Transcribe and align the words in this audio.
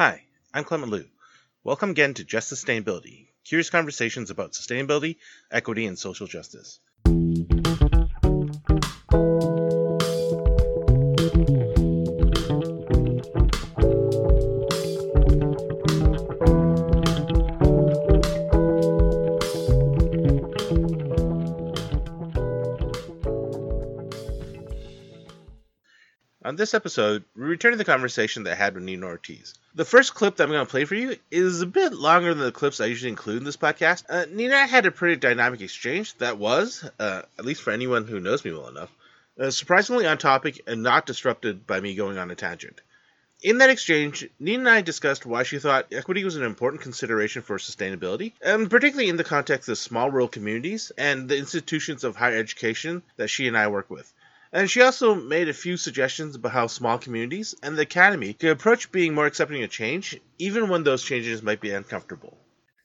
Hi, 0.00 0.24
I'm 0.54 0.64
Clement 0.64 0.90
Liu. 0.90 1.04
Welcome 1.62 1.90
again 1.90 2.14
to 2.14 2.24
Just 2.24 2.50
Sustainability, 2.50 3.26
curious 3.44 3.68
conversations 3.68 4.30
about 4.30 4.52
sustainability, 4.52 5.16
equity, 5.50 5.84
and 5.84 5.98
social 5.98 6.26
justice. 6.26 6.80
This 26.60 26.74
episode, 26.74 27.24
we 27.34 27.44
return 27.44 27.72
to 27.72 27.78
the 27.78 27.84
conversation 27.84 28.42
that 28.42 28.52
I 28.52 28.54
had 28.54 28.74
with 28.74 28.84
Nina 28.84 29.06
Ortiz. 29.06 29.54
The 29.74 29.84
first 29.84 30.14
clip 30.14 30.36
that 30.36 30.44
I'm 30.44 30.50
going 30.50 30.64
to 30.64 30.70
play 30.70 30.84
for 30.84 30.94
you 30.94 31.16
is 31.30 31.62
a 31.62 31.66
bit 31.66 31.94
longer 31.94 32.34
than 32.34 32.44
the 32.44 32.52
clips 32.52 32.80
I 32.80 32.86
usually 32.86 33.10
include 33.10 33.38
in 33.38 33.44
this 33.44 33.56
podcast. 33.56 34.04
Uh, 34.08 34.26
Nina 34.30 34.66
had 34.66 34.84
a 34.84 34.90
pretty 34.90 35.16
dynamic 35.16 35.62
exchange 35.62 36.16
that 36.18 36.36
was, 36.36 36.88
uh, 36.98 37.22
at 37.38 37.44
least 37.46 37.62
for 37.62 37.70
anyone 37.70 38.06
who 38.06 38.20
knows 38.20 38.44
me 38.44 38.52
well 38.52 38.68
enough, 38.68 38.90
uh, 39.40 39.50
surprisingly 39.50 40.06
on 40.06 40.18
topic 40.18 40.60
and 40.66 40.82
not 40.82 41.06
disrupted 41.06 41.66
by 41.66 41.80
me 41.80 41.94
going 41.94 42.18
on 42.18 42.30
a 42.30 42.34
tangent. 42.34 42.82
In 43.42 43.56
that 43.58 43.70
exchange, 43.70 44.28
Nina 44.38 44.58
and 44.58 44.68
I 44.68 44.82
discussed 44.82 45.24
why 45.24 45.44
she 45.44 45.58
thought 45.58 45.86
equity 45.92 46.24
was 46.24 46.36
an 46.36 46.42
important 46.42 46.82
consideration 46.82 47.40
for 47.40 47.56
sustainability, 47.56 48.34
and 48.42 48.68
particularly 48.68 49.08
in 49.08 49.16
the 49.16 49.24
context 49.24 49.70
of 49.70 49.78
small 49.78 50.10
rural 50.10 50.28
communities 50.28 50.92
and 50.98 51.26
the 51.26 51.38
institutions 51.38 52.04
of 52.04 52.16
higher 52.16 52.36
education 52.36 53.02
that 53.16 53.28
she 53.28 53.48
and 53.48 53.56
I 53.56 53.68
work 53.68 53.88
with. 53.88 54.12
And 54.52 54.68
she 54.68 54.82
also 54.82 55.14
made 55.14 55.48
a 55.48 55.54
few 55.54 55.76
suggestions 55.76 56.34
about 56.34 56.52
how 56.52 56.66
small 56.66 56.98
communities 56.98 57.54
and 57.62 57.76
the 57.76 57.82
academy 57.82 58.32
could 58.32 58.50
approach 58.50 58.90
being 58.90 59.14
more 59.14 59.26
accepting 59.26 59.62
of 59.62 59.70
change, 59.70 60.18
even 60.38 60.68
when 60.68 60.82
those 60.82 61.04
changes 61.04 61.42
might 61.42 61.60
be 61.60 61.70
uncomfortable. 61.70 62.36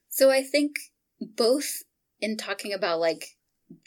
So 0.08 0.30
I 0.30 0.42
think 0.42 0.76
both 1.20 1.82
in 2.20 2.36
talking 2.36 2.72
about 2.72 3.00
like 3.00 3.36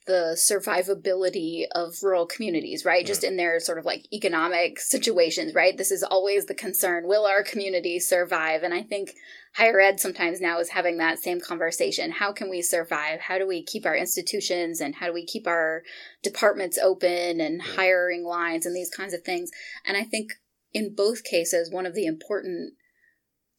the 0.06 0.36
survivability 0.36 1.66
of 1.74 1.94
rural 2.04 2.26
communities, 2.26 2.84
right? 2.84 3.06
Just 3.06 3.24
in 3.24 3.38
their 3.38 3.60
sort 3.60 3.78
of 3.78 3.86
like 3.86 4.12
economic 4.12 4.80
situations, 4.80 5.54
right? 5.54 5.78
This 5.78 5.92
is 5.92 6.04
always 6.04 6.48
the 6.48 6.56
concern. 6.56 7.08
Will 7.08 7.26
our 7.26 7.44
community 7.44 8.00
survive? 8.00 8.64
And 8.64 8.74
I 8.74 8.82
think 8.82 9.14
higher 9.54 9.80
ed 9.80 10.00
sometimes 10.00 10.42
now 10.42 10.60
is 10.60 10.70
having 10.70 10.98
that 10.98 11.20
same 11.20 11.40
conversation. 11.40 12.12
How 12.12 12.34
can 12.34 12.50
we 12.50 12.62
survive? 12.62 13.22
How 13.22 13.38
do 13.38 13.48
we 13.48 13.64
keep 13.64 13.86
our 13.86 13.96
institutions 13.96 14.82
and 14.82 14.96
how 14.96 15.08
do 15.08 15.14
we 15.14 15.26
keep 15.26 15.48
our 15.48 15.84
departments 16.24 16.78
open 16.78 17.40
and 17.40 17.62
hiring 17.62 18.26
lines 18.26 18.66
and 18.66 18.76
these 18.76 18.90
kinds 18.90 19.14
of 19.14 19.22
things? 19.22 19.50
And 19.86 19.96
I 19.96 20.04
think 20.04 20.34
in 20.74 20.94
both 20.94 21.24
cases, 21.24 21.72
one 21.72 21.86
of 21.86 21.94
the 21.96 22.06
important 22.06 22.74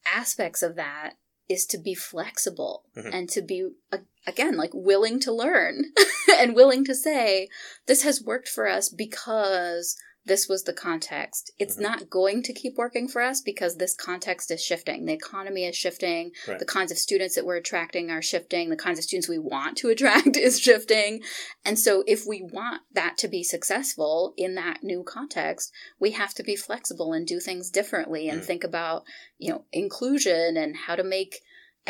aspects 0.04 0.62
of 0.62 0.76
that 0.76 1.14
is 1.48 1.66
to 1.66 1.78
be 1.78 1.94
flexible 1.94 2.84
Mhm. 2.96 3.14
and 3.14 3.28
to 3.30 3.42
be 3.42 3.68
a- 3.90 4.00
again 4.26 4.56
like 4.56 4.70
willing 4.74 5.18
to 5.20 5.32
learn 5.32 5.84
and 6.38 6.54
willing 6.54 6.84
to 6.84 6.94
say 6.94 7.48
this 7.86 8.02
has 8.02 8.22
worked 8.22 8.48
for 8.48 8.68
us 8.68 8.88
because 8.88 9.96
this 10.26 10.46
was 10.46 10.64
the 10.64 10.72
context 10.74 11.50
it's 11.58 11.78
Mhm. 11.78 11.80
not 11.80 12.10
going 12.10 12.42
to 12.42 12.52
keep 12.52 12.74
working 12.76 13.08
for 13.08 13.22
us 13.22 13.40
because 13.40 13.76
this 13.76 13.94
context 13.94 14.50
is 14.50 14.62
shifting 14.62 15.06
the 15.06 15.14
economy 15.14 15.64
is 15.64 15.74
shifting 15.74 16.32
Right. 16.46 16.58
the 16.58 16.66
kinds 16.66 16.92
of 16.92 16.98
students 16.98 17.34
that 17.36 17.46
we're 17.46 17.56
attracting 17.56 18.10
are 18.10 18.20
shifting 18.20 18.68
the 18.68 18.76
kinds 18.76 18.98
of 18.98 19.04
students 19.04 19.28
we 19.30 19.38
want 19.38 19.78
to 19.78 19.88
attract 19.94 20.36
is 20.36 20.60
shifting 20.60 21.22
and 21.64 21.78
so 21.78 22.04
if 22.06 22.26
we 22.26 22.42
want 22.42 22.82
that 22.92 23.16
to 23.18 23.28
be 23.28 23.42
successful 23.42 24.34
in 24.36 24.54
that 24.56 24.84
new 24.84 25.02
context 25.02 25.72
we 25.98 26.10
have 26.10 26.34
to 26.34 26.42
be 26.42 26.54
flexible 26.54 27.14
and 27.14 27.26
do 27.26 27.40
things 27.40 27.70
differently 27.70 28.28
and 28.28 28.42
Mm. 28.42 28.44
think 28.44 28.62
about 28.62 29.04
you 29.38 29.50
know 29.50 29.64
inclusion 29.72 30.58
and 30.58 30.76
how 30.86 30.96
to 30.96 31.02
make 31.02 31.40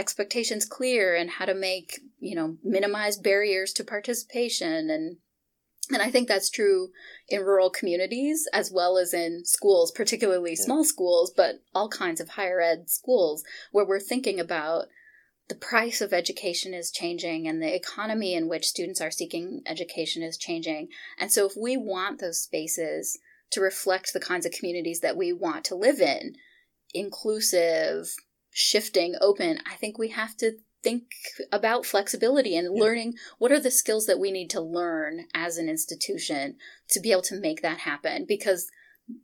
expectations 0.00 0.64
clear 0.64 1.14
and 1.14 1.30
how 1.30 1.44
to 1.44 1.54
make 1.54 2.00
you 2.18 2.34
know 2.34 2.56
minimize 2.64 3.16
barriers 3.18 3.72
to 3.74 3.84
participation 3.84 4.90
and 4.90 5.18
and 5.92 6.00
I 6.02 6.10
think 6.10 6.28
that's 6.28 6.50
true 6.50 6.90
in 7.28 7.40
rural 7.42 7.68
communities 7.68 8.46
as 8.52 8.70
well 8.70 8.96
as 8.96 9.12
in 9.12 9.44
schools, 9.44 9.90
particularly 9.90 10.52
Yeah. 10.52 10.64
small 10.64 10.84
schools, 10.84 11.32
but 11.36 11.62
all 11.74 11.88
kinds 11.88 12.20
of 12.20 12.30
higher 12.30 12.60
ed 12.60 12.88
schools 12.88 13.42
where 13.72 13.84
we're 13.84 13.98
thinking 13.98 14.38
about 14.38 14.86
the 15.48 15.56
price 15.56 16.00
of 16.00 16.12
education 16.12 16.72
is 16.74 16.92
changing 16.92 17.48
and 17.48 17.60
the 17.60 17.74
economy 17.74 18.34
in 18.34 18.46
which 18.48 18.68
students 18.68 19.00
are 19.00 19.10
seeking 19.10 19.62
education 19.66 20.22
is 20.22 20.36
changing. 20.36 20.88
And 21.18 21.32
so 21.32 21.44
if 21.44 21.54
we 21.56 21.76
want 21.76 22.20
those 22.20 22.40
spaces 22.40 23.18
to 23.50 23.60
reflect 23.60 24.12
the 24.12 24.20
kinds 24.20 24.46
of 24.46 24.52
communities 24.52 25.00
that 25.00 25.16
we 25.16 25.32
want 25.32 25.64
to 25.64 25.74
live 25.74 26.00
in, 26.00 26.36
inclusive, 26.94 28.14
shifting, 28.50 29.14
open, 29.20 29.58
I 29.70 29.76
think 29.76 29.98
we 29.98 30.08
have 30.08 30.36
to 30.38 30.52
think 30.82 31.04
about 31.52 31.84
flexibility 31.84 32.56
and 32.56 32.74
Yeah. 32.74 32.82
learning 32.82 33.14
what 33.38 33.52
are 33.52 33.60
the 33.60 33.70
skills 33.70 34.06
that 34.06 34.18
we 34.18 34.30
need 34.30 34.48
to 34.50 34.60
learn 34.60 35.26
as 35.34 35.58
an 35.58 35.68
institution 35.68 36.56
to 36.90 37.00
be 37.00 37.12
able 37.12 37.22
to 37.22 37.38
make 37.38 37.60
that 37.62 37.80
happen 37.80 38.24
because 38.26 38.70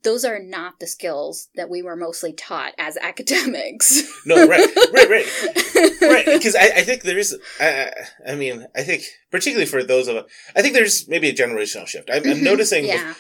those 0.03 0.25
are 0.25 0.39
not 0.41 0.81
the 0.81 0.87
skills 0.87 1.49
that 1.55 1.71
we 1.71 1.81
were 1.81 1.97
mostly 1.97 2.33
taught 2.33 2.75
as 2.77 2.97
academics. 3.01 4.03
No, 4.27 4.47
right, 4.47 4.69
right, 4.93 5.09
right. 5.09 6.01
right 6.03 6.27
because 6.27 6.55
I, 6.57 6.65
I 6.79 6.83
think 6.83 7.03
there 7.03 7.19
is 7.19 7.37
uh, 7.61 7.87
i 8.29 8.35
mean 8.35 8.67
i 8.77 8.83
think 8.83 9.05
particularly 9.31 9.67
for 9.67 9.83
those 9.85 10.09
of 10.09 10.27
i 10.57 10.63
think 10.63 10.75
there's 10.75 11.09
maybe 11.09 11.29
a 11.29 11.35
generational 11.35 11.87
shift 11.87 12.11
i'm, 12.13 12.23
I'm 12.25 12.39
Mhm. 12.39 12.43
noticing 12.43 12.85
yeah. 12.87 13.15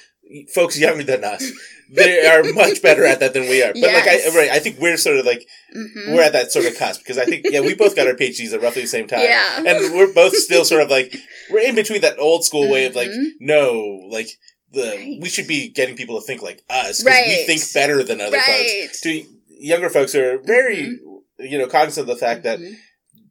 Folks 0.52 0.78
younger 0.78 1.04
than 1.04 1.22
us 1.24 1.44
they 1.90 2.26
are 2.26 2.42
much 2.52 2.82
better 2.82 3.04
at 3.04 3.20
that 3.20 3.32
than 3.32 3.42
we 3.48 3.62
are 3.62 3.72
but 3.72 3.82
like 3.82 4.06
I, 4.08 4.28
right 4.34 4.50
i 4.50 4.58
think 4.58 4.78
we're 4.80 4.96
sort 4.96 5.18
of 5.18 5.24
like 5.26 5.46
Mhm. 5.74 6.14
we're 6.14 6.22
at 6.22 6.32
that 6.32 6.50
sort 6.50 6.64
of 6.66 6.76
cusp 6.76 7.00
because 7.02 7.16
i 7.18 7.24
think 7.24 7.46
yeah 7.48 7.60
we 7.60 7.74
both 7.74 7.94
got 7.94 8.06
our 8.08 8.14
phds 8.14 8.52
at 8.52 8.60
roughly 8.62 8.82
the 8.82 8.88
same 8.88 9.06
time 9.06 9.20
Yeah. 9.20 9.58
and 9.58 9.94
we're 9.94 10.12
both 10.12 10.34
still 10.36 10.64
sort 10.64 10.82
of 10.82 10.90
like 10.90 11.14
we're 11.50 11.60
in 11.60 11.74
between 11.76 12.00
that 12.00 12.18
old 12.18 12.44
school 12.44 12.68
way 12.68 12.86
of 12.86 12.96
like 12.96 13.08
Mhm. 13.10 13.26
no 13.40 14.00
like 14.10 14.28
the 14.72 14.82
Right. 14.96 15.18
we 15.22 15.28
should 15.28 15.46
be 15.46 15.68
getting 15.68 15.94
people 15.96 16.20
to 16.20 16.26
think 16.26 16.42
like 16.42 16.62
us 16.68 17.02
because 17.04 17.26
we 17.26 17.44
think 17.46 17.62
better 17.72 18.02
than 18.02 18.20
other 18.20 18.36
Right. 18.36 18.82
folks 18.86 19.00
to 19.02 19.24
younger 19.60 19.88
folks 19.90 20.14
are 20.16 20.38
very 20.38 20.98
you 21.38 21.58
know 21.58 21.66
cognizant 21.68 22.08
of 22.08 22.14
the 22.14 22.20
fact 22.26 22.42
that 22.42 22.58
Mhm. 22.58 22.76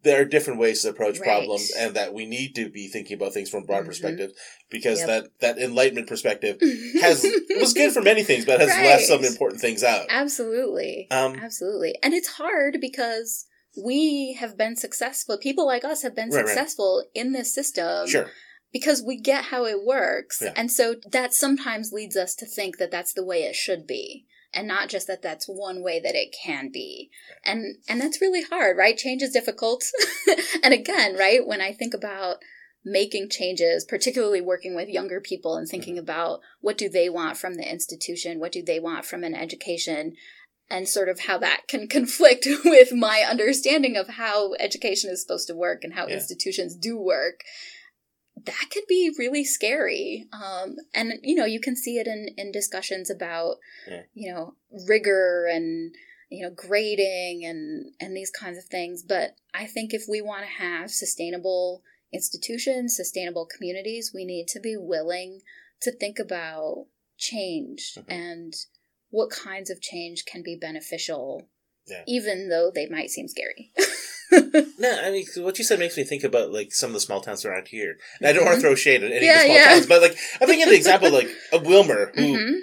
There 0.06 0.22
are 0.22 0.26
different 0.26 0.60
ways 0.60 0.82
to 0.84 0.90
approach 0.90 1.20
Right. 1.20 1.26
problems 1.28 1.72
and 1.78 1.94
that 1.96 2.14
we 2.14 2.26
need 2.26 2.56
to 2.56 2.70
be 2.70 2.88
thinking 2.88 3.16
about 3.16 3.34
things 3.34 3.50
from 3.50 3.64
a 3.64 3.66
broad 3.66 3.84
Mhm. 3.84 3.88
perspective 3.88 4.32
because 4.70 5.00
Yep. 5.00 5.08
that 5.08 5.24
that 5.40 5.58
enlightenment 5.62 6.08
perspective 6.08 6.58
has 7.02 7.26
was 7.60 7.74
good 7.74 7.92
for 7.92 8.02
many 8.02 8.24
things 8.24 8.46
but 8.46 8.62
has 8.62 8.70
Right. 8.70 8.86
left 8.86 9.04
some 9.06 9.26
important 9.26 9.60
things 9.60 9.84
out 9.84 10.06
Absolutely. 10.10 11.08
um 11.12 11.36
Absolutely. 11.36 11.98
And 12.02 12.14
it's 12.14 12.30
hard 12.30 12.78
because 12.80 13.46
we 13.78 14.38
have 14.40 14.56
been 14.56 14.78
successful. 14.78 15.38
People 15.38 15.66
like 15.66 15.84
us 15.84 16.02
have 16.04 16.16
been 16.16 16.30
right. 16.30 16.48
successful 16.48 17.04
in 17.14 17.34
this 17.34 17.54
system 17.54 18.08
sure 18.08 18.32
because 18.72 19.02
we 19.02 19.18
get 19.20 19.46
how 19.46 19.66
it 19.66 19.84
works. 19.84 20.40
Yeah. 20.42 20.54
And 20.56 20.72
so 20.72 20.96
that 21.12 21.34
sometimes 21.34 21.92
leads 21.92 22.16
us 22.16 22.36
to 22.36 22.46
think 22.46 22.78
that 22.78 22.92
that's 22.92 23.14
the 23.14 23.24
way 23.26 23.44
it 23.44 23.56
should 23.56 23.86
be 23.88 24.26
and 24.56 24.68
not 24.68 24.90
just 24.90 25.08
that 25.08 25.22
that's 25.22 25.46
one 25.48 25.84
way 25.84 26.00
that 26.00 26.16
it 26.16 26.34
can 26.44 26.72
be. 26.72 27.12
And 27.44 27.76
and 27.88 28.00
that's 28.00 28.22
really 28.22 28.44
hard, 28.44 28.78
right? 28.78 28.98
Change 28.98 29.22
is 29.22 29.32
difficult. 29.32 29.84
and 30.64 30.74
again, 30.74 31.16
right, 31.16 31.46
when 31.46 31.62
I 31.62 31.74
think 31.74 31.94
about 31.94 32.38
making 32.84 33.30
changes, 33.30 33.84
particularly 33.84 34.42
working 34.42 34.76
with 34.76 34.88
younger 34.88 35.20
people 35.20 35.56
and 35.58 35.68
thinking 35.68 35.96
mm-hmm. 35.96 36.04
about 36.04 36.40
what 36.62 36.78
do 36.78 36.88
they 36.88 37.10
want 37.10 37.38
from 37.38 37.56
the 37.56 37.70
institution, 37.70 38.40
what 38.40 38.52
do 38.52 38.64
they 38.64 38.80
want 38.80 39.06
from 39.06 39.24
an 39.24 39.36
education, 39.36 40.14
and 40.70 40.88
sort 40.88 41.10
of 41.10 41.22
how 41.22 41.38
that 41.40 41.68
can 41.68 41.88
conflict 41.90 42.48
with 42.64 42.94
my 42.94 43.26
understanding 43.30 43.98
of 43.98 44.10
how 44.10 44.54
education 44.60 45.10
is 45.10 45.22
supposed 45.22 45.48
to 45.48 45.56
work 45.56 45.84
and 45.84 45.94
how 45.94 46.08
Yeah. 46.08 46.16
institutions 46.16 46.76
do 46.76 46.98
work 46.98 47.42
that 48.44 48.70
could 48.72 48.84
be 48.88 49.12
really 49.18 49.44
scary 49.46 50.28
um, 50.34 50.76
and 50.94 51.14
you 51.24 51.36
know 51.36 51.46
you 51.46 51.60
can 51.60 51.76
see 51.76 51.98
it 51.98 52.08
in 52.08 52.30
in 52.38 52.52
discussions 52.52 53.10
about 53.10 53.58
Yeah. 53.88 54.04
you 54.14 54.34
know 54.34 54.56
rigor 54.88 55.46
and 55.52 55.96
you 56.30 56.44
know 56.44 56.52
grading 56.54 57.46
and 57.46 57.94
and 58.00 58.16
these 58.16 58.32
kinds 58.32 58.58
of 58.58 58.66
things 58.66 59.04
but 59.04 59.36
i 59.54 59.66
think 59.66 59.94
if 59.94 60.04
we 60.10 60.22
want 60.22 60.42
to 60.44 60.64
have 60.64 60.92
sustainable 60.92 61.82
institutions 62.12 62.96
sustainable 62.96 63.46
communities 63.46 64.12
we 64.14 64.26
need 64.26 64.48
to 64.50 64.60
be 64.60 64.76
willing 64.78 65.42
to 65.82 65.92
think 65.92 66.20
about 66.20 66.88
change 67.18 67.94
Mhm. 67.98 68.06
and 68.10 68.54
what 69.12 69.30
kinds 69.30 69.70
of 69.70 69.80
change 69.82 70.26
can 70.26 70.42
be 70.44 70.56
beneficial 70.56 71.48
Yeah. 71.88 72.04
even 72.08 72.50
though 72.50 72.72
they 72.74 72.88
might 72.88 73.10
seem 73.12 73.28
scary 73.28 73.72
no 74.80 75.00
i 75.04 75.12
mean 75.12 75.26
what 75.38 75.58
you 75.58 75.64
said 75.64 75.80
makes 75.80 75.96
me 75.98 76.04
think 76.04 76.24
about 76.24 76.52
like 76.52 76.72
some 76.74 76.90
of 76.90 76.94
the 76.96 77.00
small 77.00 77.22
towns 77.22 77.46
around 77.46 77.68
here 77.68 77.98
and 78.20 78.28
i 78.28 78.34
don't 78.34 78.44
want 78.46 78.56
to 78.56 78.62
throw 78.62 78.76
shade 78.76 79.04
at 79.04 79.12
any 79.12 79.26
Yeah, 79.26 79.34
of 79.34 79.38
the 79.42 79.46
small 79.46 79.56
yeah. 79.58 79.66
towns 79.70 79.86
but 79.86 80.02
like 80.02 80.18
i'm 80.42 80.48
thinking 80.48 80.64
of 80.64 80.70
the 80.70 80.76
example 80.76 81.12
like 81.12 81.30
of 81.54 81.64
Willmar 81.64 82.16
who 82.16 82.38
Mhm. 82.38 82.60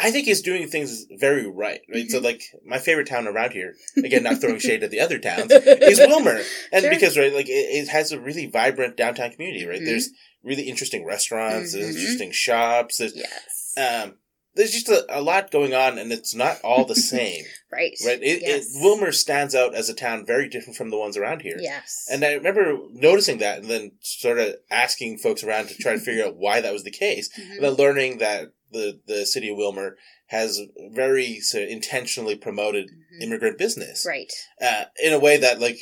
I 0.00 0.12
think 0.12 0.28
is 0.28 0.42
doing 0.42 0.68
things 0.68 1.06
very 1.18 1.44
right, 1.44 1.80
right? 1.92 2.08
So, 2.08 2.20
like, 2.20 2.40
my 2.64 2.78
favorite 2.78 3.08
town 3.08 3.26
around 3.26 3.50
here, 3.50 3.74
again, 3.96 4.22
not 4.22 4.40
throwing 4.40 4.60
shade 4.60 4.84
at 4.84 4.92
the 4.92 5.00
other 5.00 5.18
towns, 5.18 5.50
is 5.50 5.98
Willmar. 5.98 6.40
And 6.70 6.82
Sure. 6.82 6.90
because, 6.90 7.18
right, 7.18 7.32
like, 7.34 7.48
it, 7.48 7.50
it 7.50 7.88
has 7.88 8.12
a 8.12 8.20
really 8.20 8.46
vibrant 8.46 8.96
downtown 8.96 9.32
community, 9.32 9.66
right? 9.66 9.80
Mhm. 9.80 9.86
There's 9.86 10.10
really 10.44 10.68
interesting 10.68 11.04
restaurants, 11.04 11.72
there's 11.72 11.96
Mhm. 11.96 11.98
interesting 11.98 12.30
shops, 12.30 12.98
there's, 12.98 13.16
yes 13.16 13.74
um, 13.76 14.18
there's 14.58 14.72
just 14.72 14.88
a, 14.90 15.06
a 15.08 15.22
lot 15.22 15.50
going 15.50 15.72
on, 15.72 15.96
and 15.98 16.12
it's 16.12 16.34
not 16.34 16.58
all 16.62 16.84
the 16.84 16.94
same. 17.14 17.44
right. 17.72 17.92
Right. 18.04 18.20
It, 18.22 18.42
Yes. 18.42 18.66
it, 18.74 18.82
Willmar 18.82 19.14
stands 19.14 19.54
out 19.54 19.74
as 19.74 19.88
a 19.88 19.94
town 19.94 20.26
very 20.26 20.48
different 20.48 20.76
from 20.76 20.90
the 20.90 20.98
ones 20.98 21.16
around 21.16 21.40
here. 21.40 21.56
Yes. 21.58 22.06
And 22.10 22.22
I 22.24 22.34
remember 22.34 22.76
noticing 22.92 23.38
that, 23.38 23.60
and 23.60 23.70
then 23.70 23.92
sort 24.00 24.38
of 24.38 24.56
asking 24.70 25.18
folks 25.18 25.42
around 25.42 25.68
to 25.68 25.74
try 25.78 25.92
to 25.92 25.98
figure 25.98 26.24
out 26.26 26.36
why 26.36 26.60
that 26.60 26.72
was 26.74 26.84
the 26.84 26.90
case, 26.90 27.30
Mhm. 27.38 27.54
and 27.54 27.64
then 27.64 27.72
learning 27.74 28.18
that 28.18 28.52
the 28.70 29.00
the 29.06 29.24
city 29.24 29.48
of 29.48 29.56
Willmar 29.56 29.92
has 30.26 30.60
very 30.90 31.40
sort 31.40 31.62
of 31.64 31.70
intentionally 31.70 32.36
promoted 32.36 32.86
Mhm. 32.90 33.22
immigrant 33.22 33.56
business, 33.56 34.04
Right. 34.06 34.30
uh, 34.60 34.84
in 35.02 35.14
a 35.14 35.18
way 35.18 35.38
that 35.38 35.58
like 35.60 35.78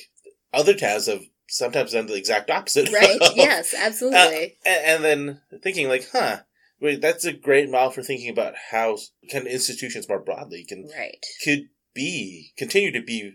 other 0.53 0.75
towns 0.75 1.07
have 1.07 1.23
sometimes 1.49 1.93
done 1.93 2.07
the 2.07 2.15
exact 2.15 2.51
opposite. 2.51 2.93
Right. 2.93 3.19
yes, 3.37 3.75
absolutely. 3.75 4.57
and, 4.65 4.85
and 4.85 5.05
then 5.05 5.41
thinking 5.63 5.89
like, 5.89 6.09
huh, 6.13 6.41
wait, 6.81 7.01
that's 7.01 7.25
a 7.25 7.33
great 7.33 7.71
model 7.71 7.91
for 7.91 8.03
thinking 8.03 8.29
about 8.31 8.55
how 8.71 8.97
kind 9.31 9.47
of 9.47 9.53
institutions 9.53 10.09
more 10.09 10.21
broadly 10.23 10.65
can 10.65 10.89
right. 10.97 11.25
could 11.45 11.69
be 11.95 12.53
continue 12.57 12.93
to 12.93 13.03
be 13.03 13.33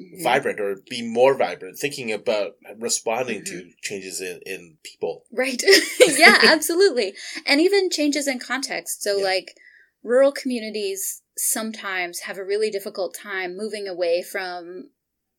Mhm. 0.00 0.22
vibrant 0.22 0.60
or 0.60 0.76
be 0.88 1.02
more 1.02 1.36
vibrant, 1.36 1.76
thinking 1.76 2.12
about 2.12 2.56
responding 2.76 3.44
to 3.44 3.54
Mm-hmm. 3.54 3.68
changes 3.82 4.20
in, 4.20 4.40
in 4.46 4.78
people. 4.84 5.24
Right. 5.32 5.60
yeah, 6.06 6.38
absolutely. 6.44 7.14
And 7.44 7.60
even 7.60 7.90
changes 7.90 8.28
in 8.28 8.38
context. 8.38 9.02
So, 9.02 9.18
Yeah. 9.18 9.24
like, 9.24 9.56
rural 10.04 10.30
communities 10.30 11.22
sometimes 11.36 12.20
have 12.20 12.38
a 12.38 12.44
really 12.44 12.70
difficult 12.70 13.12
time 13.14 13.56
moving 13.56 13.88
away 13.88 14.22
from 14.22 14.90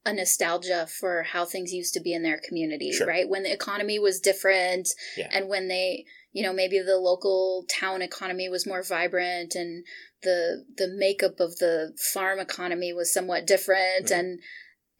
a 0.06 0.12
nostalgia 0.12 0.88
for 0.88 1.24
how 1.24 1.46
things 1.46 1.72
used 1.72 1.94
to 1.94 2.02
be 2.02 2.14
in 2.14 2.24
their 2.24 2.40
community, 2.46 2.92
Sure. 2.92 3.08
right? 3.08 3.30
When 3.30 3.44
the 3.44 3.54
economy 3.54 3.98
was 3.98 4.20
different 4.20 4.90
Yeah. 5.16 5.30
and 5.32 5.48
when 5.48 5.70
they, 5.70 6.06
you 6.32 6.44
know, 6.44 6.54
maybe 6.54 6.80
the 6.80 6.98
local 6.98 7.66
town 7.70 8.02
economy 8.02 8.50
was 8.50 8.68
more 8.68 8.84
vibrant 8.84 9.56
and 9.56 9.86
the 10.24 10.66
the 10.78 10.88
makeup 10.88 11.40
of 11.40 11.58
the 11.58 11.96
farm 12.14 12.40
economy 12.40 12.94
was 12.94 13.12
somewhat 13.14 13.48
different 13.48 14.08
Mhm. 14.08 14.20
and 14.20 14.40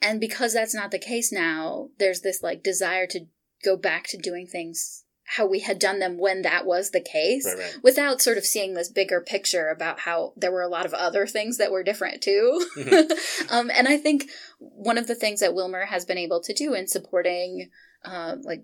and 0.02 0.20
because 0.22 0.54
that's 0.54 0.74
not 0.74 0.92
the 0.92 1.00
case 1.00 1.32
now, 1.32 1.90
there's 2.00 2.22
this 2.22 2.42
like 2.42 2.64
desire 2.64 3.06
to 3.08 3.26
go 3.64 3.76
back 3.76 4.08
to 4.08 4.18
doing 4.18 4.48
things 4.48 5.04
how 5.36 5.46
we 5.46 5.60
had 5.60 5.78
done 5.78 6.00
them 6.00 6.18
when 6.18 6.42
that 6.42 6.66
was 6.66 6.90
the 6.90 7.00
case 7.02 7.46
Right, 7.46 7.58
right. 7.58 7.78
without 7.84 8.20
sort 8.20 8.40
of 8.40 8.46
seeing 8.46 8.74
this 8.74 8.90
bigger 8.90 9.22
picture 9.22 9.70
about 9.70 10.00
how 10.00 10.34
there 10.36 10.52
were 10.52 10.64
a 10.64 10.68
lot 10.68 10.88
of 10.88 10.94
other 10.96 11.28
things 11.28 11.58
that 11.58 11.72
were 11.72 11.84
different 11.84 12.24
too. 12.24 12.66
um, 13.50 13.70
and 13.70 13.88
I 13.88 13.98
think 13.98 14.28
one 14.58 14.98
of 14.98 15.06
the 15.06 15.14
things 15.14 15.42
that 15.42 15.52
Willmar 15.52 15.86
has 15.86 16.04
been 16.04 16.18
able 16.18 16.42
to 16.42 16.54
do 16.54 16.74
in 16.74 16.88
supporting 16.88 17.70
uh, 18.04 18.38
like 18.42 18.64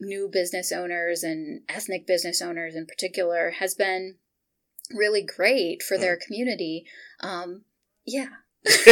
new 0.00 0.28
business 0.30 0.72
owners 0.72 1.22
and 1.22 1.62
ethnic 1.68 2.06
business 2.06 2.42
owners 2.42 2.74
in 2.74 2.86
particular 2.86 3.52
has 3.58 3.74
been 3.74 4.16
really 4.90 5.22
great 5.22 5.82
for 5.82 5.98
their 5.98 6.16
community. 6.16 6.84
Um, 7.20 7.62
yeah. 8.04 8.28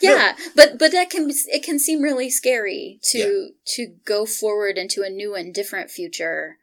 yeah, 0.00 0.36
but 0.54 0.78
but 0.78 0.92
that 0.92 1.10
can 1.10 1.30
it 1.30 1.64
can 1.64 1.80
seem 1.80 2.00
really 2.00 2.30
scary 2.30 3.00
to 3.02 3.50
to 3.66 3.94
go 4.04 4.24
forward 4.24 4.78
into 4.78 5.02
a 5.02 5.10
new 5.10 5.34
and 5.34 5.52
different 5.52 5.90
future 5.90 6.58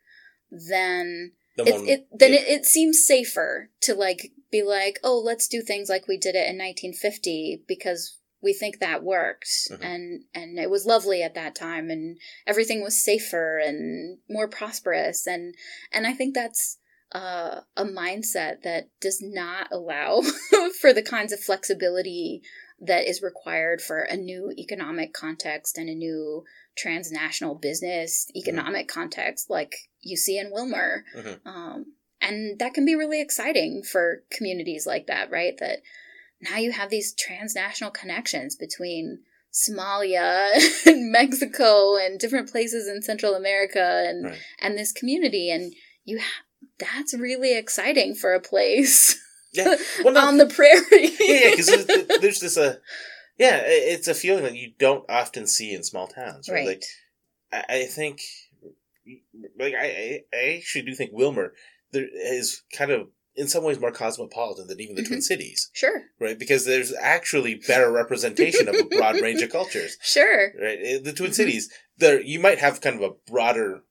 than 0.50 1.34
The 1.57 1.66
it, 1.66 1.90
it 1.90 2.07
then 2.13 2.31
yeah. 2.31 2.40
it, 2.40 2.48
it 2.48 2.66
seems 2.66 3.06
safer 3.06 3.69
to 3.81 3.94
like 3.95 4.31
be 4.50 4.63
like 4.63 5.00
oh 5.04 5.19
let's 5.19 5.50
do 5.50 5.62
things 5.62 5.90
like 5.90 6.07
we 6.07 6.18
did 6.18 6.36
it 6.36 6.48
in 6.48 6.57
1950 6.57 7.63
because 7.68 8.19
we 8.41 8.53
think 8.53 8.80
that 8.80 9.03
worked 9.03 9.50
Mhm. 9.69 9.81
and 9.81 10.24
and 10.33 10.59
it 10.59 10.69
was 10.69 10.86
lovely 10.86 11.21
at 11.24 11.33
that 11.36 11.56
time 11.56 11.89
and 11.89 12.18
everything 12.47 12.81
was 12.81 13.03
safer 13.03 13.57
and 13.57 14.19
more 14.30 14.47
prosperous 14.47 15.27
and 15.27 15.56
and 15.91 16.07
I 16.07 16.13
think 16.13 16.33
that's 16.36 16.77
uh, 17.12 17.62
a 17.75 17.86
mindset 17.86 18.62
that 18.62 18.88
does 19.01 19.19
not 19.19 19.68
allow 19.71 20.21
for 20.80 20.94
the 20.94 21.01
kinds 21.01 21.33
of 21.33 21.39
flexibility 21.39 22.44
that 22.80 23.09
is 23.09 23.24
required 23.24 23.81
for 23.81 24.01
a 24.01 24.15
new 24.15 24.53
economic 24.57 25.12
context 25.12 25.77
and 25.77 25.89
a 25.89 25.95
new 25.95 26.44
transnational 26.77 27.56
business 27.56 28.30
economic 28.35 28.88
context 28.88 29.50
like 29.50 29.75
you 30.01 30.15
see 30.15 30.38
in 30.38 30.51
Willmar. 30.51 31.01
Mhm. 31.15 31.39
Um, 31.45 31.94
and 32.21 32.59
that 32.59 32.74
can 32.74 32.85
be 32.85 32.95
really 32.95 33.21
exciting 33.21 33.81
for 33.81 34.24
communities 34.30 34.85
like 34.85 35.07
that, 35.07 35.31
right? 35.31 35.57
That 35.57 35.80
now 36.41 36.57
you 36.57 36.71
have 36.71 36.89
these 36.89 37.13
transnational 37.13 37.91
connections 37.91 38.56
between 38.56 39.19
Somalia 39.53 40.50
and 40.86 41.12
Mexico 41.12 41.97
and 41.97 42.19
different 42.19 42.50
places 42.51 42.88
in 42.88 43.01
Central 43.01 43.33
America 43.36 44.06
and 44.07 44.25
Right. 44.25 44.39
and 44.59 44.77
this 44.77 44.91
community 44.91 45.50
and 45.51 45.74
you 46.06 46.19
ha- 46.19 46.44
that's 46.77 47.13
really 47.13 47.57
exciting 47.57 48.15
for 48.15 48.33
a 48.33 48.39
place 48.39 49.18
yeah, 49.53 49.75
well, 50.03 50.13
no, 50.13 50.21
on 50.27 50.38
the 50.38 50.45
prairie. 50.45 51.09
yeah, 51.19 51.51
because 51.51 51.86
there's, 51.88 52.07
there's 52.21 52.39
this 52.39 52.57
uh, 52.57 52.75
yeah, 53.38 53.62
it's 53.63 54.07
a 54.07 54.13
feeling 54.13 54.44
that 54.44 54.56
you 54.56 54.74
don't 54.77 55.09
often 55.09 55.47
see 55.47 55.74
in 55.74 55.81
small 55.83 56.07
towns, 56.07 56.50
right? 56.50 56.57
right. 56.57 56.68
Like, 56.68 56.83
I, 57.69 57.75
I 57.77 57.83
think, 57.85 58.21
like, 59.57 59.74
I, 59.74 59.85
I 59.85 60.19
I 60.33 60.56
actually 60.57 60.83
do 60.83 60.94
think 60.94 61.13
Willmar 61.13 61.51
there 61.92 62.06
is 62.13 62.62
kind 62.77 62.92
of 62.92 63.07
in 63.39 63.47
some 63.47 63.63
ways 63.63 63.80
more 63.80 63.91
cosmopolitan 63.91 64.68
than 64.68 64.80
even 64.81 64.95
the 64.95 65.03
Twin 65.03 65.21
Cities, 65.21 65.69
sure. 65.74 66.03
right? 66.19 66.38
Because 66.38 66.65
there's 66.65 66.94
actually 66.94 67.56
better 67.68 67.91
representation 67.91 68.68
of 68.68 68.75
a 68.75 68.83
broad 68.83 69.19
range 69.21 69.41
of 69.41 69.50
cultures, 69.59 69.97
Sure. 70.01 70.51
right? 70.62 71.03
The 71.03 71.13
Twin 71.13 71.31
Mhm. 71.31 71.36
Cities, 71.36 71.69
there 71.97 72.21
you 72.21 72.39
might 72.39 72.59
have 72.59 72.81
kind 72.81 72.97
of 72.97 73.01
a 73.01 73.31
broader 73.31 73.81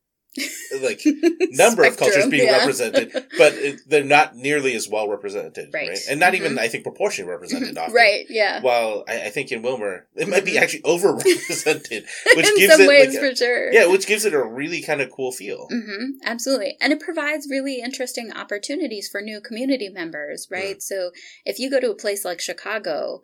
like 0.83 1.01
number 1.51 1.85
of 1.85 1.97
cultures 1.97 2.27
being 2.29 2.47
yeah. 2.47 2.59
represented, 2.59 3.11
but 3.37 3.55
it, 3.55 3.81
they're 3.89 4.05
not 4.05 4.37
nearly 4.37 4.75
as 4.77 4.89
well 4.89 5.09
represented, 5.09 5.71
right? 5.75 5.89
Right. 5.89 5.99
And 6.09 6.21
not 6.21 6.33
Mhm. 6.33 6.37
even, 6.37 6.59
I 6.59 6.69
think, 6.69 6.85
proportionally 6.85 7.31
represented 7.33 7.77
often. 7.79 7.95
right, 7.95 8.25
yeah. 8.29 8.61
While 8.61 9.05
I, 9.09 9.23
I 9.27 9.29
think 9.31 9.51
in 9.51 9.63
Willmar, 9.63 10.03
it 10.15 10.29
might 10.29 10.45
be 10.45 10.53
Mhm. 10.53 10.61
actually 10.63 10.83
overrepresented, 10.83 12.07
which 12.37 12.47
in 12.49 12.57
gives 12.57 12.73
some 12.73 12.83
it 12.83 12.89
ways 12.89 13.15
like 13.15 13.17
a- 13.17 13.31
for 13.31 13.37
sure. 13.37 13.73
yeah, 13.73 13.87
which 13.87 14.07
gives 14.07 14.25
it 14.25 14.35
a 14.35 14.43
really 14.43 14.83
kind 14.83 15.01
of 15.01 15.11
cool 15.11 15.33
feel. 15.33 15.67
hmm 15.69 16.11
absolutely. 16.25 16.77
And 16.81 16.93
it 16.93 17.01
provides 17.01 17.49
really 17.51 17.81
interesting 17.81 18.33
opportunities 18.33 19.09
for 19.09 19.21
new 19.21 19.41
community 19.41 19.89
members, 19.89 20.47
right? 20.51 20.77
Mm. 20.77 20.83
So 20.83 21.11
if 21.45 21.59
you 21.59 21.71
go 21.71 21.81
to 21.81 21.91
a 21.91 21.95
place 21.97 22.25
like 22.25 22.41
Chicago, 22.41 23.23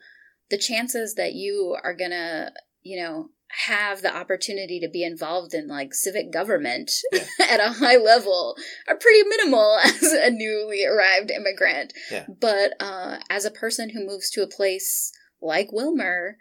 the 0.50 0.58
chances 0.58 1.14
that 1.14 1.34
you 1.34 1.76
are 1.82 1.94
going 1.94 2.10
to, 2.10 2.52
you 2.82 3.02
know, 3.02 3.30
have 3.66 4.02
the 4.02 4.14
opportunity 4.14 4.80
to 4.80 4.88
be 4.88 5.04
involved 5.04 5.54
in 5.54 5.68
like 5.68 5.94
civic 5.94 6.32
government 6.32 6.90
Yeah. 7.12 7.24
at 7.50 7.60
a 7.60 7.72
high 7.74 7.96
level 7.96 8.56
are 8.88 8.96
pretty 8.96 9.22
minimal 9.28 9.78
as 9.84 10.02
a 10.02 10.30
newly 10.30 10.84
arrived 10.84 11.30
immigrant. 11.30 11.92
Yeah. 12.10 12.26
But 12.40 12.72
uh, 12.80 13.18
as 13.30 13.44
a 13.44 13.50
person 13.50 13.90
who 13.90 14.06
moves 14.06 14.30
to 14.30 14.42
a 14.42 14.48
place 14.48 15.12
like 15.40 15.68
Willmar, 15.70 16.32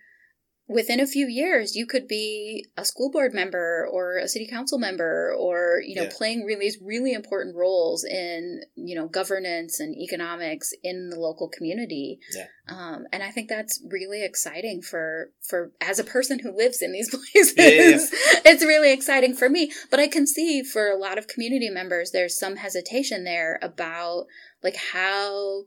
within 0.67 0.99
a 1.01 1.05
few 1.07 1.27
years 1.27 1.75
you 1.75 1.85
could 1.85 2.07
be 2.07 2.65
a 2.77 2.85
school 2.85 3.11
board 3.11 3.33
member 3.33 3.85
or 3.91 4.17
a 4.17 4.27
city 4.29 4.47
council 4.47 4.79
member 4.79 5.35
or 5.37 5.81
you 5.85 5.93
know 5.95 6.03
Yeah. 6.03 6.11
playing 6.17 6.45
really 6.45 6.71
really 6.81 7.11
important 7.13 7.55
roles 7.55 8.05
in 8.05 8.61
you 8.75 8.95
know 8.95 9.07
governance 9.07 9.79
and 9.81 9.93
economics 9.95 10.71
in 10.81 11.09
the 11.09 11.19
local 11.19 11.49
community 11.49 12.19
Yeah. 12.33 12.47
um, 12.69 13.05
and 13.11 13.21
i 13.21 13.29
think 13.29 13.49
that's 13.49 13.83
really 13.91 14.23
exciting 14.23 14.81
for 14.81 15.31
for 15.41 15.71
as 15.81 15.99
a 15.99 16.03
person 16.05 16.39
who 16.39 16.55
lives 16.55 16.81
in 16.81 16.93
these 16.93 17.09
places 17.33 17.55
Yeah, 17.57 18.39
it's 18.45 18.63
really 18.63 18.93
exciting 18.93 19.35
for 19.35 19.49
me 19.49 19.71
but 19.91 19.99
i 19.99 20.07
can 20.07 20.25
see 20.25 20.63
for 20.63 20.89
a 20.89 20.97
lot 20.97 21.17
of 21.17 21.27
community 21.27 21.69
members 21.69 22.11
there's 22.11 22.39
some 22.39 22.55
hesitation 22.55 23.25
there 23.25 23.59
about 23.61 24.27
like 24.63 24.77
how 24.93 25.63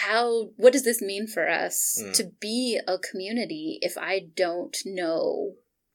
how 0.00 0.50
what 0.56 0.72
does 0.72 0.82
this 0.84 1.00
mean 1.00 1.26
for 1.26 1.48
us 1.48 2.00
Mm. 2.02 2.12
to 2.14 2.24
be 2.40 2.78
a 2.88 2.98
community 2.98 3.78
if 3.82 3.96
i 3.96 4.20
don't 4.34 4.76
know 4.84 5.54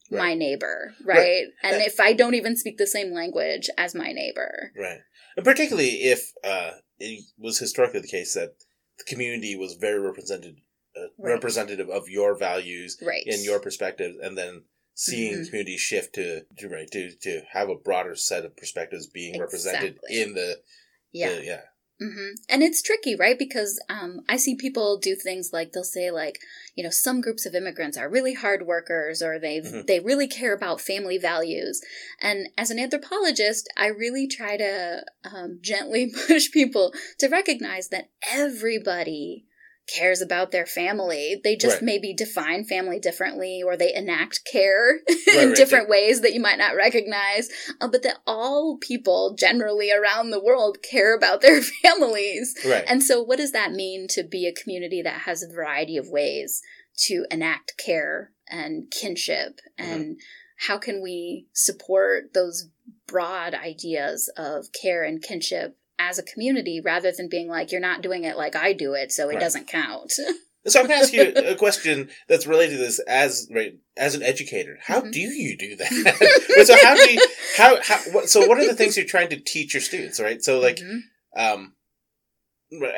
my 0.10 0.33
neighbor 0.33 0.93
right, 1.05 1.17
Right. 1.17 1.43
and 1.63 1.75
Uh, 1.81 1.86
if 1.86 2.00
i 2.00 2.13
don't 2.13 2.33
even 2.36 2.55
speak 2.57 2.77
the 2.77 2.88
same 2.88 3.12
language 3.13 3.69
as 3.77 3.95
my 3.95 4.12
neighbor 4.12 4.71
Right. 4.75 5.00
And 5.38 5.45
particularly 5.45 6.03
if 6.03 6.33
uh, 6.43 6.71
it 7.00 7.24
was 7.38 7.57
historically 7.60 8.01
the 8.01 8.07
case 8.07 8.33
that 8.33 8.51
the 8.98 9.05
community 9.05 9.55
was 9.55 9.75
very 9.75 10.00
represented, 10.00 10.57
uh, 10.95 11.01
Right. 11.17 11.33
representative 11.36 11.89
of 11.89 12.10
your 12.10 12.38
values 12.38 12.98
right 13.01 13.24
and 13.25 13.41
your 13.43 13.60
perspectives, 13.62 14.17
and 14.21 14.38
then 14.38 14.65
seeing 14.93 15.33
Mhm. 15.39 15.45
community 15.48 15.77
shift 15.77 16.13
to, 16.15 16.41
to 16.57 16.67
right 16.67 16.91
to 16.91 17.12
to 17.25 17.41
have 17.51 17.69
a 17.69 17.75
broader 17.88 18.15
set 18.15 18.43
of 18.45 18.57
perspectives 18.57 19.07
being 19.07 19.39
represented 19.39 19.98
in 20.10 20.33
the 20.33 20.62
yeah 21.13 21.29
the- 21.36 21.45
yeah 21.45 21.62
hmm 22.01 22.29
And 22.50 22.63
it's 22.63 22.81
tricky, 22.81 23.15
right? 23.15 23.38
Because 23.38 23.79
um, 23.88 24.22
I 24.27 24.38
see 24.38 24.55
people 24.55 24.98
do 24.98 25.15
things 25.15 25.51
like 25.53 25.72
they'll 25.72 25.84
say, 25.84 26.10
like, 26.10 26.39
you 26.75 26.84
know, 26.84 26.89
some 26.89 27.22
groups 27.22 27.46
of 27.46 27.53
immigrants 27.53 27.96
are 27.96 28.10
really 28.10 28.34
hard 28.34 28.65
workers, 28.65 29.22
or 29.22 29.38
they 29.38 29.62
Mhm. 29.62 29.86
they 29.86 30.00
really 30.00 30.27
care 30.27 30.53
about 30.53 30.81
family 30.81 31.20
values. 31.20 31.79
And 32.20 32.50
as 32.58 32.72
an 32.72 32.79
anthropologist, 32.79 33.70
I 33.77 33.88
really 33.88 34.27
try 34.27 34.58
to 34.58 35.05
um, 35.24 35.60
gently 35.62 36.12
push 36.27 36.50
people 36.51 36.91
to 37.20 37.27
recognize 37.27 37.89
that 37.89 38.10
everybody 38.27 39.46
cares 39.88 40.21
about 40.21 40.51
their 40.51 40.65
family. 40.65 41.39
They 41.43 41.55
just 41.55 41.77
Right. 41.77 41.83
maybe 41.83 42.13
define 42.13 42.63
family 42.65 43.00
differently 43.00 43.61
or 43.63 43.75
they 43.75 43.93
enact 43.93 44.41
care 44.50 45.00
in 45.33 45.50
right, 45.50 45.55
different 45.55 45.89
ways 45.89 46.21
that 46.21 46.33
you 46.33 46.39
might 46.39 46.57
not 46.57 46.75
recognize. 46.75 47.50
Uh, 47.79 47.88
but 47.88 48.03
that 48.03 48.19
all 48.25 48.77
people 48.77 49.35
generally 49.38 49.91
around 49.91 50.29
the 50.29 50.43
world 50.43 50.81
care 50.81 51.15
about 51.15 51.41
their 51.41 51.61
families. 51.83 52.55
Right. 52.65 52.83
And 52.88 53.03
so, 53.03 53.21
what 53.21 53.38
does 53.38 53.51
that 53.51 53.71
mean 53.71 54.07
to 54.09 54.23
be 54.23 54.47
a 54.47 54.53
community 54.53 55.01
that 55.01 55.21
has 55.21 55.43
a 55.43 55.53
variety 55.53 55.97
of 55.97 56.09
ways 56.09 56.61
to 57.07 57.25
enact 57.31 57.73
care 57.77 58.31
and 58.47 58.89
kinship? 58.91 59.59
Mm-hmm. 59.79 59.91
And 59.91 60.21
how 60.67 60.77
can 60.77 61.01
we 61.01 61.47
support 61.53 62.33
those 62.33 62.69
broad 63.07 63.53
ideas 63.53 64.31
of 64.38 64.67
care 64.79 65.03
and 65.03 65.21
kinship 65.21 65.75
as 66.10 66.17
a 66.20 66.24
community 66.24 66.81
rather 66.84 67.12
than 67.15 67.29
being 67.29 67.48
like, 67.48 67.72
you're 67.72 67.81
not 67.89 68.01
doing 68.01 68.24
it 68.24 68.38
like 68.38 68.55
I 68.55 68.74
do 68.74 68.93
it, 68.93 69.12
so 69.12 69.24
it 69.29 69.34
Right. 69.36 69.39
doesn't 69.39 69.67
count? 69.67 70.13
So 70.67 70.79
I'm 70.79 70.86
going 70.86 71.00
to 71.00 71.03
ask 71.03 71.12
you 71.12 71.34
a 71.53 71.55
question 71.55 72.10
that's 72.29 72.46
related 72.46 72.74
to 72.74 72.84
this 72.84 73.00
as 73.08 73.48
right 73.51 73.74
as 73.98 74.13
an 74.13 74.22
educator. 74.22 74.77
How 74.79 75.01
Mhm. 75.01 75.12
do 75.12 75.20
you 75.20 75.58
do 75.58 75.75
that? 75.77 75.91
So 76.67 76.75
how 76.84 76.93
do 76.93 77.12
you 77.12 77.20
how 77.58 77.81
how 77.81 77.98
what, 78.12 78.29
so 78.29 78.46
what 78.48 78.60
are 78.60 78.67
the 78.67 78.75
things 78.75 78.96
you're 78.96 79.08
trying 79.08 79.29
to 79.29 79.39
teach 79.39 79.74
your 79.74 79.81
students? 79.81 80.20
Right. 80.20 80.43
So 80.43 80.60
like 80.60 80.77
Mhm. 80.77 81.00
um, 81.36 81.74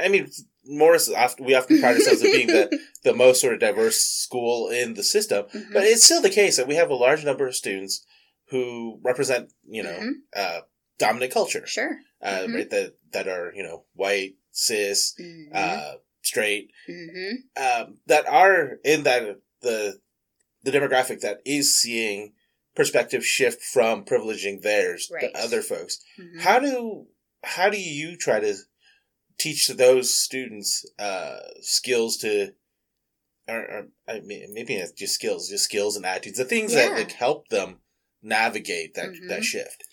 I 0.03 0.09
mean 0.09 0.29
Morris 0.65 1.09
we 1.39 1.55
often 1.55 1.79
pride 1.79 1.95
ourselves 1.95 2.21
as 2.21 2.31
being 2.31 2.47
the 2.47 2.79
the 3.05 3.13
most 3.13 3.39
sort 3.39 3.53
of 3.53 3.61
diverse 3.61 3.97
school 4.01 4.67
in 4.69 4.95
the 4.95 5.03
system, 5.03 5.45
Mhm. 5.45 5.71
but 5.71 5.83
it's 5.85 6.03
still 6.03 6.21
the 6.21 6.29
case 6.29 6.57
that 6.57 6.67
we 6.67 6.75
have 6.75 6.89
a 6.89 6.95
large 6.95 7.23
number 7.23 7.47
of 7.47 7.55
students 7.55 8.05
who 8.49 8.99
represent 9.03 9.51
you 9.65 9.83
know 9.83 9.99
Mhm. 10.01 10.11
uh, 10.35 10.59
dominant 10.97 11.31
culture, 11.33 11.65
Sure. 11.67 11.97
uh, 12.21 12.41
Mhm. 12.47 12.53
right? 12.55 12.69
That 12.69 12.95
that 13.11 13.27
are 13.27 13.51
you 13.55 13.63
know 13.63 13.85
white, 13.93 14.35
cis, 14.51 15.13
Mhm. 15.19 15.49
uh, 15.53 15.95
straight 16.21 16.71
Mhm. 16.87 17.33
um, 17.57 17.99
that 18.07 18.25
are 18.27 18.79
in 18.83 19.03
that 19.03 19.39
the 19.61 19.99
the 20.63 20.71
demographic 20.71 21.19
that 21.21 21.41
is 21.45 21.75
seeing 21.77 22.33
perspective 22.75 23.25
shift 23.25 23.61
from 23.61 24.03
privileging 24.05 24.61
theirs 24.61 25.09
Right. 25.11 25.21
to 25.33 25.37
other 25.39 25.61
folks. 25.61 25.99
Mhm. 26.17 26.39
How 26.41 26.59
do 26.59 27.07
how 27.43 27.69
do 27.69 27.79
you 27.79 28.15
try 28.17 28.39
to 28.39 28.55
teach 29.37 29.67
those 29.67 30.13
students 30.13 30.85
uh, 30.97 31.39
skills 31.61 32.17
to 32.17 32.53
or, 33.47 33.59
or 33.59 33.87
I 34.07 34.21
mean, 34.21 34.53
maybe 34.53 34.75
it's 34.75 34.93
just 34.93 35.15
skills, 35.15 35.49
just 35.49 35.65
skills 35.65 35.97
and 35.97 36.05
attitudes, 36.05 36.37
the 36.37 36.45
things 36.45 36.71
that 36.73 36.93
like 36.93 37.11
help 37.11 37.49
them 37.49 37.81
navigate 38.21 38.93
that 38.93 39.09
Mhm. 39.09 39.27
that 39.27 39.43
shift. 39.43 39.83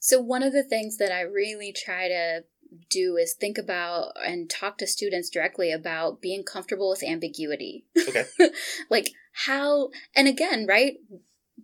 So, 0.00 0.20
one 0.20 0.42
of 0.42 0.52
the 0.52 0.62
things 0.62 0.96
that 0.98 1.12
I 1.12 1.22
really 1.22 1.72
try 1.72 2.08
to 2.08 2.44
do 2.90 3.16
is 3.16 3.34
think 3.34 3.58
about 3.58 4.12
and 4.24 4.48
talk 4.48 4.78
to 4.78 4.86
students 4.86 5.30
directly 5.30 5.72
about 5.72 6.20
being 6.20 6.44
comfortable 6.44 6.90
with 6.90 7.02
ambiguity. 7.02 7.84
Okay. 8.08 8.24
like, 8.90 9.12
how, 9.46 9.90
and 10.14 10.28
again, 10.28 10.66
right? 10.66 10.94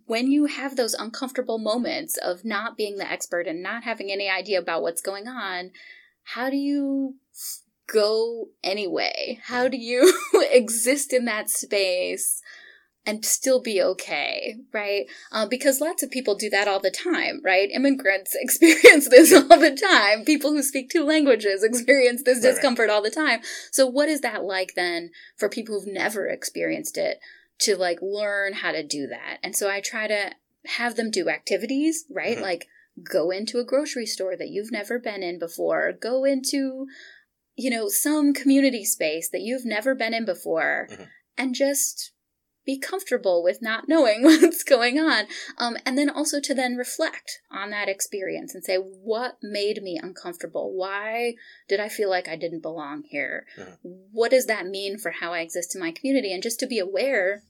When 0.07 0.29
you 0.31 0.45
have 0.45 0.75
those 0.75 0.93
uncomfortable 0.93 1.57
moments 1.57 2.17
of 2.17 2.45
not 2.45 2.77
being 2.77 2.97
the 2.97 3.09
expert 3.09 3.47
and 3.47 3.63
not 3.63 3.83
having 3.83 4.11
any 4.11 4.29
idea 4.29 4.59
about 4.59 4.81
what's 4.81 5.01
going 5.01 5.27
on, 5.27 5.71
how 6.23 6.49
do 6.49 6.57
you 6.57 7.15
go 7.87 8.49
anyway? 8.63 9.39
How 9.43 9.67
do 9.67 9.77
you 9.77 10.13
exist 10.51 11.13
in 11.13 11.25
that 11.25 11.49
space 11.49 12.41
and 13.05 13.23
still 13.23 13.61
be 13.61 13.81
okay, 13.81 14.55
right? 14.73 15.05
Uh, 15.31 15.45
because 15.47 15.79
lots 15.79 16.01
of 16.03 16.09
people 16.09 16.35
do 16.35 16.49
that 16.49 16.67
all 16.67 16.79
the 16.79 16.89
time, 16.91 17.39
right? 17.43 17.69
Immigrants 17.71 18.35
experience 18.39 19.07
this 19.09 19.31
all 19.33 19.59
the 19.59 19.75
time. 19.75 20.25
People 20.25 20.51
who 20.51 20.63
speak 20.63 20.89
two 20.89 21.03
languages 21.03 21.63
experience 21.63 22.23
this 22.23 22.37
Right, 22.39 22.45
right. 22.49 22.53
discomfort 22.55 22.89
all 22.89 23.01
the 23.01 23.11
time. 23.11 23.41
So, 23.71 23.85
what 23.85 24.09
is 24.09 24.21
that 24.21 24.43
like 24.43 24.73
then 24.75 25.11
for 25.37 25.49
people 25.49 25.79
who've 25.79 25.93
never 25.93 26.27
experienced 26.27 26.97
it 26.97 27.19
to 27.59 27.75
like 27.75 27.99
learn 28.01 28.53
how 28.53 28.71
to 28.71 28.83
do 28.83 29.07
that? 29.07 29.37
And 29.43 29.55
so, 29.55 29.69
I 29.69 29.81
try 29.81 30.07
to 30.07 30.31
have 30.65 30.95
them 30.95 31.11
do 31.11 31.29
activities, 31.29 32.05
right? 32.09 32.37
Mhm. 32.37 32.41
Like 32.41 32.67
go 33.03 33.29
into 33.29 33.59
a 33.59 33.65
grocery 33.65 34.05
store 34.05 34.35
that 34.37 34.49
you've 34.49 34.71
never 34.71 34.97
been 34.99 35.21
in 35.21 35.37
before, 35.37 35.91
go 35.93 36.23
into 36.25 36.87
you 37.57 37.69
know, 37.69 37.87
some 37.87 38.33
community 38.33 38.83
space 38.83 39.29
that 39.29 39.39
you've 39.39 39.63
never 39.63 39.95
been 39.95 40.13
in 40.13 40.25
before 40.25 40.89
Mhm. 40.91 41.07
and 41.37 41.55
just 41.55 42.11
be 42.65 42.79
comfortable 42.79 43.43
with 43.43 43.61
not 43.61 43.85
knowing 43.87 44.23
what's 44.23 44.63
going 44.63 44.99
on. 44.99 45.25
Um, 45.57 45.77
and 45.85 45.97
then 45.97 46.09
also 46.09 46.39
to 46.41 46.53
then 46.53 46.75
reflect 46.75 47.39
on 47.51 47.69
that 47.71 47.89
experience 47.89 48.53
and 48.53 48.63
say, 48.63 48.77
what 48.77 49.37
made 49.41 49.81
me 49.81 49.99
uncomfortable? 50.01 50.73
Why 50.73 51.35
did 51.67 51.79
I 51.79 51.89
feel 51.89 52.09
like 52.09 52.27
I 52.27 52.35
didn't 52.35 52.61
belong 52.61 53.03
here? 53.03 53.45
What 53.83 54.31
does 54.31 54.47
that 54.47 54.65
mean 54.65 54.97
for 54.97 55.11
how 55.11 55.33
I 55.33 55.39
exist 55.39 55.75
in 55.75 55.81
my 55.81 55.91
community? 55.91 56.33
And 56.33 56.43
just 56.43 56.59
to 56.59 56.67
be 56.67 56.79
aware 56.79 57.43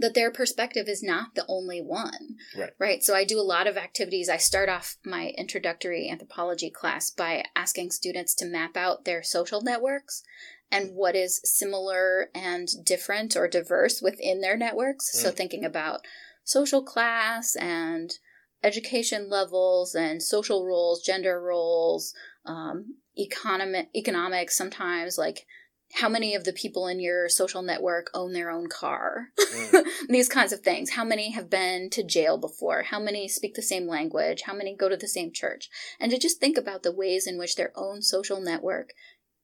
that 0.00 0.14
their 0.14 0.30
perspective 0.30 0.88
is 0.88 1.02
not 1.02 1.34
the 1.34 1.44
only 1.46 1.80
one. 1.80 2.36
Right. 2.56 2.70
Right. 2.78 3.04
So 3.04 3.14
I 3.14 3.24
do 3.24 3.38
a 3.38 3.42
lot 3.42 3.66
of 3.66 3.76
activities. 3.76 4.30
I 4.30 4.38
start 4.38 4.68
off 4.70 4.96
my 5.04 5.32
introductory 5.36 6.08
anthropology 6.10 6.70
class 6.70 7.10
by 7.10 7.44
asking 7.54 7.90
students 7.90 8.34
to 8.36 8.46
map 8.46 8.76
out 8.76 9.04
their 9.04 9.22
social 9.22 9.60
networks 9.60 10.22
and 10.70 10.94
what 10.94 11.16
is 11.16 11.40
similar 11.44 12.30
and 12.34 12.68
different 12.84 13.36
or 13.36 13.48
diverse 13.48 14.00
within 14.00 14.40
their 14.40 14.56
networks. 14.56 15.10
So 15.20 15.30
Mm. 15.30 15.36
thinking 15.36 15.64
about 15.64 16.06
social 16.44 16.82
class 16.82 17.56
and 17.56 18.18
education 18.62 19.28
levels 19.28 19.94
and 19.94 20.22
social 20.22 20.66
roles, 20.66 21.02
gender 21.02 21.40
roles, 21.40 22.14
um, 22.44 22.96
economic 23.18 23.88
economics 23.94 24.56
sometimes 24.56 25.18
like 25.18 25.46
how 25.94 26.08
many 26.08 26.34
of 26.34 26.44
the 26.44 26.52
people 26.52 26.86
in 26.86 27.00
your 27.00 27.28
social 27.28 27.62
network 27.62 28.10
own 28.14 28.32
their 28.32 28.50
own 28.50 28.68
car? 28.68 29.28
Mm. 29.36 29.84
These 30.08 30.28
kinds 30.28 30.52
of 30.52 30.60
things. 30.60 30.90
How 30.90 31.04
many 31.04 31.32
have 31.32 31.50
been 31.50 31.90
to 31.90 32.04
jail 32.04 32.38
before? 32.38 32.84
How 32.84 33.00
many 33.00 33.26
speak 33.26 33.54
the 33.54 33.62
same 33.62 33.88
language? 33.88 34.42
How 34.42 34.54
many 34.54 34.76
go 34.76 34.88
to 34.88 34.96
the 34.96 35.08
same 35.08 35.32
church? 35.32 35.68
And 35.98 36.12
to 36.12 36.18
just 36.18 36.38
think 36.38 36.56
about 36.56 36.84
the 36.84 36.92
ways 36.92 37.26
in 37.26 37.38
which 37.38 37.56
their 37.56 37.72
own 37.74 38.02
social 38.02 38.40
network 38.40 38.90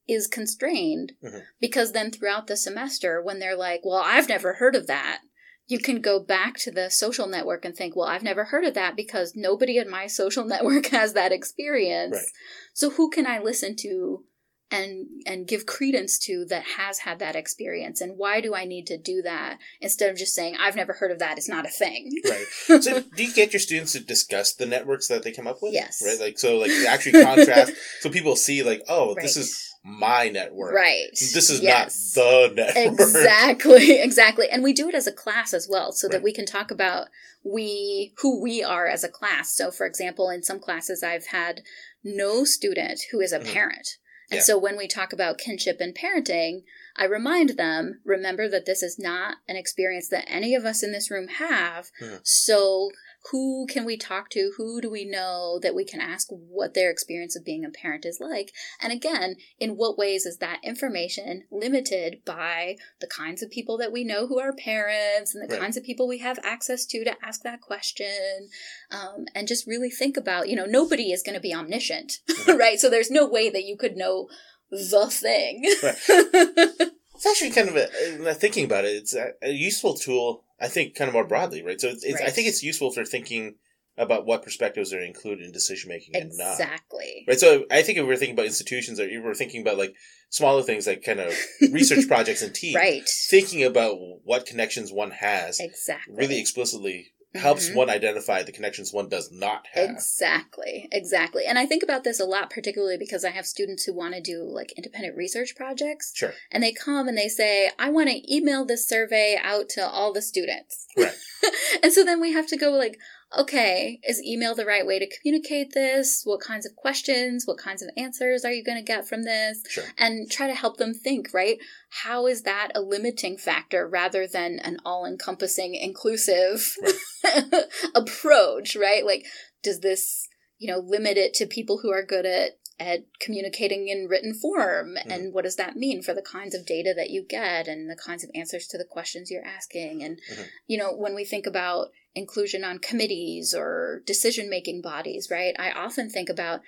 is 0.09 0.27
constrained. 0.27 1.13
Mhm. 1.23 1.43
Because 1.61 1.93
then 1.93 2.11
throughout 2.11 2.47
the 2.47 2.57
semester, 2.57 3.23
when 3.23 3.39
they're 3.39 3.57
like, 3.57 3.81
well, 3.85 4.03
I've 4.05 4.29
never 4.29 4.55
heard 4.55 4.75
of 4.75 4.87
that, 4.87 5.21
you 5.67 5.79
can 5.79 6.01
go 6.01 6.21
back 6.21 6.57
to 6.59 6.71
the 6.71 6.91
social 6.91 7.27
network 7.27 7.65
and 7.65 7.75
think, 7.75 7.97
well, 7.97 8.07
I've 8.07 8.23
never 8.23 8.45
heard 8.45 8.65
of 8.65 8.75
that 8.75 8.95
because 8.95 9.35
nobody 9.35 9.79
in 9.79 9.91
my 9.91 10.07
social 10.21 10.45
network 10.45 10.87
has 10.87 11.13
that 11.15 11.33
experience. 11.33 12.17
Right. 12.17 12.27
So 12.73 12.91
who 12.91 13.11
can 13.11 13.27
I 13.27 13.41
listen 13.41 13.75
to 13.77 14.25
and 14.71 15.07
and 15.27 15.47
give 15.47 15.65
credence 15.65 16.19
to 16.19 16.45
that 16.47 16.65
has 16.77 16.99
had 17.01 17.21
that 17.21 17.37
experience 17.37 18.01
and 18.01 18.19
why 18.19 18.41
do 18.41 18.53
I 18.55 18.65
need 18.65 18.87
to 18.89 18.99
do 18.99 19.23
that 19.23 19.59
instead 19.81 20.11
of 20.11 20.17
just 20.17 20.35
saying 20.35 20.57
I've 20.59 20.75
never 20.75 20.93
heard 20.95 21.13
of 21.13 21.21
that 21.21 21.39
it's 21.39 21.49
not 21.49 21.65
a 21.67 21.69
thing. 21.69 22.11
Right. 22.25 22.47
So 22.83 23.01
do 23.01 23.23
you 23.25 23.33
get 23.33 23.53
your 23.53 23.61
students 23.61 23.93
to 23.93 24.01
discuss 24.01 24.55
the 24.55 24.67
networks 24.67 25.07
that 25.09 25.23
they 25.23 25.31
come 25.33 25.47
up 25.47 25.59
with? 25.63 25.73
Yes. 25.73 26.03
Right. 26.05 26.19
Like 26.21 26.39
so, 26.39 26.57
like 26.59 26.73
actually 26.89 27.23
contrast, 27.25 27.73
so 28.01 28.11
people 28.11 28.35
see 28.35 28.63
like, 28.65 28.83
oh, 28.89 29.15
this 29.15 29.37
is 29.37 29.73
my 29.85 30.29
network. 30.31 30.75
Right. 30.75 31.07
This 31.13 31.49
is 31.49 31.61
Yes. 31.61 32.15
not 32.17 32.25
the 32.25 32.55
network. 32.57 32.93
exactly 33.01 34.01
exactly 34.09 34.49
and 34.51 34.65
we 34.65 34.73
do 34.73 34.89
it 34.89 34.97
as 34.97 35.07
a 35.07 35.13
class 35.13 35.55
as 35.55 35.69
well 35.71 35.93
so 35.93 36.09
that 36.09 36.23
we 36.25 36.33
can 36.33 36.45
talk 36.45 36.73
about 36.73 37.07
we 37.45 38.13
who 38.19 38.43
we 38.43 38.65
are 38.65 38.89
as 38.89 39.05
a 39.05 39.09
class 39.09 39.53
so 39.55 39.71
for 39.71 39.87
example 39.87 40.29
in 40.29 40.43
some 40.43 40.59
classes 40.59 41.05
i've 41.05 41.27
had 41.27 41.63
no 42.03 42.43
student 42.45 43.01
who 43.13 43.21
is 43.21 43.33
a 43.33 43.39
Mhm. 43.39 43.53
parent 43.53 43.89
and 44.31 44.39
Yeah. 44.39 44.43
so 44.43 44.59
when 44.59 44.77
we 44.77 44.87
talk 44.89 45.13
about 45.13 45.39
kinship 45.39 45.81
and 45.81 45.95
parenting 45.95 46.63
i 46.97 47.05
remind 47.05 47.51
them 47.51 48.01
remember 48.05 48.49
that 48.49 48.67
this 48.67 48.83
is 48.83 48.99
not 48.99 49.37
an 49.49 49.57
experience 49.57 50.09
that 50.09 50.25
any 50.29 50.55
of 50.55 50.65
us 50.65 50.83
in 50.83 50.93
this 50.93 51.11
room 51.11 51.29
have 51.29 51.91
so 52.23 52.91
who 53.31 53.67
can 53.67 53.85
we 53.85 53.97
talk 53.97 54.31
to? 54.31 54.53
Who 54.57 54.81
do 54.81 54.91
we 54.91 55.05
know 55.05 55.59
that 55.63 55.75
we 55.75 55.85
can 55.85 56.01
ask 56.01 56.29
what 56.31 56.75
their 56.75 56.91
experience 56.91 57.35
of 57.37 57.45
being 57.45 57.65
a 57.65 57.71
parent 57.71 58.05
is 58.05 58.21
like? 58.21 58.53
And 58.81 58.93
again 58.93 59.37
in 59.59 59.77
what 59.77 59.99
ways 59.99 60.27
is 60.27 60.39
that 60.39 60.61
information 60.63 61.45
limited 61.51 62.23
by 62.25 62.77
the 63.01 63.07
kinds 63.07 63.43
of 63.43 63.51
people 63.51 63.77
that 63.79 63.93
we 63.93 64.05
know 64.05 64.27
who 64.27 64.39
are 64.39 64.53
parents 64.53 65.35
and 65.35 65.43
the 65.43 65.53
Right. 65.53 65.61
kinds 65.61 65.77
of 65.77 65.83
people 65.85 66.07
we 66.07 66.19
have 66.19 66.39
access 66.45 66.85
to 66.87 67.05
to 67.05 67.17
ask 67.25 67.43
that 67.43 67.61
question? 67.61 68.49
Um, 68.91 69.27
and 69.35 69.49
just 69.49 69.67
really 69.67 69.91
think 69.91 70.17
about 70.17 70.49
you 70.49 70.57
know 70.57 70.67
nobody 70.67 71.13
is 71.13 71.23
going 71.23 71.35
to 71.35 71.41
be 71.41 71.55
omniscient 71.55 72.21
Mhm. 72.29 72.59
right? 72.59 72.79
So 72.81 72.89
there's 72.91 73.11
no 73.11 73.27
way 73.27 73.51
that 73.51 73.65
you 73.65 73.77
could 73.77 73.97
know 73.97 74.29
the 74.71 75.07
thing 75.11 75.65
It's 77.17 77.27
actually 77.27 77.51
kind 77.51 77.69
of 77.69 77.77
a, 77.77 78.31
uh, 78.31 78.35
thinking 78.35 78.65
about 78.65 78.85
it, 78.85 78.97
it's 78.97 79.15
a, 79.15 79.33
a 79.43 79.51
useful 79.51 79.95
tool, 79.95 80.45
I 80.61 80.69
think, 80.69 80.95
kind 80.95 81.09
of 81.09 81.15
more 81.15 81.27
broadly, 81.27 81.63
right? 81.63 81.81
So 81.81 81.89
it's, 81.89 82.05
it's, 82.05 82.21
I 82.21 82.31
think 82.31 82.49
it's 82.49 82.63
useful 82.63 82.93
for 82.93 83.05
thinking 83.05 83.57
about 83.99 84.27
what 84.27 84.43
perspectives 84.43 84.93
are 84.93 85.01
included 85.01 85.45
in 85.45 85.53
decision 85.53 85.89
making 85.89 86.15
and 86.15 86.31
not. 86.37 86.53
exactly 86.53 87.25
Right. 87.27 87.39
So 87.39 87.65
I 87.71 87.83
think 87.83 87.99
if 87.99 88.07
we're 88.07 88.17
thinking 88.17 88.35
about 88.35 88.47
institutions 88.47 89.01
or 89.01 89.05
if 89.05 89.25
we're 89.25 89.35
thinking 89.35 89.63
about 89.63 89.79
like 89.79 89.95
smaller 90.29 90.63
things 90.63 90.87
like 90.87 91.03
kind 91.03 91.21
of 91.21 91.35
research 91.73 92.07
projects 92.07 92.43
and 92.43 92.55
teams, 92.55 92.75
right 92.75 93.09
thinking 93.31 93.65
about 93.65 93.97
what 94.25 94.47
connections 94.47 94.93
one 94.93 95.13
has 95.13 95.61
exactly 95.61 96.15
really 96.15 96.39
explicitly 96.39 97.13
helps 97.35 97.69
Mhm. 97.69 97.75
one 97.75 97.91
identify 97.91 98.43
the 98.43 98.53
connections 98.53 98.93
one 98.93 99.09
does 99.09 99.31
not 99.31 99.67
have. 99.73 99.91
Exactly, 99.91 100.89
exactly. 100.91 101.45
And 101.45 101.59
I 101.59 101.67
think 101.67 101.83
about 101.83 102.05
this 102.05 102.19
a 102.21 102.25
lot, 102.25 102.51
particularly 102.51 102.97
because 102.97 103.25
I 103.25 103.31
have 103.31 103.47
students 103.47 103.85
who 103.85 103.93
want 103.93 104.15
to 104.15 104.21
do 104.21 104.43
like 104.43 104.73
independent 104.73 105.17
research 105.17 105.55
projects. 105.55 106.13
Sure. 106.15 106.33
And 106.51 106.63
they 106.63 106.73
come 106.73 107.09
and 107.09 107.19
they 107.19 107.29
say, 107.29 107.71
I 107.79 107.91
want 107.91 108.09
to 108.09 108.35
email 108.35 108.65
this 108.65 108.89
survey 108.89 109.39
out 109.43 109.69
to 109.71 109.87
all 109.87 110.13
the 110.13 110.23
students. 110.23 110.87
Right. 110.97 111.15
and 111.83 111.93
so 111.93 112.05
then 112.05 112.21
we 112.21 112.33
have 112.33 112.47
to 112.49 112.57
go 112.57 112.71
like, 112.71 112.99
okay, 113.37 113.99
is 114.07 114.23
email 114.23 114.55
the 114.55 114.65
right 114.65 114.87
way 114.87 114.99
to 114.99 115.09
communicate 115.19 115.73
this? 115.75 116.23
What 116.25 116.41
kinds 116.41 116.65
of 116.67 116.77
questions, 116.77 117.45
what 117.47 117.59
kinds 117.59 117.83
of 117.83 117.91
answers 117.97 118.45
are 118.45 118.53
you 118.53 118.63
going 118.65 118.79
to 118.79 118.85
get 118.85 119.09
from 119.09 119.25
this? 119.25 119.63
Sure. 119.69 119.85
And 119.99 120.31
try 120.31 120.47
to 120.47 120.55
help 120.55 120.77
them 120.77 120.95
think, 120.95 121.29
right? 121.35 121.59
How 122.05 122.27
is 122.27 122.43
that 122.43 122.71
a 122.75 122.81
limiting 122.81 123.37
factor 123.37 123.89
rather 123.89 124.27
than 124.27 124.59
an 124.61 124.79
all 124.85 125.05
encompassing, 125.07 125.75
inclusive 125.75 126.77
approach, 127.95 128.77
right? 128.77 129.05
Like, 129.05 129.25
does 129.63 129.81
this, 129.81 130.29
you 130.59 130.71
know, 130.73 130.79
limit 130.79 131.17
it 131.17 131.35
to 131.35 131.47
people 131.47 131.81
who 131.83 131.91
are 131.93 132.05
good 132.05 132.27
at 132.27 132.53
at 132.79 133.01
communicating 133.21 133.89
in 133.89 134.07
written 134.07 134.35
form 134.35 134.97
Mm-hmm. 134.97 135.11
and 135.11 135.33
what 135.35 135.45
does 135.45 135.57
that 135.57 135.77
mean 135.77 136.03
for 136.03 136.13
the 136.13 136.21
kinds 136.21 136.55
of 136.55 136.67
data 136.67 136.93
that 136.95 137.09
you 137.09 137.25
get 137.27 137.67
and 137.67 137.89
the 137.89 137.97
kinds 137.97 138.23
of 138.23 138.29
answers 138.35 138.67
to 138.67 138.77
the 138.77 138.85
questions 138.85 139.31
you're 139.31 139.43
asking 139.47 140.03
and 140.03 140.21
Mhm. 140.31 140.45
you 140.67 140.77
know 140.77 140.93
when 140.93 141.15
we 141.15 141.25
think 141.25 141.47
about 141.47 141.89
inclusion 142.17 142.65
on 142.65 142.79
committees 142.79 143.55
or 143.57 144.03
decision 144.07 144.51
making 144.51 144.83
bodies 144.83 145.29
right 145.31 145.55
i 145.59 145.71
often 145.71 146.11
think 146.11 146.29
about 146.29 146.61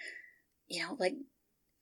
you 0.68 0.80
know 0.80 0.96
like 1.00 1.14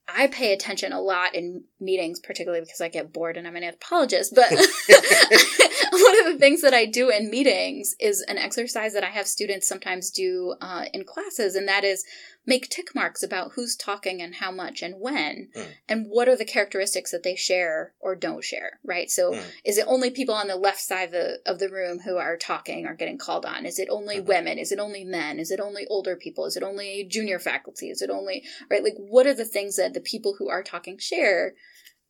I 0.07 0.27
pay 0.27 0.53
attention 0.53 0.93
a 0.93 1.01
lot 1.01 1.35
in 1.35 1.65
meetings, 1.81 2.21
particularly 2.21 2.61
because 2.61 2.79
I 2.79 2.87
get 2.87 3.11
bored 3.11 3.35
and 3.35 3.45
I'm 3.45 3.57
an 3.57 3.63
anthropologist. 3.65 4.33
But 4.33 4.49
one 5.91 6.19
of 6.19 6.33
the 6.33 6.39
things 6.39 6.61
that 6.61 6.73
I 6.73 6.85
do 6.85 7.09
in 7.09 7.29
meetings 7.29 7.95
is 7.99 8.21
an 8.21 8.37
exercise 8.37 8.93
that 8.93 9.03
I 9.03 9.09
have 9.09 9.27
students 9.27 9.67
sometimes 9.67 10.11
do 10.11 10.55
uh, 10.61 10.85
in 10.93 11.03
classes, 11.03 11.55
and 11.55 11.67
that 11.67 11.83
is 11.83 12.03
make 12.45 12.69
tick 12.69 12.95
marks 12.95 13.21
about 13.23 13.51
who's 13.55 13.75
talking 13.75 14.21
and 14.21 14.35
how 14.35 14.51
much 14.51 14.81
and 14.81 14.95
when, 14.99 15.49
Mm. 15.53 15.67
and 15.89 16.05
what 16.07 16.29
are 16.29 16.35
the 16.35 16.45
characteristics 16.45 17.11
that 17.11 17.23
they 17.23 17.35
share 17.35 17.93
or 17.99 18.15
don't 18.15 18.43
share, 18.43 18.79
right? 18.85 19.11
So, 19.11 19.33
Mm. 19.33 19.43
is 19.65 19.77
it 19.77 19.85
only 19.87 20.09
people 20.11 20.33
on 20.33 20.47
the 20.47 20.55
left 20.55 20.79
side 20.79 21.05
of 21.05 21.11
the, 21.11 21.39
of 21.45 21.59
the 21.59 21.69
room 21.69 21.99
who 21.99 22.15
are 22.17 22.37
talking 22.37 22.85
or 22.85 22.95
getting 22.95 23.17
called 23.17 23.45
on? 23.45 23.65
Is 23.65 23.79
it 23.79 23.89
only 23.89 24.17
Mhm. 24.17 24.25
women? 24.25 24.59
Is 24.59 24.71
it 24.71 24.79
only 24.79 25.03
men? 25.03 25.39
Is 25.39 25.51
it 25.51 25.59
only 25.59 25.85
older 25.87 26.15
people? 26.15 26.45
Is 26.45 26.55
it 26.55 26.63
only 26.63 27.03
junior 27.03 27.39
faculty? 27.39 27.89
Is 27.89 28.01
it 28.01 28.09
only 28.09 28.45
right? 28.69 28.83
Like, 28.83 28.95
what 28.97 29.27
are 29.27 29.33
the 29.33 29.45
things 29.45 29.75
that 29.75 29.93
the 29.93 29.99
people 30.01 30.35
who 30.39 30.47
are 30.49 30.63
talking 30.63 30.97
share 30.97 31.53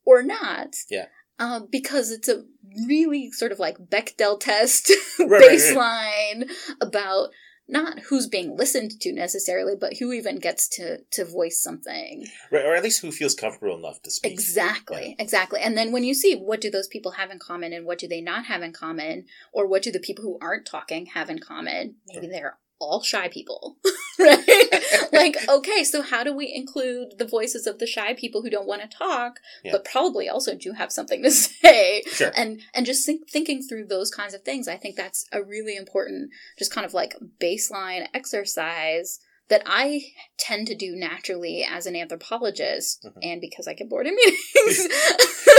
or 0.04 0.22
not? 0.22 0.76
Yeah. 0.88 1.06
Um, 1.38 1.68
because 1.70 2.10
it's 2.10 2.28
a 2.28 2.44
really 2.86 3.30
sort 3.30 3.52
of 3.52 3.58
like 3.58 3.78
Bechdel 3.78 4.40
test 4.40 4.90
Right, 5.18 5.30
right, 5.30 5.40
right. 5.40 5.50
baseline 5.50 6.50
about 6.80 7.30
not 7.68 7.98
who's 8.08 8.26
being 8.26 8.56
listened 8.56 8.92
to 9.00 9.12
necessarily, 9.12 9.74
but 9.78 9.98
who 9.98 10.12
even 10.12 10.38
gets 10.38 10.68
to 10.68 10.98
to 11.10 11.24
voice 11.24 11.60
something. 11.62 12.26
Right, 12.50 12.64
or 12.64 12.74
at 12.74 12.82
least 12.82 13.02
who 13.02 13.12
feels 13.12 13.34
comfortable 13.34 13.76
enough 13.76 14.02
to 14.02 14.10
speak. 14.10 14.32
Exactly, 14.32 15.14
exactly. 15.18 15.60
And 15.60 15.76
then 15.76 15.92
when 15.92 16.02
you 16.02 16.14
see 16.14 16.34
what 16.34 16.60
do 16.60 16.70
those 16.70 16.88
people 16.88 17.12
have 17.12 17.30
in 17.30 17.38
common 17.38 17.72
and 17.72 17.84
what 17.84 17.98
do 17.98 18.08
they 18.08 18.22
not 18.22 18.46
have 18.46 18.62
in 18.62 18.72
common, 18.72 19.26
or 19.52 19.66
what 19.66 19.82
do 19.82 19.92
the 19.92 20.00
people 20.00 20.24
who 20.24 20.38
aren't 20.40 20.66
talking 20.66 21.06
have 21.06 21.28
in 21.28 21.38
common, 21.38 21.96
maybe 22.08 22.26
they're 22.26 22.58
all 22.80 23.02
shy 23.02 23.28
people, 23.28 23.76
right? 24.18 25.08
like, 25.12 25.36
okay, 25.48 25.82
so 25.84 26.02
how 26.02 26.22
do 26.24 26.32
we 26.34 26.52
include 26.54 27.18
the 27.18 27.24
voices 27.26 27.66
of 27.66 27.78
the 27.78 27.86
shy 27.86 28.14
people 28.14 28.42
who 28.42 28.50
don't 28.50 28.66
want 28.68 28.82
to 28.82 28.88
talk, 28.88 29.40
Yeah. 29.64 29.72
but 29.72 29.84
probably 29.84 30.28
also 30.28 30.54
do 30.54 30.72
have 30.72 30.92
something 30.92 31.22
to 31.22 31.30
say? 31.32 32.02
Sure. 32.06 32.30
And 32.36 32.60
and 32.74 32.86
just 32.86 33.04
think, 33.04 33.28
thinking 33.28 33.62
through 33.62 33.86
those 33.86 34.10
kinds 34.10 34.34
of 34.34 34.42
things, 34.42 34.68
I 34.68 34.76
think 34.76 34.96
that's 34.96 35.26
a 35.32 35.42
really 35.42 35.76
important, 35.76 36.30
just 36.58 36.72
kind 36.72 36.84
of 36.84 36.94
like 36.94 37.14
baseline 37.40 38.06
exercise 38.14 39.20
that 39.50 39.62
I 39.66 40.02
tend 40.38 40.66
to 40.68 40.74
do 40.74 40.94
naturally 40.94 41.64
as 41.68 41.86
an 41.86 41.96
anthropologist, 41.96 43.04
Mhm. 43.04 43.18
and 43.22 43.40
because 43.40 43.66
I 43.66 43.74
get 43.74 43.88
bored 43.88 44.06
in 44.06 44.14
meetings. 44.14 44.88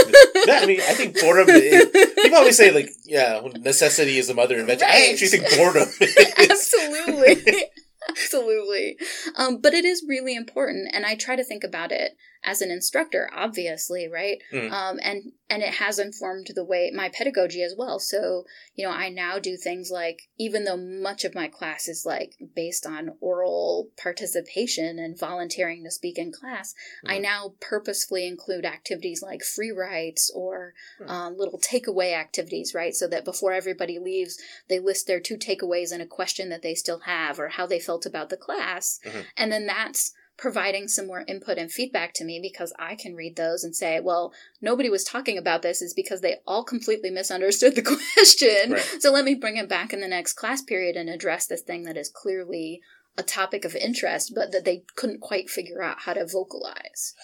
Yeah, 0.46 0.60
I 0.62 0.66
mean, 0.66 0.80
I 0.80 0.94
think 0.94 1.20
boredom. 1.20 1.48
Is, 1.50 1.86
people 2.16 2.38
always 2.38 2.56
say 2.56 2.70
like, 2.70 2.88
yeah, 3.04 3.40
necessity 3.58 4.16
is 4.18 4.28
the 4.28 4.34
mother 4.34 4.54
of 4.54 4.60
invention. 4.62 4.88
I 4.90 5.10
actually 5.12 5.28
think 5.28 5.48
boredom 5.56 5.88
is. 6.00 6.16
absolutely 6.50 7.64
absolutely 8.08 8.96
um, 9.36 9.58
but 9.60 9.74
it 9.74 9.84
is 9.84 10.02
really 10.08 10.34
important 10.34 10.88
and 10.94 11.04
i 11.04 11.14
try 11.14 11.36
to 11.36 11.44
think 11.44 11.62
about 11.62 11.92
it 11.92 12.12
as 12.42 12.62
an 12.62 12.70
instructor 12.70 13.30
obviously 13.34 14.08
right 14.08 14.38
Mhm. 14.52 14.70
um, 14.72 14.98
and 15.02 15.32
and 15.48 15.62
it 15.62 15.74
has 15.74 15.98
informed 15.98 16.48
the 16.54 16.64
way 16.64 16.90
my 16.94 17.08
pedagogy 17.08 17.62
as 17.62 17.74
well 17.76 17.98
so 17.98 18.44
you 18.74 18.86
know 18.86 18.92
i 18.92 19.08
now 19.08 19.38
do 19.38 19.56
things 19.56 19.90
like 19.90 20.22
even 20.38 20.64
though 20.64 20.76
much 20.76 21.24
of 21.24 21.34
my 21.34 21.48
class 21.48 21.88
is 21.88 22.04
like 22.06 22.34
based 22.54 22.86
on 22.86 23.16
oral 23.20 23.90
participation 23.96 24.98
and 24.98 25.18
volunteering 25.18 25.84
to 25.84 25.90
speak 25.90 26.18
in 26.18 26.32
class 26.32 26.74
i 27.06 27.18
Mhm. 27.18 27.22
now 27.22 27.54
purposefully 27.60 28.26
include 28.26 28.64
activities 28.64 29.22
like 29.22 29.42
free 29.42 29.70
writes 29.70 30.30
or 30.34 30.74
Hmm. 30.98 31.08
um, 31.10 31.36
little 31.36 31.58
takeaway 31.58 32.14
activities 32.14 32.74
right 32.74 32.94
so 32.94 33.06
that 33.08 33.24
before 33.24 33.52
everybody 33.52 33.98
leaves 33.98 34.38
they 34.68 34.78
list 34.78 35.06
their 35.06 35.20
two 35.20 35.36
takeaways 35.36 35.92
and 35.92 36.00
a 36.02 36.06
question 36.06 36.48
that 36.48 36.62
they 36.62 36.74
still 36.74 37.00
have 37.00 37.38
or 37.38 37.48
how 37.48 37.66
they 37.66 37.80
felt 37.80 38.06
about 38.06 38.28
the 38.30 38.36
class. 38.36 38.98
Mhm. 39.04 39.24
And 39.36 39.52
then 39.52 39.66
that's 39.66 40.12
providing 40.40 40.88
some 40.88 41.06
more 41.06 41.22
input 41.28 41.58
and 41.58 41.70
feedback 41.70 42.14
to 42.14 42.24
me 42.24 42.40
because 42.40 42.72
I 42.78 42.94
can 42.94 43.14
read 43.14 43.36
those 43.36 43.62
and 43.62 43.76
say, 43.76 44.00
well, 44.00 44.32
nobody 44.62 44.88
was 44.88 45.04
talking 45.04 45.36
about 45.36 45.60
this 45.60 45.82
is 45.82 45.92
because 45.92 46.22
they 46.22 46.36
all 46.46 46.64
completely 46.64 47.10
misunderstood 47.10 47.76
the 47.76 47.82
question. 48.14 48.72
Right. 48.72 48.96
So 49.00 49.12
let 49.12 49.26
me 49.26 49.34
bring 49.34 49.58
it 49.58 49.68
back 49.68 49.92
in 49.92 50.00
the 50.00 50.08
next 50.08 50.32
class 50.32 50.62
period 50.62 50.96
and 50.96 51.10
address 51.10 51.46
this 51.46 51.60
thing 51.60 51.84
that 51.84 51.98
is 51.98 52.08
clearly 52.08 52.80
a 53.18 53.22
topic 53.22 53.66
of 53.66 53.76
interest, 53.76 54.32
but 54.34 54.50
that 54.52 54.64
they 54.64 54.82
couldn't 54.96 55.20
quite 55.20 55.50
figure 55.50 55.82
out 55.82 56.00
how 56.00 56.14
to 56.14 56.26
vocalize. 56.26 57.14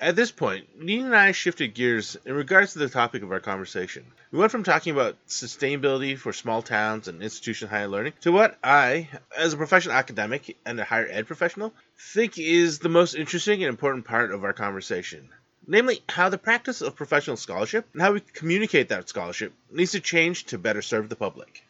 At 0.00 0.16
this 0.16 0.30
point, 0.30 0.82
Nina 0.82 1.04
and 1.04 1.14
I 1.14 1.32
shifted 1.32 1.74
gears 1.74 2.16
in 2.24 2.32
regards 2.32 2.72
to 2.72 2.78
the 2.78 2.88
topic 2.88 3.22
of 3.22 3.30
our 3.32 3.40
conversation. 3.40 4.06
We 4.32 4.38
went 4.38 4.50
from 4.50 4.64
talking 4.64 4.94
about 4.94 5.18
sustainability 5.28 6.16
for 6.16 6.32
small 6.32 6.62
towns 6.62 7.06
and 7.06 7.22
institution 7.22 7.68
higher 7.68 7.86
learning 7.86 8.14
to 8.22 8.32
what 8.32 8.56
I, 8.64 9.10
as 9.36 9.52
a 9.52 9.58
professional 9.58 9.94
academic 9.94 10.56
and 10.64 10.80
a 10.80 10.84
higher 10.84 11.06
ed 11.06 11.26
professional, 11.26 11.74
think 11.98 12.38
is 12.38 12.78
the 12.78 12.88
most 12.88 13.14
interesting 13.14 13.62
and 13.62 13.68
important 13.68 14.06
part 14.06 14.32
of 14.32 14.42
our 14.42 14.54
conversation. 14.54 15.28
Namely, 15.66 16.02
how 16.08 16.30
the 16.30 16.38
practice 16.38 16.80
of 16.80 16.96
professional 16.96 17.36
scholarship 17.36 17.86
and 17.92 18.00
how 18.00 18.14
we 18.14 18.20
communicate 18.20 18.88
that 18.88 19.10
scholarship 19.10 19.52
needs 19.70 19.92
to 19.92 20.00
change 20.00 20.44
to 20.46 20.56
better 20.56 20.80
serve 20.80 21.10
the 21.10 21.16
public. 21.16 21.62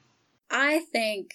I 0.48 0.84
think 0.92 1.34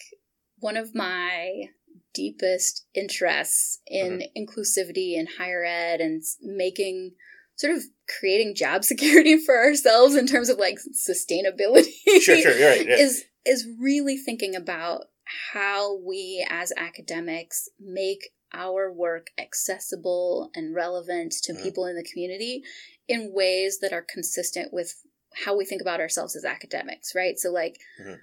one 0.59 0.77
of 0.77 0.95
my 0.95 1.71
deepest 2.15 2.85
interests 2.95 3.81
in 3.85 4.23
inclusivity 4.35 5.13
in 5.15 5.27
higher 5.37 5.63
ed 5.63 6.01
and 6.01 6.23
making 6.41 7.11
sort 7.57 7.75
of 7.75 7.83
creating 8.19 8.55
job 8.55 8.83
security 8.91 9.37
for 9.37 9.57
ourselves 9.57 10.15
in 10.15 10.25
terms 10.25 10.49
of 10.49 10.57
like 10.57 10.77
sustainability 11.07 11.91
Sure, 12.21 12.37
sure, 12.37 12.57
you're 12.57 12.69
right. 12.69 12.87
yeah. 12.87 12.95
is 12.95 13.23
is 13.45 13.67
really 13.79 14.17
thinking 14.17 14.55
about 14.55 15.03
how 15.51 15.97
we 15.97 16.45
as 16.49 16.71
academics 16.77 17.69
make 17.79 18.29
our 18.53 18.91
work 18.91 19.27
accessible 19.37 20.49
and 20.55 20.73
relevant 20.73 21.33
to 21.43 21.53
Mhm. 21.53 21.61
people 21.63 21.85
in 21.85 21.95
the 21.95 22.03
community 22.11 22.63
in 23.07 23.33
ways 23.33 23.79
that 23.81 23.91
are 23.93 24.01
consistent 24.07 24.71
with 24.73 24.95
how 25.43 25.55
we 25.57 25.65
think 25.65 25.81
about 25.81 25.99
ourselves 25.99 26.35
as 26.35 26.45
academics, 26.45 27.13
right? 27.13 27.37
So 27.37 27.51
like 27.51 27.77
Mhm. 28.01 28.19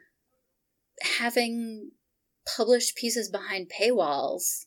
having 1.18 1.90
published 2.44 2.96
pieces 2.96 3.28
behind 3.30 3.70
paywalls 3.70 4.66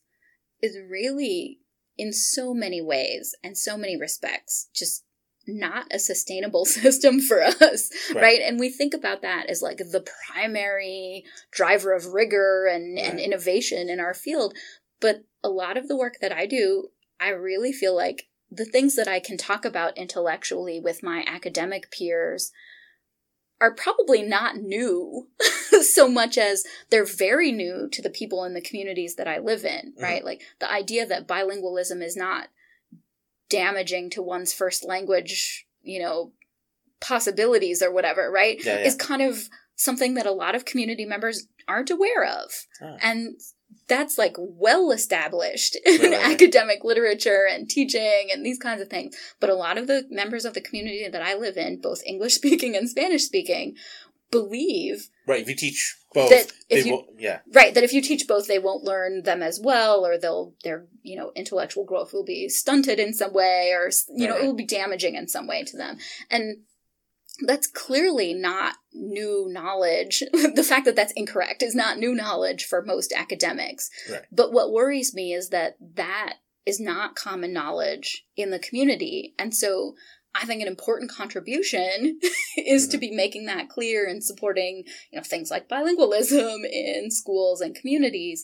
is 0.61 0.77
really 0.89 1.59
in 1.97 2.11
so 2.11 2.53
many 2.53 2.81
ways 2.81 3.35
and 3.43 3.57
so 3.57 3.77
many 3.77 3.97
respects 3.97 4.69
just 4.73 5.03
not 5.47 5.85
a 5.91 5.99
sustainable 5.99 6.65
system 6.65 7.19
for 7.19 7.43
us 7.43 7.89
Right. 8.13 8.21
right, 8.21 8.41
and 8.41 8.59
we 8.59 8.69
think 8.69 8.93
about 8.93 9.21
that 9.21 9.45
as 9.47 9.61
like 9.61 9.77
the 9.77 10.05
primary 10.33 11.23
driver 11.51 11.93
of 11.93 12.13
rigor 12.13 12.65
and, 12.65 12.97
and 12.97 13.19
innovation 13.19 13.89
in 13.89 13.99
our 13.99 14.13
field. 14.13 14.55
But 14.99 15.23
a 15.43 15.49
lot 15.49 15.77
of 15.77 15.87
the 15.87 15.95
work 15.95 16.15
that 16.21 16.31
i 16.31 16.47
do 16.47 16.87
i 17.19 17.29
really 17.29 17.71
feel 17.71 17.95
like 17.95 18.27
the 18.49 18.65
things 18.65 18.95
that 18.95 19.07
i 19.07 19.19
can 19.19 19.37
talk 19.37 19.63
about 19.63 19.95
intellectually 19.97 20.79
with 20.79 21.03
my 21.03 21.23
academic 21.27 21.91
peers 21.91 22.51
are 23.61 23.73
probably 23.73 24.21
not 24.21 24.57
new 24.57 25.27
so 25.81 26.07
much 26.09 26.37
as 26.37 26.63
they're 26.89 27.05
very 27.05 27.51
new 27.51 27.87
to 27.91 28.01
the 28.01 28.09
people 28.09 28.43
in 28.43 28.53
the 28.53 28.61
communities 28.61 29.15
that 29.15 29.27
I 29.27 29.39
live 29.39 29.63
in, 29.63 29.93
Mhm. 29.97 30.01
right? 30.01 30.23
Like 30.25 30.41
the 30.59 30.71
idea 30.71 31.05
that 31.05 31.27
bilingualism 31.27 32.03
is 32.03 32.15
not 32.17 32.49
damaging 33.49 34.09
to 34.11 34.21
one's 34.21 34.53
first 34.53 34.83
language, 34.83 35.65
you 35.81 35.99
know, 36.01 36.33
possibilities 36.99 37.81
or 37.81 37.91
whatever, 37.91 38.31
right? 38.31 38.63
Yeah, 38.63 38.79
yeah. 38.79 38.85
Is 38.85 38.95
kind 38.95 39.21
of 39.21 39.49
something 39.75 40.15
that 40.15 40.25
a 40.25 40.31
lot 40.31 40.55
of 40.55 40.65
community 40.65 41.05
members 41.05 41.47
aren't 41.67 41.89
aware 41.91 42.23
of. 42.25 42.51
Ah. 42.81 42.97
And 43.01 43.39
that's 43.87 44.17
like 44.17 44.35
well 44.37 44.91
established 44.91 45.77
in 45.85 46.01
Right, 46.01 46.11
right, 46.11 46.23
right. 46.23 46.33
academic 46.33 46.83
literature 46.83 47.45
and 47.49 47.69
teaching 47.69 48.29
and 48.31 48.45
these 48.45 48.59
kinds 48.59 48.81
of 48.81 48.89
things. 48.89 49.15
But 49.39 49.49
a 49.49 49.55
lot 49.55 49.77
of 49.77 49.87
the 49.87 50.05
members 50.09 50.45
of 50.45 50.53
the 50.53 50.61
community 50.61 51.07
that 51.07 51.21
I 51.21 51.35
live 51.35 51.57
in, 51.57 51.81
both 51.81 52.01
English 52.05 52.33
speaking 52.35 52.75
and 52.75 52.89
Spanish 52.89 53.23
speaking, 53.23 53.75
believe 54.31 55.09
right. 55.27 55.41
If 55.41 55.49
you 55.49 55.55
teach 55.55 55.97
both, 56.13 56.29
that 56.29 56.51
they 56.69 56.77
if 56.77 56.85
you 56.85 57.03
yeah, 57.17 57.39
right 57.53 57.73
that 57.73 57.83
if 57.83 57.93
you 57.93 58.01
teach 58.01 58.27
both 58.27 58.47
they 58.47 58.59
won't 58.59 58.83
learn 58.83 59.23
them 59.23 59.43
as 59.43 59.59
well 59.61 60.05
or 60.05 60.17
they'll 60.17 60.53
their 60.63 60.87
you 61.03 61.15
know 61.15 61.31
intellectual 61.35 61.85
growth 61.85 62.11
will 62.11 62.25
be 62.25 62.49
stunted 62.49 62.99
in 62.99 63.13
some 63.13 63.33
way 63.33 63.71
or 63.73 63.91
you 64.15 64.27
know 64.27 64.35
it 64.35 64.45
will 64.45 64.55
be 64.55 64.65
damaging 64.65 65.15
in 65.15 65.27
some 65.27 65.47
way 65.47 65.63
to 65.63 65.77
them 65.77 65.97
and 66.29 66.57
that's 67.45 67.67
clearly 67.67 68.33
not 68.33 68.75
new 68.93 69.47
knowledge 69.49 70.23
the 70.55 70.65
fact 70.67 70.85
that 70.85 70.95
that's 70.95 71.13
incorrect 71.15 71.61
is 71.61 71.75
not 71.75 71.97
new 71.97 72.13
knowledge 72.13 72.65
for 72.65 72.83
most 72.83 73.13
academics 73.15 73.89
Right. 74.09 74.21
but 74.31 74.51
what 74.51 74.71
worries 74.71 75.13
me 75.13 75.33
is 75.33 75.49
that 75.49 75.75
that 75.95 76.35
is 76.65 76.79
not 76.79 77.15
common 77.15 77.53
knowledge 77.53 78.25
in 78.35 78.51
the 78.51 78.59
community 78.59 79.33
and 79.37 79.53
so 79.53 79.95
I 80.37 80.45
think 80.45 80.61
an 80.61 80.67
important 80.67 81.11
contribution 81.11 82.19
is 82.57 82.87
to 82.89 82.97
mm-hmm. 82.97 82.99
be 82.99 83.15
making 83.15 83.45
that 83.45 83.69
clear 83.69 84.05
and 84.05 84.21
supporting, 84.23 84.83
you 85.09 85.17
know, 85.17 85.23
things 85.23 85.49
like 85.49 85.69
bilingualism 85.69 86.65
in 86.69 87.09
schools 87.09 87.61
and 87.61 87.73
communities. 87.73 88.43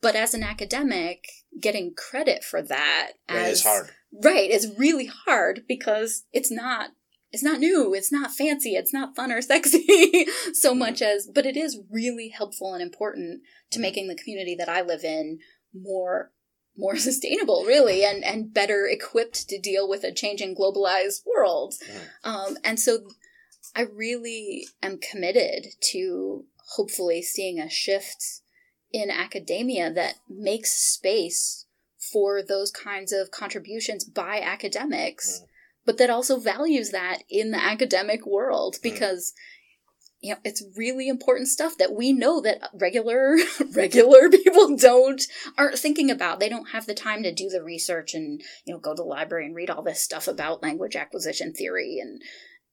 But 0.00 0.14
as 0.14 0.34
an 0.34 0.42
academic, 0.42 1.26
getting 1.60 1.94
credit 1.94 2.44
for 2.44 2.62
that 2.62 3.12
right. 3.28 3.38
as 3.38 3.52
It's 3.52 3.62
hard. 3.64 3.90
right 4.22 4.50
is 4.50 4.74
really 4.78 5.06
hard 5.06 5.62
because 5.66 6.24
it's 6.32 6.50
not 6.50 6.90
it's 7.30 7.42
not 7.42 7.60
new, 7.60 7.94
it's 7.94 8.10
not 8.12 8.32
fancy, 8.32 8.74
it's 8.74 8.92
not 8.92 9.14
fun 9.16 9.30
or 9.32 9.42
sexy 9.52 10.26
so 10.52 10.70
Mm-hmm. 10.70 10.78
much 10.78 11.02
as 11.02 11.26
but 11.26 11.46
it 11.46 11.56
is 11.56 11.78
really 11.90 12.28
helpful 12.28 12.74
and 12.74 12.82
important 12.82 13.42
to 13.70 13.80
making 13.80 14.08
the 14.08 14.14
community 14.16 14.54
that 14.54 14.68
I 14.68 14.80
live 14.82 15.04
in 15.04 15.38
more 15.74 16.32
more 16.76 16.96
sustainable 17.08 17.64
really 17.66 18.04
and 18.04 18.24
and 18.24 18.52
better 18.54 18.86
equipped 18.90 19.48
to 19.48 19.58
deal 19.60 19.88
with 19.88 20.04
a 20.04 20.12
changing 20.12 20.54
globalized 20.54 21.22
world 21.26 21.74
um, 22.24 22.56
and 22.64 22.78
so 22.80 23.00
i 23.76 23.82
really 23.82 24.66
am 24.82 24.96
committed 24.98 25.66
to 25.80 26.44
hopefully 26.76 27.20
seeing 27.20 27.58
a 27.58 27.68
shift 27.68 28.42
in 28.92 29.10
academia 29.10 29.92
that 29.92 30.14
makes 30.28 30.70
space 30.72 31.66
for 31.98 32.42
those 32.42 32.70
kinds 32.70 33.12
of 33.12 33.30
contributions 33.30 34.04
by 34.04 34.40
academics 34.40 35.40
Mhm. 35.40 35.47
But 35.88 35.96
that 35.96 36.10
also 36.10 36.38
values 36.38 36.90
that 36.90 37.22
in 37.30 37.50
the 37.50 37.64
academic 37.64 38.26
world 38.26 38.76
Mhm. 38.76 38.82
because 38.82 39.32
you 40.20 40.34
know 40.34 40.38
it's 40.44 40.62
really 40.76 41.08
important 41.08 41.48
stuff 41.48 41.78
that 41.78 41.94
we 41.94 42.12
know 42.12 42.42
that 42.42 42.60
regular 42.74 43.38
regular 43.72 44.28
people 44.28 44.76
don't 44.76 45.22
aren't 45.56 45.78
thinking 45.78 46.10
about 46.10 46.40
they 46.40 46.50
don't 46.50 46.70
have 46.70 46.84
the 46.84 46.92
time 46.94 47.22
to 47.22 47.32
do 47.32 47.48
the 47.48 47.62
research 47.62 48.12
and 48.12 48.42
you 48.66 48.74
know 48.74 48.78
go 48.78 48.92
to 48.92 49.02
the 49.02 49.02
library 49.02 49.46
and 49.46 49.56
read 49.56 49.70
all 49.70 49.82
this 49.82 50.02
stuff 50.02 50.28
about 50.28 50.62
language 50.62 50.94
acquisition 50.94 51.54
theory 51.54 51.98
and 51.98 52.20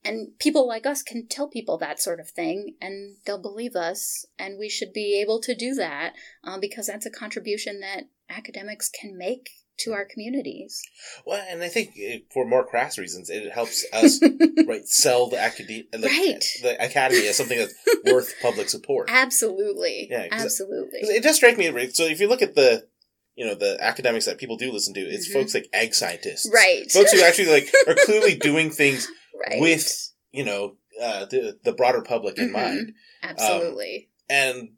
and 0.04 0.38
people 0.38 0.68
like 0.68 0.86
us 0.86 1.02
can 1.02 1.26
tell 1.26 1.48
people 1.48 1.78
that 1.78 2.02
sort 2.02 2.20
of 2.20 2.30
thing 2.30 2.76
and 2.82 3.16
they'll 3.26 3.42
believe 3.42 3.78
us 3.78 4.26
and 4.38 4.60
we 4.60 4.68
should 4.68 4.92
be 4.92 5.20
able 5.22 5.40
to 5.40 5.56
do 5.56 5.74
that 5.74 6.14
um, 6.44 6.60
because 6.60 6.88
that's 6.88 7.06
a 7.06 7.10
contribution 7.12 7.80
that 7.80 8.04
academics 8.30 8.90
can 8.90 9.18
make 9.18 9.52
to 9.78 9.94
our 9.94 10.06
communities 10.06 10.82
Well, 11.26 11.44
and 11.50 11.62
I 11.64 11.68
think 11.68 11.90
uh, 12.00 12.18
for 12.32 12.46
more 12.46 12.66
crass 12.66 12.98
reasons, 12.98 13.30
it 13.30 13.52
helps 13.52 13.86
us 13.94 14.20
right 14.68 14.88
sell 14.88 15.28
the 15.30 15.38
academy, 15.46 15.88
the, 15.92 16.08
Right. 16.08 16.44
the 16.62 16.84
academy 16.84 17.28
as 17.28 17.36
something 17.38 17.58
that's 17.58 17.74
worth 18.06 18.34
public 18.42 18.70
support. 18.70 19.10
absolutely 19.12 20.08
Yeah, 20.10 20.28
'cause- 20.30 20.46
absolutely 20.46 21.02
'Cause 21.02 21.10
It 21.10 21.24
does 21.24 21.36
strike 21.36 21.58
me. 21.58 21.70
right, 21.70 21.94
So 21.96 22.04
if 22.06 22.20
you 22.20 22.28
look 22.28 22.42
at 22.42 22.56
the, 22.56 22.88
you 23.36 23.46
know, 23.46 23.56
the 23.56 23.78
academics 23.82 24.26
that 24.26 24.38
people 24.38 24.56
do 24.58 24.72
listen 24.72 24.94
to, 24.94 25.02
it's 25.02 25.28
Mhm. 25.30 25.34
folks 25.34 25.54
like 25.54 25.68
ag 25.74 25.94
scientists, 25.94 26.50
right 26.54 26.90
Folks 26.92 27.12
who 27.12 27.22
actually 27.22 27.48
like 27.50 27.70
are 27.88 27.96
clearly 27.96 28.36
doing 28.36 28.72
things 28.72 29.08
right 29.38 29.60
with 29.60 30.12
you 30.32 30.44
know 30.46 30.78
uh, 31.02 31.26
the 31.26 31.60
the 31.64 31.74
broader 31.74 32.02
public 32.02 32.38
in 32.38 32.48
Mhm. 32.50 32.52
mind, 32.54 32.94
absolutely 33.24 34.10
and 34.30 34.70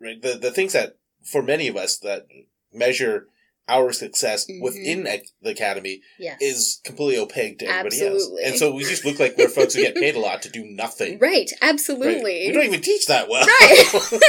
right, 0.00 0.20
the 0.20 0.34
the 0.34 0.50
things 0.50 0.72
that 0.72 0.96
for 1.24 1.40
many 1.42 1.68
of 1.68 1.76
us 1.76 1.98
that 1.98 2.26
measure 2.72 3.28
our 3.68 3.92
success 3.92 4.44
Mhm. 4.46 4.60
within 4.60 5.04
the 5.40 5.50
academy 5.50 6.00
yes 6.18 6.36
is 6.40 6.80
completely 6.84 7.16
opaque 7.22 7.58
to 7.60 7.66
everybody 7.66 7.96
Absolutely. 8.02 8.42
else, 8.42 8.50
and 8.50 8.58
so 8.58 8.72
we 8.74 8.82
just 8.84 9.04
look 9.04 9.18
like 9.20 9.36
we're 9.38 9.48
folks 9.48 9.74
who 9.74 9.82
get 9.82 9.94
paid 9.94 10.16
a 10.16 10.20
lot 10.20 10.42
to 10.42 10.48
do 10.50 10.64
nothing. 10.64 11.18
right 11.18 11.32
Right. 11.32 11.50
absolutely 11.62 12.46
We 12.48 12.52
don't 12.52 12.64
even 12.64 12.80
teach 12.80 13.06
that 13.06 13.28
well. 13.28 13.46
Right. 13.46 14.20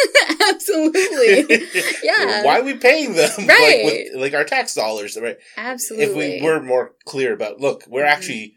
absolutely 0.49 1.65
yeah 2.03 2.43
Why 2.43 2.59
are 2.59 2.63
we 2.63 2.75
paying 2.75 3.13
them? 3.13 3.31
Like, 3.37 3.47
Right. 3.49 3.85
with, 3.85 4.15
like 4.21 4.33
our 4.33 4.43
tax 4.45 4.73
dollars, 4.75 5.17
right? 5.19 5.37
absolutely 5.57 6.05
If 6.05 6.41
we 6.41 6.41
were 6.45 6.61
more 6.61 6.93
clear 7.05 7.33
about, 7.33 7.59
look, 7.59 7.85
we're 7.87 8.03
Mhm. 8.05 8.09
actually, 8.11 8.53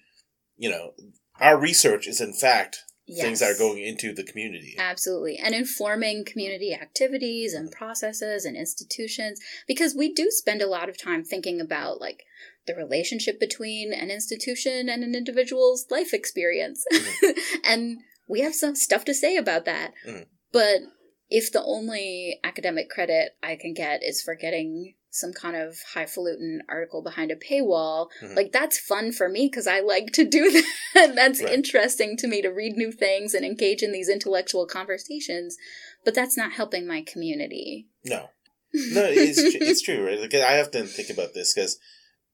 you 0.57 0.71
know, 0.71 0.93
our 1.41 1.59
research 1.59 2.07
is 2.07 2.21
in 2.21 2.33
fact 2.33 2.79
things 3.09 3.41
that 3.41 3.51
are 3.51 3.59
going 3.59 3.79
into 3.79 4.13
the 4.13 4.25
community. 4.25 4.75
Absolutely. 4.79 5.39
And 5.39 5.55
informing 5.55 6.25
community 6.25 6.75
activities 6.75 7.55
and 7.55 7.71
processes 7.71 8.45
and 8.45 8.57
institutions 8.57 9.41
because 9.67 9.95
we 9.95 10.13
do 10.13 10.29
spend 10.31 10.61
a 10.63 10.67
lot 10.67 10.89
of 10.89 11.01
time 11.01 11.25
thinking 11.25 11.61
about 11.61 12.01
like 12.01 12.25
the 12.67 12.75
relationship 12.75 13.39
between 13.39 13.93
an 13.93 14.11
institution 14.11 14.89
and 14.89 15.05
an 15.05 15.15
individual's 15.15 15.87
life 15.91 16.13
experience. 16.13 16.85
and 17.65 17.99
we 18.29 18.41
have 18.41 18.55
some 18.55 18.75
stuff 18.75 19.05
to 19.05 19.15
say 19.15 19.37
about 19.37 19.65
that. 19.67 19.93
Mhm. 20.07 20.27
But 20.53 20.81
if 21.29 21.53
the 21.53 21.63
only 21.63 22.41
academic 22.45 22.89
credit 22.89 23.37
I 23.43 23.57
can 23.57 23.75
get 23.75 24.03
is 24.03 24.23
for 24.23 24.35
getting 24.35 24.95
some 25.17 25.33
kind 25.33 25.57
of 25.57 25.79
highfalutin 25.95 26.63
article 26.69 27.03
behind 27.03 27.31
a 27.31 27.37
paywall, 27.37 28.09
Mhm. 28.23 28.37
like 28.37 28.53
that's 28.53 28.79
fun 28.79 29.13
for 29.13 29.29
me 29.29 29.47
because 29.47 29.67
I 29.67 29.81
like 29.81 30.13
to 30.13 30.25
do 30.25 30.51
that. 30.95 31.15
that's 31.15 31.43
Right. 31.43 31.53
interesting 31.53 32.17
to 32.19 32.27
me 32.27 32.43
to 32.43 32.49
read 32.49 32.77
new 32.77 32.93
things 32.93 33.35
and 33.35 33.45
engage 33.45 33.83
in 33.83 33.93
these 33.93 34.09
intellectual 34.09 34.67
conversations. 34.67 35.57
But 36.05 36.15
that's 36.15 36.37
not 36.37 36.53
helping 36.53 36.87
my 36.87 37.03
community. 37.03 37.89
No, 38.05 38.31
no, 38.75 39.05
it's 39.05 39.41
tr- 39.41 39.63
it's 39.63 39.83
true, 39.83 40.05
right? 40.07 40.21
Like 40.21 40.35
I 40.35 40.61
often 40.61 40.87
think 40.87 41.11
about 41.11 41.35
this 41.35 41.53
because. 41.55 41.79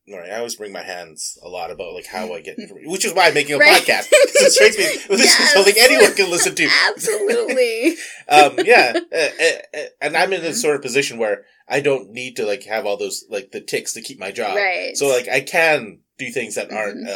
Right, 0.09 0.31
I 0.31 0.38
always 0.38 0.57
bring 0.57 0.73
my 0.73 0.83
hands 0.83 1.38
a 1.43 1.49
lot 1.49 1.71
about 1.71 1.95
like 1.95 2.07
how 2.07 2.35
I 2.35 2.41
get 2.41 2.59
information, 2.59 2.91
which 2.91 3.05
is 3.05 3.15
why 3.15 3.29
I'm 3.29 3.35
making 3.35 3.55
a 3.55 3.59
Right. 3.59 3.83
podcast. 3.83 4.09
it 4.12 4.53
strikes 4.53 4.77
me 4.77 4.85
this 5.17 5.25
Yes. 5.25 5.41
is 5.41 5.51
something 5.53 5.75
anyone 5.79 6.12
can 6.15 6.31
listen 6.31 6.55
to. 6.57 6.69
Absolutely. 6.88 7.91
um, 8.29 8.55
yeah, 8.65 8.95
uh, 9.12 9.17
uh, 9.17 9.79
uh, 9.79 9.83
and 10.01 10.17
I'm 10.17 10.33
in 10.33 10.43
this 10.43 10.61
sort 10.61 10.77
of 10.77 10.83
position 10.83 11.19
where 11.19 11.45
I 11.69 11.81
don't 11.81 12.11
need 12.11 12.37
to 12.37 12.45
like 12.47 12.65
have 12.65 12.85
all 12.87 12.97
those 12.97 13.25
like 13.31 13.53
the 13.53 13.61
ticks 13.61 13.93
to 13.95 14.03
keep 14.03 14.19
my 14.19 14.33
job. 14.33 14.57
right. 14.57 14.97
So 14.97 15.07
like 15.07 15.29
I 15.29 15.41
can 15.41 16.01
do 16.19 16.31
things 16.31 16.57
that 16.57 16.73
aren't 16.73 17.07
Mhm. 17.07 17.09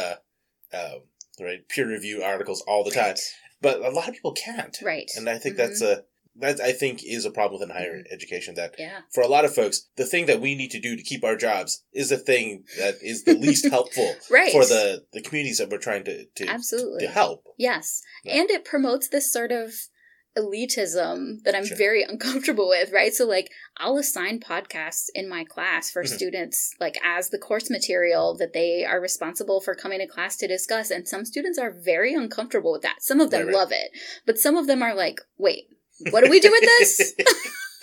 uh, 0.73 0.75
uh, 0.75 0.93
right 1.39 1.67
peer 1.69 1.87
review 1.87 2.23
articles 2.23 2.61
all 2.67 2.83
the 2.83 2.91
time, 2.91 3.15
but 3.61 3.81
a 3.81 3.89
lot 3.89 4.07
of 4.07 4.13
people 4.13 4.31
can't. 4.31 4.75
Right. 4.81 5.11
And 5.17 5.29
I 5.29 5.37
think 5.37 5.55
Mhm. 5.55 5.57
that's 5.59 5.81
a 5.81 6.05
that 6.39 6.59
I 6.61 6.71
think 6.71 7.03
is 7.03 7.25
a 7.25 7.31
problem 7.31 7.59
within 7.59 7.75
higher 7.75 8.03
education 8.11 8.55
that 8.55 8.75
yeah. 8.77 8.99
for 9.13 9.21
a 9.23 9.27
lot 9.27 9.45
of 9.45 9.53
folks 9.55 9.87
the 9.95 10.05
thing 10.05 10.25
that 10.27 10.39
we 10.41 10.55
need 10.55 10.71
to 10.71 10.79
do 10.79 10.95
to 10.95 11.03
keep 11.03 11.23
our 11.23 11.35
jobs 11.35 11.83
is 11.93 12.09
the 12.09 12.17
thing 12.17 12.63
that 12.77 12.95
is 13.01 13.23
the 13.23 13.33
least 13.33 13.67
helpful 13.69 14.15
Right. 14.29 14.51
for 14.51 14.65
the 14.65 15.03
the 15.13 15.21
communities 15.21 15.57
that 15.59 15.69
we're 15.69 15.77
trying 15.79 16.03
to 16.05 16.25
to, 16.25 16.47
Absolutely. 16.47 17.05
to 17.05 17.11
help. 17.11 17.43
Yes. 17.57 18.01
Yeah. 18.23 18.41
And 18.41 18.49
it 18.51 18.65
promotes 18.65 19.07
this 19.09 19.31
sort 19.31 19.51
of 19.51 19.71
elitism 20.37 21.41
that 21.43 21.55
I'm 21.55 21.65
Sure. 21.65 21.77
very 21.77 22.03
uncomfortable 22.07 22.69
with, 22.69 22.91
right? 22.91 23.13
So 23.13 23.25
like 23.25 23.49
I'll 23.77 23.97
assign 23.97 24.39
podcasts 24.39 25.05
in 25.13 25.27
my 25.27 25.43
class 25.43 25.89
for 25.91 26.03
Mhm. 26.03 26.07
students 26.15 26.73
like 26.79 26.97
as 27.03 27.29
the 27.29 27.37
course 27.39 27.69
material 27.69 28.35
that 28.37 28.53
they 28.53 28.85
are 28.85 29.01
responsible 29.01 29.61
for 29.61 29.75
coming 29.75 29.99
to 29.99 30.07
class 30.07 30.37
to 30.37 30.47
discuss 30.47 30.91
and 30.91 31.07
some 31.07 31.25
students 31.25 31.57
are 31.57 31.71
very 31.71 32.13
uncomfortable 32.13 32.71
with 32.71 32.81
that. 32.83 33.01
Some 33.01 33.19
of 33.19 33.31
them 33.31 33.41
Right, 33.41 33.47
right. 33.47 33.55
love 33.55 33.71
it, 33.71 33.91
but 34.25 34.37
some 34.37 34.55
of 34.57 34.67
them 34.67 34.81
are 34.83 34.93
like, 34.95 35.19
"Wait, 35.37 35.65
what 36.11 36.23
do 36.23 36.29
we 36.29 36.39
do 36.39 36.51
with 36.51 36.61
this?" 36.61 37.13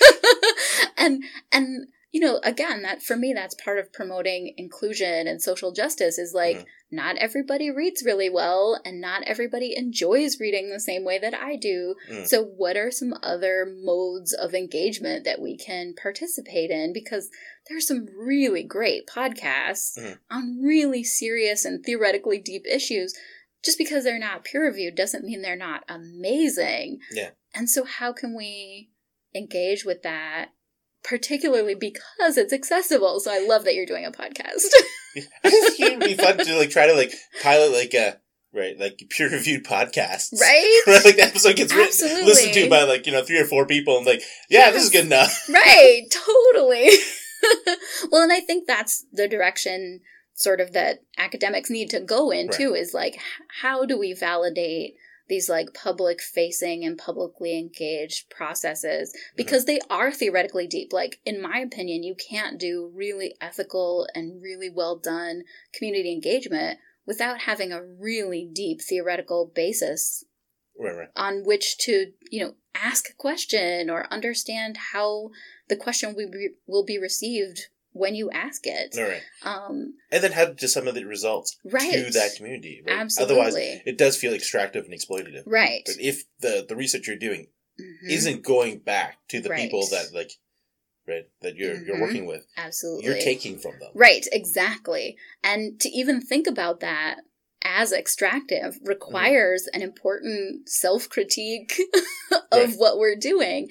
and 0.98 1.22
and 1.52 1.88
you 2.12 2.20
know 2.20 2.40
again 2.44 2.82
that 2.82 3.02
for 3.02 3.16
me 3.16 3.32
that's 3.32 3.54
part 3.54 3.78
of 3.78 3.92
promoting 3.92 4.54
inclusion 4.56 5.26
and 5.26 5.40
social 5.42 5.72
justice 5.72 6.18
is 6.18 6.32
like 6.34 6.58
Mhm. 6.58 6.64
not 6.90 7.16
everybody 7.18 7.70
reads 7.70 8.04
really 8.04 8.28
well 8.30 8.80
and 8.84 9.00
not 9.00 9.22
everybody 9.24 9.76
enjoys 9.76 10.38
reading 10.38 10.70
the 10.70 10.78
same 10.80 11.04
way 11.04 11.18
that 11.18 11.34
i 11.34 11.56
do 11.56 11.94
Mm. 12.10 12.26
so 12.26 12.44
what 12.44 12.76
are 12.76 12.90
some 12.90 13.14
other 13.22 13.66
modes 13.66 14.32
of 14.32 14.54
engagement 14.54 15.24
that 15.24 15.40
we 15.40 15.56
can 15.56 15.94
participate 15.94 16.70
in 16.70 16.92
because 16.92 17.30
there's 17.68 17.86
some 17.86 18.06
really 18.16 18.62
great 18.62 19.06
podcasts 19.06 19.98
Mhm. 19.98 20.18
on 20.30 20.60
really 20.62 21.02
serious 21.02 21.64
and 21.64 21.84
theoretically 21.84 22.38
deep 22.38 22.64
issues 22.66 23.14
just 23.64 23.78
because 23.78 24.04
they're 24.04 24.18
not 24.18 24.44
peer 24.44 24.64
reviewed 24.64 24.94
doesn't 24.94 25.24
mean 25.24 25.42
they're 25.42 25.56
not 25.56 25.84
amazing. 25.88 27.00
Yeah. 27.10 27.30
and 27.54 27.68
so 27.68 27.84
how 27.84 28.12
can 28.12 28.36
we 28.36 28.90
engage 29.34 29.84
with 29.84 30.02
that 30.02 30.50
particularly 31.02 31.74
because 31.74 32.36
it's 32.36 32.52
accessible? 32.52 33.20
So 33.20 33.32
i 33.32 33.44
love 33.46 33.64
that 33.64 33.74
you're 33.74 33.86
doing 33.86 34.04
a 34.04 34.12
podcast. 34.12 34.64
I 35.44 35.50
just 35.50 35.76
think 35.76 35.92
it'd 35.92 36.00
be 36.00 36.14
fun 36.14 36.38
to 36.38 36.58
like 36.58 36.70
try 36.70 36.86
to 36.86 36.94
like 36.94 37.12
pilot 37.42 37.72
like 37.72 37.94
a 37.94 38.18
right 38.52 38.78
like 38.78 39.02
peer 39.10 39.30
reviewed 39.30 39.64
podcasts. 39.64 40.32
right? 40.40 40.82
Right, 40.86 41.04
like 41.04 41.16
the 41.16 41.24
episode 41.24 41.56
gets 41.56 41.74
written, 41.74 42.24
listened 42.24 42.54
to 42.54 42.70
by 42.70 42.84
like 42.84 43.06
you 43.06 43.12
know 43.12 43.22
three 43.22 43.40
or 43.40 43.44
four 43.44 43.66
people, 43.66 43.96
and 43.96 44.06
like, 44.06 44.22
yeah, 44.48 44.70
this 44.70 44.84
is 44.84 44.90
good 44.90 45.06
enough. 45.06 45.48
right. 45.52 46.02
Totally. 46.10 46.90
Well 48.10 48.22
and 48.22 48.32
i 48.32 48.40
think 48.40 48.66
that's 48.66 49.04
the 49.12 49.28
direction 49.28 50.00
sort 50.34 50.60
of 50.60 50.72
that 50.72 51.00
academics 51.16 51.70
need 51.70 51.90
to 51.90 52.00
go 52.00 52.30
into 52.30 52.74
is 52.74 52.92
like 52.92 53.18
how 53.62 53.84
do 53.84 53.98
we 53.98 54.12
validate 54.12 54.94
these 55.28 55.48
like 55.48 55.72
public 55.72 56.20
facing 56.20 56.84
and 56.84 56.98
publicly 56.98 57.58
engaged 57.58 58.28
processes 58.30 59.10
mm-hmm. 59.10 59.36
because 59.36 59.64
they 59.64 59.80
are 59.88 60.12
theoretically 60.12 60.66
deep. 60.66 60.92
Like, 60.92 61.20
in 61.24 61.40
my 61.40 61.58
opinion, 61.58 62.02
you 62.02 62.14
can't 62.14 62.60
do 62.60 62.90
really 62.94 63.34
ethical 63.40 64.06
and 64.14 64.42
really 64.42 64.70
well 64.70 64.96
done 64.96 65.44
community 65.72 66.12
engagement 66.12 66.78
without 67.06 67.40
having 67.40 67.72
a 67.72 67.82
really 67.82 68.48
deep 68.52 68.80
theoretical 68.82 69.50
basis 69.54 70.24
Right, 70.78 70.96
right. 70.96 71.08
on 71.14 71.44
which 71.44 71.78
to, 71.78 72.12
you 72.30 72.44
know, 72.44 72.54
ask 72.74 73.08
a 73.08 73.14
question 73.14 73.88
or 73.88 74.12
understand 74.12 74.76
how 74.92 75.30
the 75.68 75.76
question 75.76 76.14
will 76.16 76.30
be, 76.30 76.48
will 76.66 76.84
be 76.84 76.98
received 76.98 77.68
when 77.94 78.14
you 78.14 78.30
ask 78.30 78.62
it. 78.66 78.94
All 78.98 79.04
right. 79.04 79.22
Um, 79.42 79.94
And 80.10 80.22
then 80.22 80.32
how 80.32 80.46
to 80.46 80.68
of 80.88 80.94
the 80.94 81.04
results 81.04 81.56
Right. 81.64 81.92
to 81.92 82.10
that 82.10 82.34
community. 82.36 82.82
Right? 82.86 82.98
Absolutely. 82.98 83.34
Otherwise, 83.40 83.54
it 83.86 83.96
does 83.96 84.16
feel 84.18 84.34
extractive 84.34 84.84
and 84.84 84.92
exploitative. 84.92 85.44
right. 85.46 85.82
But 85.86 85.96
if 86.00 86.24
the, 86.40 86.66
the 86.68 86.76
research 86.76 87.06
you're 87.06 87.16
doing 87.16 87.48
Mhm. 87.80 88.10
isn't 88.10 88.42
going 88.42 88.80
back 88.80 89.18
to 89.28 89.40
the 89.40 89.48
Right. 89.48 89.62
people 89.62 89.86
that 89.88 90.12
like 90.12 90.32
right 91.06 91.28
that 91.40 91.56
you're 91.56 91.82
you're 91.84 91.96
Mhm. 91.96 92.00
working 92.00 92.26
with, 92.26 92.46
Absolutely. 92.56 93.04
you're 93.06 93.18
taking 93.18 93.58
from 93.58 93.78
them. 93.78 93.90
Right, 93.94 94.26
exactly. 94.32 95.16
And 95.42 95.80
to 95.80 95.88
even 95.88 96.20
think 96.20 96.46
about 96.46 96.80
that 96.80 97.20
as 97.62 97.92
extractive 97.92 98.78
requires 98.82 99.66
an 99.72 99.82
important 99.82 100.68
self 100.68 101.08
critique 101.08 101.78
of 102.52 102.70
Right. 102.70 102.74
what 102.76 102.98
we're 102.98 103.16
doing. 103.16 103.70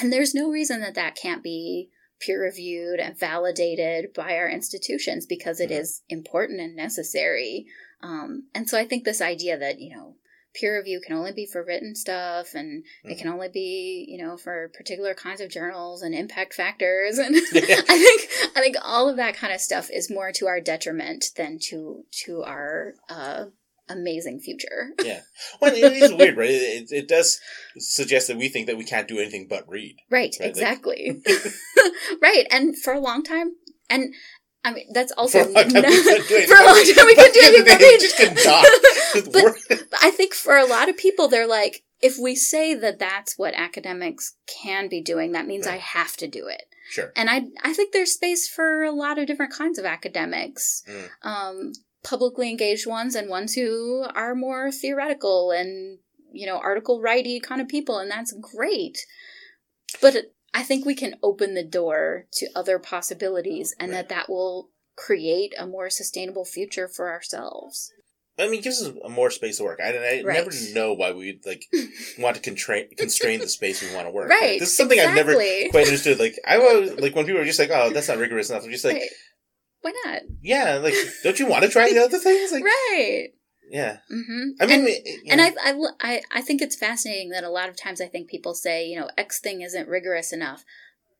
And 0.00 0.12
there's 0.12 0.34
no 0.34 0.48
reason 0.50 0.80
that 0.80 0.94
that 0.94 1.14
can't 1.16 1.42
be 1.42 1.90
peer 2.24 2.40
reviewed 2.42 3.00
and 3.00 3.18
validated 3.18 4.12
by 4.14 4.36
our 4.36 4.48
institutions 4.48 5.26
because 5.26 5.60
it 5.60 5.70
Mhm. 5.70 5.80
is 5.80 6.02
important 6.08 6.60
and 6.60 6.74
necessary. 6.76 7.66
Um, 8.00 8.48
and 8.54 8.68
so 8.68 8.78
I 8.78 8.84
think 8.84 9.04
this 9.04 9.20
idea 9.20 9.58
that, 9.58 9.80
you 9.80 9.94
know, 9.94 10.16
peer 10.54 10.76
review 10.76 11.00
can 11.04 11.16
only 11.16 11.32
be 11.32 11.46
for 11.46 11.64
written 11.64 11.94
stuff 11.96 12.54
and 12.54 12.84
it 13.04 13.14
Mhm. 13.14 13.18
can 13.18 13.28
only 13.28 13.48
be, 13.48 14.06
you 14.08 14.18
know, 14.18 14.36
for 14.36 14.68
particular 14.68 15.12
kinds 15.12 15.40
of 15.40 15.50
journals 15.50 16.00
and 16.02 16.14
impact 16.14 16.54
factors 16.54 17.18
and 17.18 17.34
I 17.54 17.98
think 17.98 18.56
I 18.56 18.60
think 18.60 18.76
all 18.82 19.08
of 19.08 19.16
that 19.16 19.34
kind 19.34 19.52
of 19.52 19.60
stuff 19.60 19.90
is 19.90 20.08
more 20.10 20.30
to 20.32 20.46
our 20.46 20.60
detriment 20.60 21.30
than 21.36 21.58
to 21.70 22.06
to 22.24 22.42
our 22.44 22.94
uh, 23.08 23.46
amazing 23.88 24.40
future. 24.40 24.90
Yeah. 25.02 25.20
Well, 25.60 25.74
it 25.74 25.92
is 25.92 26.12
weird, 26.18 26.36
right? 26.36 26.50
It, 26.50 26.92
it 26.92 27.08
does 27.08 27.40
suggest 27.78 28.28
that 28.28 28.36
we 28.36 28.48
think 28.48 28.66
that 28.66 28.76
we 28.78 28.84
can't 28.84 29.08
do 29.08 29.18
anything 29.18 29.46
but 29.48 29.68
read. 29.68 29.96
Right, 30.10 30.34
Right, 30.38 30.40
like- 30.40 30.50
exactly. 30.50 31.20
right, 32.22 32.46
and 32.50 32.76
for 32.78 32.92
a 32.92 33.00
long 33.00 33.22
time, 33.22 33.52
and 33.90 34.14
I 34.64 34.72
mean 34.72 34.86
that's 34.92 35.12
also 35.12 35.44
For 35.44 35.50
a 35.50 35.52
long 35.52 35.68
time, 35.68 35.82
we 35.82 35.82
couldn't 35.82 36.28
do 36.28 36.34
anything 36.36 36.46
for 36.48 36.54
a 36.54 36.64
long 36.64 36.74
but- 36.74 36.94
time 36.96 37.06
we 37.06 37.14
couldn't 37.14 37.34
do 37.34 37.40
anything 37.42 37.64
but 37.64 37.78
they 37.78 37.84
read. 37.84 38.00
just 38.00 38.16
couldn't 38.16 39.32
but, 39.32 39.56
but 39.68 39.98
I 40.02 40.10
think 40.10 40.34
for 40.34 40.56
a 40.56 40.64
lot 40.64 40.88
of 40.88 40.96
people, 40.96 41.28
they're 41.28 41.46
like, 41.46 41.82
if 42.00 42.16
we 42.20 42.34
say 42.34 42.74
that 42.74 42.98
that's 42.98 43.38
what 43.38 43.54
academics 43.54 44.34
can 44.62 44.88
be 44.88 45.00
doing, 45.00 45.32
that 45.32 45.46
means 45.46 45.66
I 45.66 45.76
have 45.78 46.16
to 46.18 46.26
do 46.26 46.46
it. 46.48 46.62
sure. 46.90 47.12
And 47.16 47.30
I 47.30 47.42
I 47.62 47.72
think 47.74 47.92
there's 47.92 48.12
space 48.12 48.48
for 48.48 48.82
a 48.82 48.90
lot 48.92 49.18
of 49.18 49.26
different 49.26 49.52
kinds 49.52 49.78
of 49.78 49.84
academics, 49.84 50.82
Mm. 50.88 51.08
um, 51.22 51.72
publicly 52.04 52.48
engaged 52.50 52.86
ones 52.86 53.14
and 53.16 53.28
ones 53.28 53.54
who 53.54 54.04
are 54.14 54.34
more 54.34 54.70
theoretical 54.70 55.50
and 55.50 55.98
you 56.32 56.46
know 56.46 56.58
article 56.58 57.00
righty 57.00 57.40
kind 57.40 57.60
of 57.60 57.66
people, 57.68 57.98
and 57.98 58.10
that's 58.10 58.32
great. 58.54 58.98
But 60.00 60.32
I 60.52 60.62
think 60.62 60.84
we 60.86 60.94
can 60.94 61.16
open 61.22 61.54
the 61.54 61.64
door 61.64 62.26
to 62.34 62.46
other 62.54 62.78
possibilities, 62.78 63.74
and 63.80 63.90
Right. 63.90 63.96
that 63.98 64.08
that 64.10 64.28
will 64.28 64.70
create 64.96 65.52
a 65.58 65.66
more 65.66 65.90
sustainable 65.90 66.44
future 66.44 66.86
for 66.86 67.10
ourselves. 67.10 67.92
I 68.38 68.48
mean, 68.48 68.60
it 68.60 68.62
gives 68.64 68.82
us 68.82 68.92
more 69.08 69.30
space 69.30 69.58
to 69.58 69.64
work. 69.64 69.78
I, 69.80 69.90
I 69.90 70.22
Right. 70.24 70.34
never 70.44 70.50
know 70.72 70.92
why 70.92 71.12
we 71.12 71.40
like 71.46 71.64
want 72.18 72.36
to 72.36 72.42
constrain 72.42 72.88
constrain 72.96 73.40
the 73.40 73.48
space 73.48 73.80
we 73.82 73.94
want 73.94 74.06
to 74.06 74.10
work. 74.10 74.28
Right. 74.28 74.58
This 74.58 74.70
is 74.70 74.76
something 74.76 74.98
I've 74.98 75.14
never 75.14 75.34
quite 75.70 75.86
understood. 75.86 76.18
Like 76.18 76.38
I 76.46 76.58
was 76.58 76.92
like 76.98 77.14
when 77.14 77.26
people 77.26 77.40
are 77.40 77.44
just 77.44 77.58
like, 77.60 77.70
"Oh, 77.72 77.90
that's 77.90 78.08
not 78.08 78.18
rigorous 78.18 78.50
enough." 78.50 78.64
I'm 78.64 78.70
just 78.70 78.84
like, 78.84 78.94
Right. 78.94 79.10
Why 79.84 79.92
not? 80.06 80.22
"Yeah, 80.42 80.76
like 80.76 80.94
don't 81.22 81.38
you 81.38 81.46
want 81.46 81.64
to 81.64 81.68
try 81.70 81.92
the 81.92 82.02
other 82.02 82.18
things?" 82.18 82.52
Like, 82.52 82.64
right. 82.64 83.28
yeah. 83.70 83.98
hmm 84.08 84.50
I 84.58 84.66
mean, 84.66 84.80
and, 84.80 84.88
it- 84.88 85.20
and. 85.28 85.40
I, 85.42 85.52
I, 86.00 86.22
I- 86.30 86.40
think 86.40 86.62
it's 86.62 86.74
fascinating 86.76 87.28
that 87.30 87.44
a 87.44 87.50
lot 87.50 87.68
of 87.68 87.76
times 87.76 88.00
I 88.00 88.06
think 88.06 88.28
people 88.30 88.54
say, 88.54 88.86
you 88.86 88.98
know, 88.98 89.10
X 89.18 89.40
thing 89.40 89.60
isn't 89.60 89.86
rigorous 89.88 90.32
enough, 90.32 90.64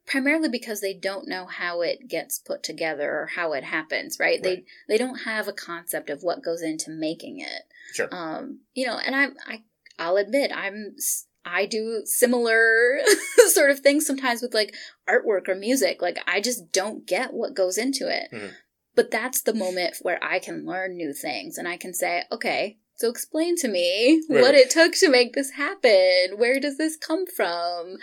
primarily 0.06 0.48
because 0.48 0.80
they 0.80 0.94
don't 0.94 1.28
know 1.28 1.44
how 1.44 1.82
it 1.82 2.08
gets 2.08 2.38
put 2.38 2.62
together 2.62 3.10
or 3.10 3.26
how 3.36 3.52
it 3.52 3.64
happens, 3.64 4.16
right? 4.18 4.42
They 4.42 4.48
Right. 4.54 4.64
they 4.88 4.98
don't 4.98 5.20
have 5.24 5.46
a 5.46 5.52
concept 5.52 6.08
of 6.08 6.22
what 6.22 6.42
goes 6.42 6.62
into 6.62 6.90
making 6.90 7.40
it. 7.40 7.62
Sure. 7.92 8.08
Um, 8.10 8.60
you 8.72 8.86
know, 8.86 8.96
and 8.98 9.14
I, 9.14 9.26
I, 9.46 9.62
I'll 9.98 10.16
admit, 10.16 10.50
I'm, 10.54 10.96
I 11.44 11.66
do 11.66 12.02
similar 12.04 12.98
sort 13.48 13.70
of 13.70 13.80
things 13.80 14.06
sometimes 14.06 14.42
with 14.42 14.54
like 14.54 14.74
artwork 15.08 15.48
or 15.48 15.54
music. 15.54 16.00
Like 16.02 16.18
I 16.26 16.40
just 16.40 16.72
don't 16.72 17.06
get 17.06 17.32
what 17.32 17.54
goes 17.54 17.78
into 17.78 18.08
it. 18.08 18.28
Mhm. 18.32 18.52
But 18.94 19.10
that's 19.10 19.42
the 19.42 19.54
moment 19.54 19.96
where 20.02 20.22
I 20.22 20.38
can 20.38 20.64
learn 20.64 20.96
new 20.96 21.12
things 21.12 21.58
and 21.58 21.66
I 21.66 21.76
can 21.76 21.92
say, 21.92 22.22
okay, 22.30 22.78
so 22.96 23.10
explain 23.10 23.56
to 23.56 23.68
me 23.68 24.22
Right. 24.30 24.40
what 24.40 24.54
it 24.54 24.70
took 24.70 24.92
to 24.94 25.10
make 25.10 25.32
this 25.34 25.50
happen. 25.50 26.36
Where 26.38 26.60
does 26.60 26.78
this 26.78 26.96
come 26.96 27.26
from? 27.26 27.96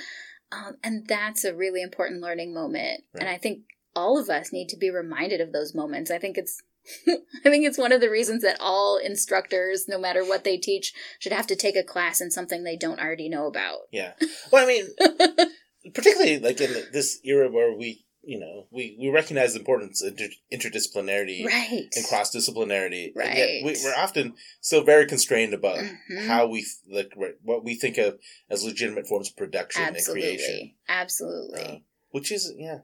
Um, 0.51 0.75
and 0.83 1.07
that's 1.07 1.45
a 1.45 1.55
really 1.55 1.81
important 1.81 2.21
learning 2.21 2.53
moment. 2.53 3.05
And 3.17 3.29
I 3.29 3.37
think 3.37 3.61
all 3.95 4.17
of 4.17 4.29
us 4.29 4.51
need 4.51 4.67
to 4.69 4.77
be 4.77 4.89
reminded 4.89 5.39
of 5.39 5.53
those 5.53 5.73
moments. 5.73 6.11
I 6.11 6.17
think 6.17 6.37
it's 6.37 6.61
I 7.07 7.49
think 7.49 7.65
it's 7.65 7.77
one 7.77 7.91
of 7.91 8.01
the 8.01 8.09
reasons 8.09 8.41
that 8.43 8.57
all 8.59 8.97
instructors, 8.97 9.87
no 9.87 9.99
matter 9.99 10.23
what 10.25 10.43
they 10.43 10.57
teach, 10.57 10.93
should 11.19 11.31
have 11.31 11.47
to 11.47 11.55
take 11.55 11.75
a 11.75 11.83
class 11.83 12.21
in 12.21 12.31
something 12.31 12.63
they 12.63 12.77
don't 12.77 12.99
already 12.99 13.29
know 13.29 13.45
about. 13.47 13.79
yeah. 13.91 14.13
Well, 14.51 14.63
I 14.63 14.67
mean, 14.67 15.49
particularly 15.93 16.39
like 16.39 16.59
in 16.61 16.73
this 16.91 17.19
era 17.23 17.49
where 17.49 17.75
we, 17.75 18.05
you 18.23 18.39
know, 18.39 18.67
we 18.71 18.97
we 18.99 19.09
recognize 19.09 19.53
the 19.53 19.59
importance 19.59 20.01
of 20.03 20.09
inter- 20.17 20.33
interdisciplinarity 20.53 21.45
right. 21.45 21.87
and 21.95 22.05
cross 22.07 22.35
disciplinarity. 22.35 23.11
Right. 23.15 23.61
We, 23.63 23.75
we're 23.83 23.95
often 23.97 24.33
still 24.59 24.83
very 24.83 25.05
constrained 25.07 25.53
about 25.53 25.77
Mhm. 25.79 26.25
how 26.27 26.47
we 26.47 26.65
like 26.89 27.13
what 27.43 27.63
we 27.63 27.75
think 27.75 27.97
of 27.97 28.19
as 28.49 28.63
legitimate 28.63 29.07
forms 29.07 29.29
of 29.29 29.37
production 29.37 29.83
and 29.83 29.95
creation. 30.05 30.73
Absolutely. 30.87 31.55
Absolutely. 31.59 31.75
Uh, 31.77 31.79
which 32.11 32.31
is 32.31 32.53
yeah, 32.57 32.79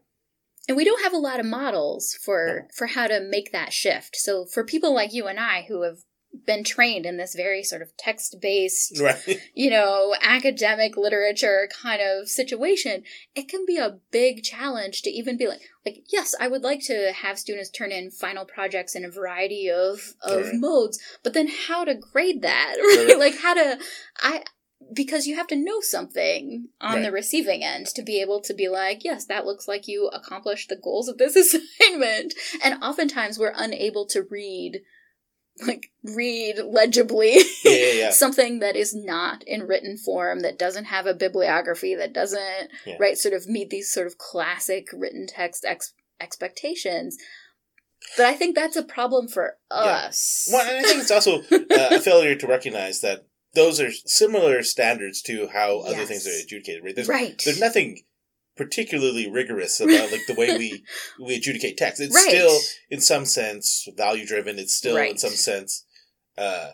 and 0.68 0.76
we 0.78 0.86
don't 0.86 1.04
have 1.04 1.14
a 1.14 1.18
lot 1.18 1.40
of 1.40 1.46
models 1.46 2.18
for 2.24 2.46
No. 2.48 2.68
for 2.76 2.88
how 2.88 3.08
to 3.08 3.20
make 3.20 3.52
that 3.52 3.74
shift. 3.74 4.16
So 4.16 4.46
for 4.46 4.64
people 4.64 4.94
like 4.94 5.14
you 5.14 5.28
and 5.28 5.40
I 5.40 5.64
who 5.68 5.84
have 5.84 5.98
been 6.46 6.64
trained 6.64 7.06
in 7.06 7.18
this 7.18 7.34
very 7.34 7.64
sort 7.64 7.82
of 7.82 7.96
text-based, 7.98 9.00
right. 9.02 9.18
you 9.56 9.70
know, 9.72 10.14
academic 10.22 10.96
literature 10.96 11.68
kind 11.82 12.02
of 12.02 12.28
situation, 12.28 13.04
it 13.34 13.48
can 13.48 13.66
be 13.66 13.78
a 13.78 13.98
big 14.12 14.44
challenge 14.44 15.02
to 15.04 15.10
even 15.10 15.38
be 15.38 15.48
like 15.48 15.62
like 15.86 16.04
yes, 16.12 16.36
I 16.40 16.48
would 16.48 16.64
like 16.64 16.82
to 16.86 17.12
have 17.14 17.40
students 17.40 17.70
turn 17.70 17.92
in 17.92 18.12
final 18.12 18.46
projects 18.46 18.94
in 18.96 19.06
a 19.06 19.10
variety 19.10 19.70
of 19.70 20.14
of 20.22 20.44
Right. 20.46 20.54
modes, 20.56 21.00
but 21.24 21.34
then 21.34 21.48
how 21.68 21.86
to 21.86 21.96
grade 21.96 22.42
that, 22.42 22.76
Right. 22.80 23.06
right? 23.10 23.20
like 23.20 23.38
how 23.40 23.54
to 23.54 23.80
I 24.18 24.44
because 24.94 25.28
you 25.28 25.36
have 25.36 25.48
to 25.48 25.56
know 25.56 25.82
something 25.82 26.70
on 26.82 26.96
Right. 26.96 27.04
the 27.04 27.12
receiving 27.12 27.64
end 27.64 27.88
to 27.88 28.02
be 28.02 28.22
able 28.22 28.42
to 28.42 28.54
be 28.54 28.70
like, 28.70 29.04
yes, 29.04 29.26
that 29.26 29.46
looks 29.46 29.68
like 29.68 29.88
you 29.88 30.08
accomplished 30.08 30.70
the 30.70 30.76
goals 30.76 31.08
of 31.08 31.18
this 31.18 31.36
assignment. 31.82 32.34
And 32.64 32.82
oftentimes 32.84 33.38
we're 33.40 33.54
unable 33.56 34.06
to 34.08 34.24
read, 34.30 34.82
like, 35.66 35.92
read 36.04 36.58
legibly 36.60 37.34
Yeah, 37.64 37.72
yeah, 37.72 37.92
yeah. 37.94 38.10
something 38.12 38.60
that 38.60 38.76
is 38.76 38.94
not 38.96 39.44
in 39.44 39.64
written 39.68 39.98
form, 39.98 40.42
that 40.42 40.60
doesn't 40.60 40.86
have 40.86 41.06
a 41.06 41.14
bibliography, 41.14 41.96
that 41.96 42.14
doesn't, 42.14 42.70
right, 43.00 43.18
sort 43.18 43.34
of 43.34 43.48
meet 43.48 43.70
these 43.70 43.92
sort 43.92 44.08
of 44.08 44.18
classic 44.18 44.88
written 44.94 45.26
text 45.28 45.66
ex- 45.66 45.94
expectations. 46.22 47.18
But 48.16 48.28
I 48.28 48.34
think 48.36 48.56
that's 48.56 48.76
a 48.76 48.84
problem 48.84 49.28
for 49.28 49.58
Yeah. 49.72 49.78
us. 50.08 50.48
Well, 50.52 50.66
and 50.68 50.78
I 50.78 50.82
think 50.88 51.02
it's 51.02 51.12
also 51.12 51.42
uh, 51.42 51.96
a 51.96 52.00
failure 52.10 52.36
to 52.36 52.48
recognize 52.48 53.02
that 53.02 53.26
those 53.58 53.82
are 53.82 53.92
similar 54.06 54.62
standards 54.64 55.22
to 55.24 55.48
how 55.48 55.80
other 55.80 56.06
things 56.06 56.28
are 56.28 56.44
adjudicated. 56.44 56.84
Right? 56.84 56.96
There's 56.96 57.08
right. 57.08 57.42
there's 57.44 57.60
nothing 57.60 58.04
particularly 58.56 59.30
rigorous 59.30 59.80
about 59.80 60.12
like 60.12 60.26
the 60.28 60.36
way 60.36 60.58
we 60.58 60.84
we 61.24 61.36
adjudicate 61.36 61.76
text. 61.78 62.00
It's 62.02 62.16
Right. 62.16 62.30
still 62.30 62.58
in 62.90 63.02
some 63.02 63.26
sense 63.26 63.88
value 63.98 64.26
driven. 64.26 64.58
It's 64.60 64.76
still 64.76 64.96
in 64.98 65.18
some 65.18 65.32
sense 65.32 65.86
uh, 66.38 66.72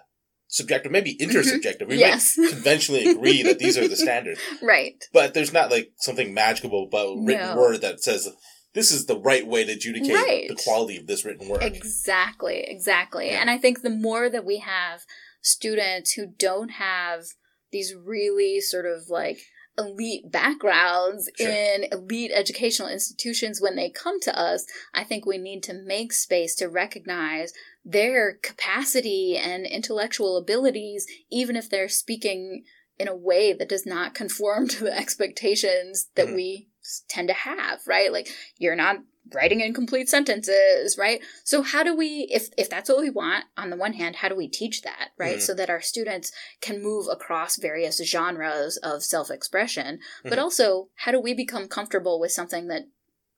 subjective, 0.48 0.92
maybe 0.92 1.16
intersubjective. 1.18 1.88
We 1.88 1.96
Yes. 1.98 2.38
might 2.38 2.50
conventionally 2.52 3.08
agree 3.08 3.44
that 3.44 3.60
these 3.60 3.78
are 3.78 3.88
the 3.88 3.96
standards, 3.96 4.42
right. 4.62 5.02
but 5.14 5.34
there's 5.34 5.54
not 5.54 5.72
like 5.72 5.92
something 5.98 6.34
magical 6.34 6.84
about 6.84 7.16
written 7.24 7.56
No. 7.56 7.58
word 7.62 7.82
that 7.82 8.04
says 8.04 8.30
this 8.74 8.92
is 8.92 9.06
the 9.06 9.20
right 9.20 9.46
way 9.48 9.64
to 9.64 9.72
adjudicate 9.72 10.14
Right. 10.16 10.48
the 10.50 10.56
quality 10.56 10.98
of 10.98 11.08
this 11.08 11.24
written 11.24 11.48
word. 11.48 11.64
Exactly, 11.64 12.66
exactly. 12.68 13.28
Yeah. 13.28 13.40
And 13.42 13.50
I 13.50 13.58
think 13.58 13.82
the 13.82 13.90
more 13.90 14.30
that 14.30 14.46
we 14.46 14.58
have 14.60 15.02
students 15.44 16.14
who 16.14 16.26
don't 16.26 16.70
have 16.70 17.26
these 17.72 17.94
really 17.94 18.60
sort 18.62 18.86
of 18.86 19.10
like 19.10 19.40
elite 19.78 20.32
backgrounds 20.32 21.30
Sure. 21.36 21.50
in 21.50 21.86
elite 21.92 22.32
educational 22.34 22.88
institutions 22.88 23.60
when 23.60 23.76
they 23.76 23.90
come 23.90 24.20
to 24.22 24.40
us, 24.40 24.66
I 24.94 25.04
think 25.04 25.26
we 25.26 25.38
need 25.38 25.64
to 25.64 25.74
make 25.74 26.14
space 26.14 26.56
to 26.56 26.68
recognize 26.70 27.54
their 27.84 28.36
capacity 28.42 29.36
and 29.36 29.66
intellectual 29.66 30.38
abilities, 30.38 31.06
even 31.32 31.56
if 31.56 31.70
they're 31.70 31.90
speaking 31.90 32.64
in 33.00 33.08
a 33.08 33.16
way 33.16 33.52
that 33.54 33.68
does 33.70 33.86
not 33.86 34.14
conform 34.14 34.68
to 34.70 34.84
the 34.84 34.96
expectations 34.96 36.10
that 36.16 36.28
Mhm. 36.28 36.36
we 36.36 36.70
tend 37.08 37.28
to 37.30 37.34
have, 37.34 37.82
right? 37.88 38.12
Like 38.12 38.30
you're 38.58 38.76
not 38.76 38.98
writing 39.32 39.62
incomplete 39.62 40.10
sentences, 40.10 40.98
right? 40.98 41.22
So 41.44 41.62
how 41.62 41.84
do 41.84 41.96
we 41.96 42.28
if 42.32 42.50
if 42.58 42.70
that's 42.70 42.90
what 42.90 43.00
we 43.00 43.10
want 43.10 43.46
on 43.58 43.70
the 43.70 43.78
one 43.78 43.94
hand, 43.94 44.18
how 44.18 44.30
do 44.30 44.36
we 44.36 44.48
teach 44.48 44.82
that, 44.82 45.12
right? 45.18 45.38
Mhm. 45.38 45.42
So 45.42 45.54
that 45.54 45.70
our 45.70 45.82
students 45.82 46.32
can 46.62 46.82
move 46.82 47.08
across 47.10 47.58
various 47.58 48.04
genres 48.04 48.78
of 48.78 49.04
self-expression, 49.04 50.00
but 50.24 50.38
Mhm. 50.38 50.42
also 50.42 50.90
how 50.96 51.12
do 51.12 51.20
we 51.20 51.34
become 51.34 51.68
comfortable 51.68 52.20
with 52.20 52.32
something 52.32 52.68
that 52.68 52.84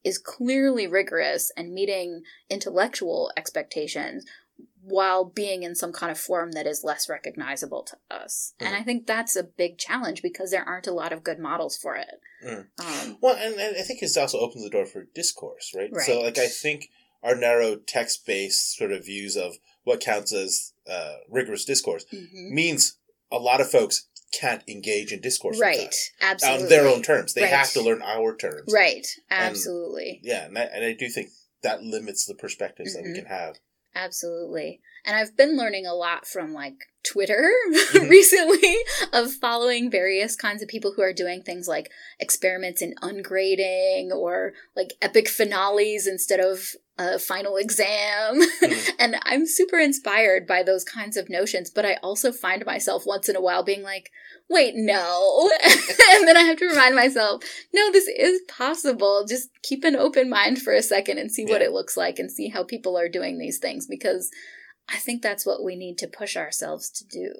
is 0.03 0.17
clearly 0.19 0.85
rigorous 0.87 1.51
and 1.57 1.73
meeting 1.73 2.21
intellectual 2.49 3.31
expectations 3.35 4.23
while 4.87 5.25
being 5.25 5.63
in 5.63 5.73
some 5.73 5.91
kind 5.91 6.11
of 6.11 6.19
form 6.19 6.51
that 6.51 6.67
is 6.67 6.83
less 6.83 7.09
recognizable 7.09 7.81
to 7.83 7.97
us. 8.11 8.53
And 8.59 8.73
Mhm. 8.73 8.79
I 8.79 8.83
think 8.83 9.07
that's 9.07 9.35
a 9.35 9.43
big 9.43 9.77
challenge 9.79 10.21
because 10.21 10.51
there 10.51 10.63
aren't 10.63 10.85
a 10.87 10.93
lot 10.93 11.11
of 11.11 11.23
good 11.23 11.39
models 11.39 11.75
for 11.75 11.95
it. 11.95 12.19
Mhm. 12.43 12.67
Um, 12.79 13.17
Well, 13.19 13.35
and, 13.35 13.55
and 13.59 13.75
I 13.77 13.81
think 13.81 14.03
it 14.03 14.15
also 14.17 14.39
opens 14.39 14.63
the 14.63 14.69
door 14.69 14.85
for 14.85 15.03
discourse, 15.15 15.73
right? 15.75 15.89
So, 16.05 16.21
like, 16.21 16.37
I 16.37 16.47
think 16.47 16.89
our 17.23 17.35
narrow 17.35 17.77
text 17.77 18.25
based 18.27 18.75
sort 18.75 18.91
of 18.91 19.05
views 19.05 19.35
of 19.35 19.57
what 19.83 19.99
counts 20.01 20.31
as 20.31 20.73
uh, 20.87 21.15
rigorous 21.29 21.65
discourse 21.65 22.05
mhm. 22.13 22.51
means 22.51 22.97
a 23.31 23.39
lot 23.39 23.59
of 23.61 23.71
folks 23.71 24.05
can't 24.31 24.63
engage 24.67 25.11
in 25.11 25.19
discourse 25.21 25.59
Right. 25.59 25.95
Absolutely. 26.21 26.63
on 26.63 26.69
their 26.69 26.87
own 26.87 27.01
terms. 27.01 27.33
They 27.33 27.41
Right. 27.41 27.49
have 27.51 27.71
to 27.73 27.81
learn 27.81 28.01
our 28.03 28.35
terms. 28.35 28.71
Right. 28.71 29.07
Absolutely. 29.31 30.19
Yeah, 30.23 30.45
and 30.45 30.57
I, 30.57 30.63
and 30.63 30.85
I 30.85 30.93
do 30.93 31.09
think 31.09 31.29
that 31.63 31.81
limits 31.81 32.25
the 32.25 32.35
perspectives 32.35 32.93
that 32.93 33.01
we 33.03 33.09
Mhm. 33.09 33.15
can 33.15 33.25
have. 33.25 33.59
Absolutely. 33.95 34.81
And 35.05 35.15
I've 35.15 35.37
been 35.37 35.55
learning 35.55 35.85
a 35.85 35.93
lot 35.93 36.27
from 36.27 36.53
like 36.53 36.75
Twitter 37.03 37.51
Mhm. 37.93 38.09
recently 38.09 38.75
of 39.13 39.31
following 39.33 39.89
various 39.89 40.35
kinds 40.35 40.61
of 40.61 40.67
people 40.67 40.93
who 40.95 41.01
are 41.01 41.13
doing 41.13 41.41
things 41.43 41.67
like 41.67 41.91
experiments 42.19 42.81
in 42.81 42.95
ungrading 43.01 44.11
or 44.11 44.53
like 44.75 44.93
epic 45.01 45.29
finales 45.29 46.07
instead 46.07 46.39
of 46.39 46.71
a 46.97 47.19
final 47.19 47.57
exam. 47.57 48.41
Mhm. 48.41 48.89
and 48.99 49.15
I'm 49.23 49.45
super 49.45 49.77
inspired 49.77 50.47
by 50.47 50.63
those 50.63 50.83
kinds 50.83 51.17
of 51.17 51.29
notions, 51.29 51.69
but 51.69 51.85
I 51.85 51.95
also 52.01 52.31
find 52.31 52.65
myself 52.65 53.03
once 53.05 53.27
in 53.27 53.35
a 53.35 53.41
while 53.41 53.63
being 53.63 53.83
like, 53.83 54.11
wait, 54.49 54.73
no. 54.75 55.49
and 55.63 56.27
then 56.27 56.37
I 56.37 56.41
have 56.41 56.57
to 56.57 56.67
remind 56.67 56.95
myself, 56.95 57.43
no, 57.73 57.91
this 57.91 58.07
is 58.07 58.41
possible. 58.47 59.25
Just 59.27 59.49
keep 59.63 59.83
an 59.83 59.95
open 59.95 60.29
mind 60.29 60.61
for 60.61 60.73
a 60.73 60.81
second 60.81 61.17
and 61.17 61.31
see 61.31 61.45
what 61.45 61.61
it 61.61 61.71
looks 61.71 61.97
like 61.97 62.19
and 62.19 62.31
see 62.31 62.49
how 62.49 62.63
people 62.63 62.97
are 62.97 63.09
doing 63.09 63.37
these 63.39 63.57
things 63.57 63.87
because 63.87 64.29
I 64.87 64.97
think 64.97 65.21
that's 65.21 65.45
what 65.45 65.63
we 65.63 65.75
need 65.75 65.97
to 65.99 66.07
push 66.07 66.37
ourselves 66.37 66.89
to 66.91 67.05
do. 67.05 67.33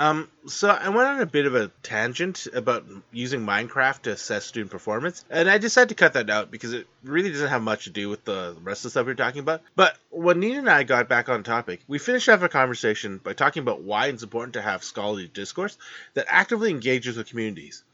Um, 0.00 0.30
so 0.46 0.70
I 0.70 0.88
went 0.88 1.08
on 1.08 1.20
a 1.20 1.26
bit 1.26 1.44
of 1.44 1.54
a 1.54 1.68
tangent 1.82 2.46
about 2.54 2.86
using 3.12 3.44
Minecraft 3.44 4.00
to 4.02 4.12
assess 4.12 4.46
student 4.46 4.70
performance, 4.70 5.26
and 5.28 5.48
I 5.48 5.58
decided 5.58 5.90
to 5.90 5.94
cut 5.94 6.14
that 6.14 6.30
out 6.30 6.50
because 6.50 6.72
it 6.72 6.86
really 7.04 7.30
doesn't 7.30 7.50
have 7.50 7.60
much 7.60 7.84
to 7.84 7.90
do 7.90 8.08
with 8.08 8.24
the 8.24 8.56
rest 8.62 8.80
of 8.80 8.84
the 8.84 8.90
stuff 8.92 9.04
we 9.04 9.12
are 9.12 9.14
talking 9.14 9.40
about. 9.40 9.60
But 9.76 9.98
when 10.08 10.40
Nina 10.40 10.60
and 10.60 10.70
I 10.70 10.84
got 10.84 11.10
back 11.10 11.28
on 11.28 11.42
topic, 11.42 11.80
we 11.86 11.98
finished 11.98 12.30
off 12.30 12.40
our 12.40 12.48
conversation 12.48 13.18
by 13.18 13.34
talking 13.34 13.60
about 13.60 13.82
why 13.82 14.06
it's 14.06 14.22
important 14.22 14.54
to 14.54 14.62
have 14.62 14.82
scholarly 14.82 15.28
discourse 15.28 15.76
that 16.14 16.24
actively 16.30 16.70
engages 16.70 17.18
with 17.18 17.28
communities. 17.28 17.84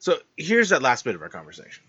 So 0.00 0.18
here's 0.36 0.68
that 0.68 0.82
last 0.82 1.02
bit 1.06 1.14
of 1.14 1.22
our 1.22 1.30
conversation. 1.30 1.82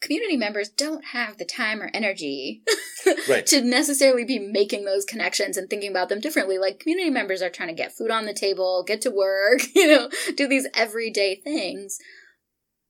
Community 0.00 0.36
members 0.36 0.68
don't 0.70 1.04
have 1.06 1.36
the 1.36 1.44
time 1.44 1.82
or 1.82 1.90
energy 1.92 2.62
Right. 3.28 3.46
to 3.46 3.60
necessarily 3.60 4.24
be 4.24 4.38
making 4.38 4.84
those 4.84 5.04
connections 5.04 5.56
and 5.56 5.68
thinking 5.68 5.90
about 5.90 6.08
them 6.08 6.20
differently. 6.20 6.58
Like 6.58 6.80
community 6.80 7.10
members 7.10 7.42
are 7.42 7.50
trying 7.50 7.68
to 7.68 7.74
get 7.74 7.92
food 7.92 8.10
on 8.10 8.24
the 8.24 8.32
table, 8.32 8.82
get 8.86 9.02
to 9.02 9.10
work, 9.10 9.60
you 9.74 9.86
know, 9.88 10.08
do 10.36 10.48
these 10.48 10.66
everyday 10.74 11.34
things. 11.34 11.98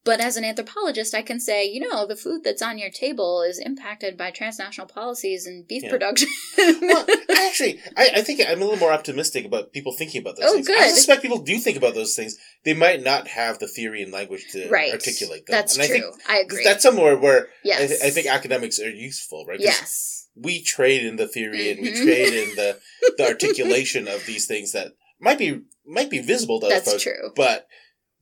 But 0.02 0.20
as 0.20 0.38
an 0.38 0.44
anthropologist, 0.44 1.14
I 1.14 1.20
can 1.20 1.38
say, 1.40 1.66
you 1.66 1.80
know, 1.80 2.06
the 2.06 2.16
food 2.16 2.42
that's 2.42 2.62
on 2.62 2.78
your 2.78 2.88
table 2.88 3.42
is 3.42 3.58
impacted 3.58 4.16
by 4.16 4.30
transnational 4.30 4.86
policies 4.88 5.46
and 5.46 5.68
beef 5.68 5.82
Yeah. 5.82 5.90
production. 5.90 6.28
well, 6.56 7.06
actually, 7.30 7.80
I, 7.98 8.10
I 8.16 8.22
think 8.22 8.40
I'm 8.40 8.62
a 8.62 8.64
little 8.64 8.78
more 8.78 8.92
optimistic 8.92 9.44
about 9.44 9.72
people 9.72 9.92
thinking 9.92 10.22
about 10.22 10.36
those 10.36 10.46
Oh, 10.48 10.52
things. 10.54 10.70
I 10.70 10.88
suspect 10.88 11.20
people 11.20 11.40
do 11.42 11.58
think 11.58 11.76
about 11.76 11.94
those 11.94 12.14
things. 12.16 12.38
They 12.64 12.72
might 12.72 13.02
not 13.02 13.28
have 13.28 13.58
the 13.58 13.68
theory 13.68 14.02
and 14.02 14.10
language 14.10 14.46
to 14.52 14.70
right. 14.70 14.90
articulate 14.90 15.44
them. 15.46 15.52
That's 15.54 15.76
and 15.76 15.86
true. 15.86 15.96
I 15.96 16.00
think 16.00 16.14
I 16.30 16.38
agree. 16.38 16.64
that's 16.64 16.82
somewhere 16.82 17.16
where 17.18 17.48
I, 17.66 17.86
th- 17.86 18.00
I 18.02 18.08
think 18.08 18.26
academics 18.26 18.80
are 18.80 18.88
useful, 18.90 19.44
right? 19.46 19.60
yes. 19.60 20.28
We 20.34 20.62
trade 20.62 21.04
in 21.04 21.16
the 21.16 21.26
theory 21.28 21.70
and 21.72 21.80
we 21.82 21.92
Mhm. 21.92 22.04
trade 22.04 22.32
in 22.32 22.56
the, 22.56 22.78
the 23.18 23.26
articulation 23.28 24.08
of 24.08 24.24
these 24.24 24.46
things 24.46 24.72
that 24.72 24.92
might 25.20 25.38
be 25.38 25.60
might 25.86 26.08
be 26.08 26.20
visible 26.20 26.60
to 26.60 26.66
other 26.66 26.76
That's 26.76 26.90
folks, 26.90 27.02
true. 27.02 27.32
but 27.36 27.66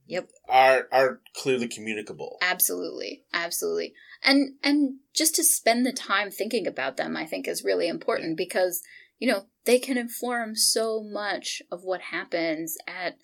Yep. 0.08 0.30
are 0.48 0.88
are 0.90 1.20
clearly 1.34 1.68
communicable. 1.68 2.38
Absolutely. 2.42 3.24
Absolutely. 3.32 3.94
And 4.24 4.54
and 4.62 4.96
just 5.14 5.36
to 5.36 5.44
spend 5.44 5.86
the 5.86 5.92
time 5.92 6.30
thinking 6.30 6.66
about 6.66 6.96
them 6.96 7.16
I 7.16 7.26
think 7.26 7.46
is 7.46 7.62
really 7.64 7.88
important 7.88 8.36
because 8.36 8.82
you 9.18 9.30
know, 9.30 9.46
they 9.64 9.78
can 9.78 9.98
inform 9.98 10.54
so 10.54 11.02
much 11.02 11.60
of 11.70 11.82
what 11.82 12.00
happens 12.00 12.76
at 12.86 13.16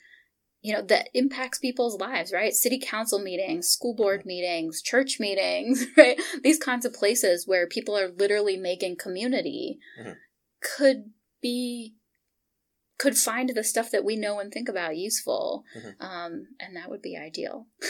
you 0.60 0.72
know 0.72 0.82
that 0.82 1.08
impacts 1.12 1.58
people's 1.58 2.00
lives, 2.00 2.32
right? 2.32 2.54
City 2.54 2.80
council 2.82 3.18
meetings, 3.18 3.68
school 3.68 3.94
board 3.94 4.24
meetings, 4.24 4.80
church 4.80 5.20
meetings, 5.20 5.84
right? 5.96 6.18
These 6.42 6.58
kinds 6.58 6.84
of 6.86 6.94
places 6.94 7.46
where 7.46 7.66
people 7.66 7.96
are 7.96 8.08
literally 8.08 8.56
making 8.56 8.96
community 8.96 9.78
Mhm. 10.00 10.16
could 10.60 11.12
be 11.42 11.94
could 12.98 13.16
find 13.16 13.50
the 13.54 13.64
stuff 13.64 13.90
that 13.90 14.04
we 14.04 14.16
know 14.16 14.38
and 14.38 14.52
think 14.52 14.68
about 14.68 14.96
useful. 14.96 15.64
Mhm. 15.76 15.94
Um, 16.00 16.46
and 16.60 16.76
that 16.76 16.90
would 16.90 17.02
be 17.02 17.16
ideal. 17.16 17.66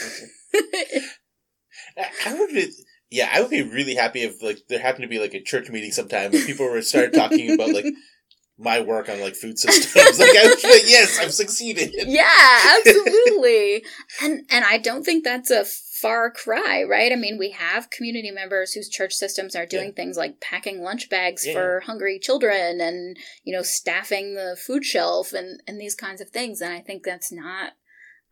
I 1.97 2.09
I 2.25 2.33
would 2.39 2.49
be, 2.49 2.71
yeah, 3.09 3.29
I 3.31 3.41
would 3.41 3.49
be 3.49 3.61
really 3.63 3.95
happy 3.95 4.21
if 4.21 4.41
like 4.41 4.59
there 4.67 4.79
happened 4.79 5.03
to 5.03 5.07
be 5.09 5.19
like 5.19 5.33
a 5.33 5.41
church 5.41 5.69
meeting 5.69 5.91
sometime 5.91 6.31
where 6.31 6.45
people 6.45 6.65
were 6.65 6.81
started 6.81 7.13
talking 7.13 7.51
about 7.51 7.73
like 7.73 7.85
my 8.57 8.79
work 8.79 9.09
on 9.09 9.19
like 9.19 9.35
food 9.35 9.59
systems. 9.59 10.19
like 10.19 10.29
I 10.37 10.47
would 10.47 10.61
be 10.61 10.69
like, 10.69 10.83
yes, 10.89 11.19
I've 11.19 11.33
succeeded. 11.33 11.93
yeah, 12.07 12.59
absolutely. 12.77 13.83
and 14.21 14.45
and 14.49 14.63
I 14.65 14.77
don't 14.77 15.03
think 15.03 15.23
that's 15.23 15.51
a 15.51 15.65
far 16.01 16.29
cry, 16.29 16.83
right? 16.83 17.11
I 17.11 17.15
mean, 17.15 17.37
we 17.37 17.51
have 17.51 17.89
community 17.89 18.29
members 18.31 18.73
whose 18.73 18.89
church 18.89 19.13
systems 19.13 19.55
are 19.55 19.65
doing 19.65 19.87
Yeah. 19.87 19.95
things 19.95 20.17
like 20.17 20.39
packing 20.41 20.81
lunch 20.81 21.09
bags 21.09 21.45
Yeah. 21.45 21.53
for 21.53 21.79
hungry 21.81 22.19
children 22.19 22.79
and, 22.81 23.17
you 23.43 23.55
know, 23.55 23.61
staffing 23.63 24.35
the 24.35 24.57
food 24.59 24.83
shelf 24.85 25.33
and 25.33 25.61
and 25.67 25.79
these 25.79 25.95
kinds 25.95 26.21
of 26.21 26.29
things. 26.29 26.61
And 26.61 26.73
I 26.73 26.81
think 26.81 27.03
that's 27.03 27.31
not 27.31 27.73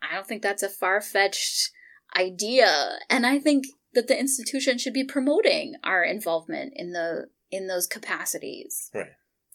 I 0.02 0.16
don't 0.16 0.28
think 0.28 0.42
that's 0.44 0.64
a 0.64 0.70
far-fetched 0.70 1.70
idea. 2.18 2.98
And 3.10 3.26
I 3.26 3.40
think 3.40 3.66
that 3.94 4.08
the 4.08 4.20
institution 4.20 4.78
should 4.78 4.94
be 4.94 5.04
promoting 5.06 5.76
our 5.84 6.04
involvement 6.04 6.74
in 6.76 6.92
the 6.92 7.28
in 7.52 7.68
those 7.68 7.88
capacities. 7.88 8.90
Right. 8.94 9.08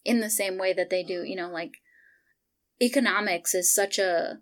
In 0.09 0.21
the 0.21 0.31
same 0.31 0.57
way 0.57 0.73
that 0.73 0.91
they 0.91 1.03
do, 1.03 1.23
you 1.23 1.37
know, 1.37 1.51
like 1.51 1.75
economics 2.81 3.55
is 3.55 3.75
such 3.75 3.99
a 3.99 4.39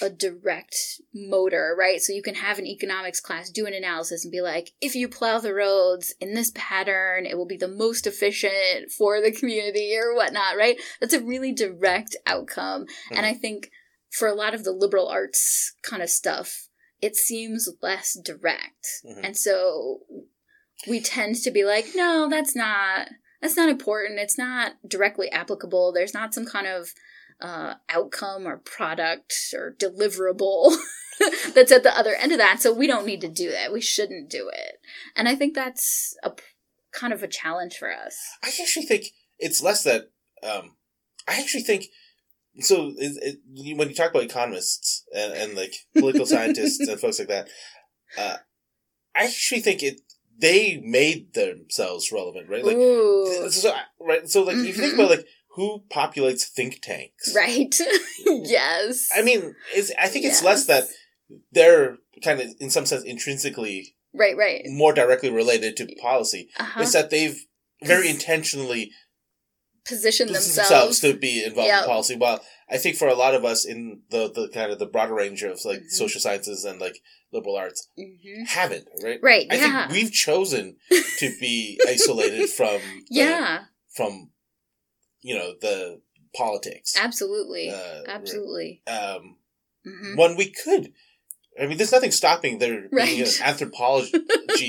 a 0.00 0.08
direct 0.08 0.74
motor, 1.14 1.76
right? 1.78 2.00
So 2.00 2.12
you 2.14 2.22
can 2.22 2.36
have 2.36 2.58
an 2.58 2.66
economics 2.66 3.20
class 3.20 3.50
do 3.50 3.66
an 3.66 3.74
analysis 3.74 4.24
and 4.24 4.32
be 4.32 4.40
like, 4.40 4.72
if 4.80 4.94
you 4.94 5.08
plow 5.08 5.38
the 5.38 5.54
roads 5.54 6.14
in 6.20 6.34
this 6.34 6.50
pattern, 6.54 7.26
it 7.26 7.36
will 7.36 7.46
be 7.46 7.58
the 7.58 7.68
most 7.68 8.06
efficient 8.06 8.90
for 8.96 9.20
the 9.20 9.30
community 9.30 9.94
or 9.96 10.14
whatnot, 10.14 10.56
right? 10.56 10.80
That's 11.00 11.12
a 11.12 11.22
really 11.22 11.52
direct 11.52 12.16
outcome. 12.26 12.86
And 13.10 13.26
I 13.26 13.34
think 13.34 13.70
for 14.10 14.26
a 14.26 14.34
lot 14.34 14.54
of 14.54 14.64
the 14.64 14.72
liberal 14.72 15.06
arts 15.08 15.74
kind 15.82 16.02
of 16.02 16.08
stuff, 16.08 16.68
it 17.02 17.14
seems 17.14 17.68
less 17.82 18.18
direct. 18.24 18.86
Mhm. 19.04 19.20
And 19.22 19.36
so 19.36 20.00
we 20.88 21.00
tend 21.00 21.36
to 21.36 21.50
be 21.50 21.64
like, 21.64 21.88
no, 21.94 22.28
that's 22.30 22.56
not 22.56 23.08
that's 23.44 23.58
not 23.58 23.68
important. 23.68 24.18
It's 24.18 24.38
not 24.38 24.72
directly 24.88 25.30
applicable. 25.30 25.92
There's 25.92 26.14
not 26.14 26.32
some 26.32 26.46
kind 26.46 26.66
of 26.66 26.94
uh, 27.42 27.74
outcome 27.90 28.48
or 28.48 28.56
product 28.56 29.34
or 29.52 29.76
deliverable 29.78 30.74
that's 31.54 31.70
at 31.70 31.82
the 31.82 31.94
other 31.94 32.14
end 32.14 32.32
of 32.32 32.38
that. 32.38 32.62
So 32.62 32.72
we 32.72 32.86
don't 32.86 33.04
need 33.04 33.20
to 33.20 33.28
do 33.28 33.50
that. 33.50 33.70
We 33.70 33.82
shouldn't 33.82 34.30
do 34.30 34.50
it. 34.50 34.78
And 35.14 35.28
I 35.28 35.34
think 35.34 35.54
that's 35.54 36.16
a 36.22 36.32
kind 36.94 37.12
of 37.12 37.22
a 37.22 37.28
challenge 37.28 37.76
for 37.76 37.92
us. 37.92 38.16
I 38.42 38.48
actually 38.48 38.86
think 38.86 39.08
it's 39.38 39.62
less 39.62 39.84
that. 39.84 40.04
Um, 40.42 40.76
I 41.28 41.38
actually 41.38 41.64
think 41.64 41.88
so. 42.60 42.94
It, 42.96 43.38
it, 43.54 43.76
when 43.76 43.90
you 43.90 43.94
talk 43.94 44.12
about 44.12 44.24
economists 44.24 45.04
and, 45.14 45.34
and 45.34 45.54
like 45.54 45.74
political 45.92 46.24
scientists 46.24 46.80
and 46.88 46.98
folks 46.98 47.18
like 47.18 47.28
that, 47.28 47.48
uh, 48.16 48.38
I 49.14 49.24
actually 49.24 49.60
think 49.60 49.82
it 49.82 50.00
they 50.38 50.80
made 50.84 51.34
themselves 51.34 52.10
relevant, 52.12 52.48
right? 52.48 52.64
Like, 52.64 52.76
Ooh, 52.76 53.50
so, 53.50 53.74
right. 54.00 54.28
So, 54.28 54.42
like, 54.42 54.56
if 54.56 54.66
you 54.66 54.72
think 54.74 54.94
about 54.94 55.10
like 55.10 55.26
who 55.54 55.82
populates 55.90 56.42
think 56.42 56.80
tanks, 56.82 57.34
right. 57.34 57.74
yes. 58.26 59.08
I 59.16 59.22
mean, 59.22 59.54
it's, 59.74 59.92
I 59.98 60.08
think 60.08 60.24
it's 60.24 60.42
less 60.42 60.66
that 60.66 60.84
they're 61.52 61.98
kind 62.22 62.40
of, 62.40 62.48
in 62.58 62.70
some 62.70 62.86
sense, 62.86 63.04
intrinsically 63.04 63.94
right, 64.12 64.36
right. 64.36 64.62
more 64.66 64.92
directly 64.92 65.30
related 65.30 65.76
to 65.76 65.94
policy. 66.00 66.48
Uh-huh. 66.58 66.82
It's 66.82 66.92
that 66.92 67.10
they've 67.10 67.38
very 67.82 68.08
intentionally 68.08 68.90
position 69.86 70.26
themselves, 70.28 70.54
themselves 70.56 71.00
to 71.00 71.14
be 71.14 71.44
involved 71.44 71.68
Yep. 71.68 71.82
in 71.82 71.88
policy. 71.88 72.16
While 72.16 72.40
I 72.70 72.78
think 72.78 72.96
for 72.96 73.08
a 73.08 73.14
lot 73.14 73.34
of 73.34 73.44
us 73.44 73.64
in 73.64 74.02
the, 74.10 74.30
the 74.30 74.48
kind 74.48 74.72
of 74.72 74.78
the 74.78 74.86
broader 74.86 75.14
range 75.14 75.42
of 75.42 75.60
like 75.64 75.80
Mhm. 75.80 75.90
social 75.90 76.20
sciences 76.20 76.64
and 76.64 76.80
like 76.80 77.00
liberal 77.32 77.56
arts 77.56 77.88
Mhm. 77.98 78.46
haven't, 78.48 78.88
right? 79.02 79.18
Right. 79.22 79.46
I 79.50 79.56
yeah. 79.56 79.88
think 79.88 79.92
we've 79.92 80.12
chosen 80.12 80.76
to 81.18 81.36
be 81.40 81.78
isolated 81.88 82.48
from 82.50 82.80
the, 82.80 83.04
yeah. 83.10 83.64
from 83.94 84.30
you 85.20 85.34
know 85.34 85.54
the 85.60 86.00
politics. 86.34 86.96
Absolutely. 86.98 87.70
Uh, 87.70 88.02
absolutely. 88.08 88.82
Um, 88.86 89.38
hmm 89.84 90.16
when 90.16 90.36
we 90.36 90.50
could. 90.50 90.92
I 91.60 91.66
mean, 91.66 91.76
there's 91.78 91.92
nothing 91.92 92.10
stopping 92.10 92.58
there 92.58 92.88
being 92.90 93.20
an 93.20 93.28
anthropology 93.42 94.12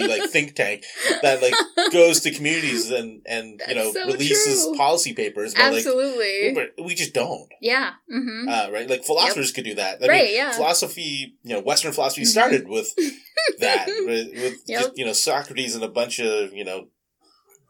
like 0.08 0.30
think 0.30 0.56
tank 0.56 0.84
that 1.24 1.42
like 1.42 1.56
goes 1.92 2.20
to 2.22 2.32
communities 2.32 2.92
and 2.92 3.22
and 3.26 3.62
you 3.68 3.76
know 3.76 3.92
so 3.92 4.06
releases 4.06 4.64
true. 4.66 4.76
policy 4.78 5.14
papers, 5.14 5.54
but 5.56 5.64
Absolutely. 5.74 6.54
but 6.54 6.86
we 6.86 6.94
just 6.96 7.14
don't, 7.14 7.50
yeah. 7.62 7.94
hmm 8.10 8.48
uh, 8.48 8.70
right? 8.72 8.90
Like 8.90 9.04
philosophers 9.04 9.52
could 9.52 9.64
do 9.66 9.76
that. 9.76 10.04
I 10.04 10.08
Right, 10.08 10.26
mean, 10.26 10.36
yeah. 10.36 10.52
philosophy, 10.52 11.38
you 11.44 11.54
know, 11.56 11.62
Western 11.62 11.92
philosophy 11.92 12.22
Mhm. 12.24 12.28
started 12.28 12.68
with 12.68 12.88
that, 13.60 13.88
right? 13.88 14.28
with 14.36 14.60
Yep. 14.68 14.80
just, 14.82 14.92
you 14.98 15.06
know 15.06 15.14
Socrates 15.14 15.74
and 15.76 15.84
a 15.84 15.88
bunch 15.90 16.20
of 16.20 16.54
you 16.54 16.64
know 16.66 16.90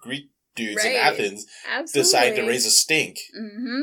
Greek 0.02 0.30
dudes 0.56 0.84
in 0.86 0.92
Athens 0.94 1.46
Absolutely. 1.70 2.02
decide 2.02 2.36
to 2.36 2.44
raise 2.48 2.66
a 2.66 2.72
stink. 2.72 3.18
hmm 3.34 3.82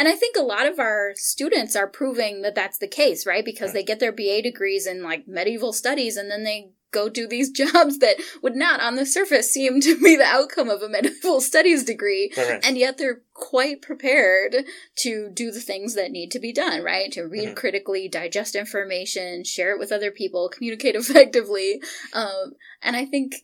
And 0.00 0.08
I 0.08 0.12
think 0.16 0.34
a 0.34 0.42
lot 0.42 0.66
of 0.66 0.78
our 0.78 1.12
students 1.16 1.76
are 1.76 1.86
proving 1.86 2.40
that 2.40 2.54
that's 2.54 2.78
the 2.78 2.88
case, 2.88 3.26
right? 3.26 3.44
Because 3.44 3.74
they 3.74 3.82
get 3.82 4.00
their 4.00 4.12
BA 4.12 4.40
degrees 4.40 4.86
in 4.86 5.02
like 5.02 5.28
medieval 5.28 5.74
studies 5.74 6.16
and 6.16 6.30
then 6.30 6.42
they 6.42 6.70
go 6.90 7.10
do 7.10 7.26
these 7.26 7.50
jobs 7.62 7.98
that 7.98 8.16
would 8.42 8.56
not 8.56 8.80
on 8.80 8.96
the 8.96 9.04
surface 9.04 9.50
seem 9.52 9.78
to 9.82 10.00
be 10.02 10.16
the 10.16 10.24
outcome 10.24 10.70
of 10.70 10.80
a 10.80 10.88
medieval 10.88 11.38
studies 11.42 11.84
degree. 11.84 12.32
Right. 12.34 12.64
And 12.64 12.78
yet 12.78 12.96
they're 12.96 13.20
quite 13.34 13.82
prepared 13.82 14.56
to 15.00 15.30
do 15.34 15.50
the 15.50 15.60
things 15.60 15.94
that 15.96 16.10
need 16.10 16.30
to 16.30 16.38
be 16.40 16.54
done, 16.54 16.82
right? 16.82 17.12
To 17.12 17.24
read 17.24 17.50
Mhm. 17.50 17.56
critically, 17.56 18.08
digest 18.08 18.54
information, 18.54 19.44
share 19.44 19.72
it 19.72 19.78
with 19.78 19.92
other 19.92 20.10
people, 20.10 20.48
communicate 20.48 20.94
effectively. 21.02 21.82
Um, 22.14 22.54
and 22.80 22.96
I 22.96 23.04
think 23.04 23.34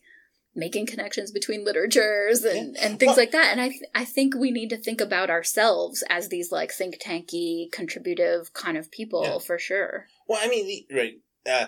making 0.57 0.87
connections 0.87 1.31
between 1.31 1.63
literatures 1.63 2.43
and, 2.43 2.75
and 2.77 2.99
things 2.99 3.09
Well- 3.11 3.17
like 3.17 3.31
that. 3.31 3.51
And 3.51 3.61
I, 3.61 3.69
th- 3.69 3.83
I 3.95 4.03
think 4.03 4.35
we 4.35 4.51
need 4.51 4.69
to 4.71 4.77
think 4.77 4.99
about 4.99 5.29
ourselves 5.29 6.03
as 6.09 6.29
these 6.29 6.51
like 6.51 6.71
think 6.73 6.99
tanky, 6.99 7.71
contributive 7.71 8.51
kind 8.53 8.77
of 8.77 8.91
people 8.91 9.23
Yeah. 9.23 9.37
for 9.39 9.57
sure. 9.59 10.07
Well, 10.27 10.39
I 10.41 10.47
mean, 10.49 10.85
right. 10.93 11.13
Uh, 11.49 11.67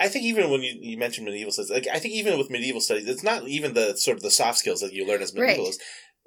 I 0.00 0.08
think 0.08 0.24
even 0.24 0.50
when 0.50 0.60
you, 0.62 0.74
you 0.78 0.98
mentioned 0.98 1.24
medieval 1.24 1.52
studies, 1.52 1.70
like 1.70 1.86
I 1.90 1.98
think 2.00 2.14
even 2.14 2.36
with 2.36 2.50
medieval 2.50 2.80
studies, 2.80 3.06
it's 3.08 3.22
not 3.22 3.46
even 3.46 3.74
the 3.74 3.96
sort 3.96 4.16
of 4.16 4.22
the 4.24 4.30
soft 4.30 4.58
skills 4.58 4.80
that 4.80 4.92
you 4.92 5.06
learn 5.06 5.22
as 5.22 5.32
Right. 5.34 5.56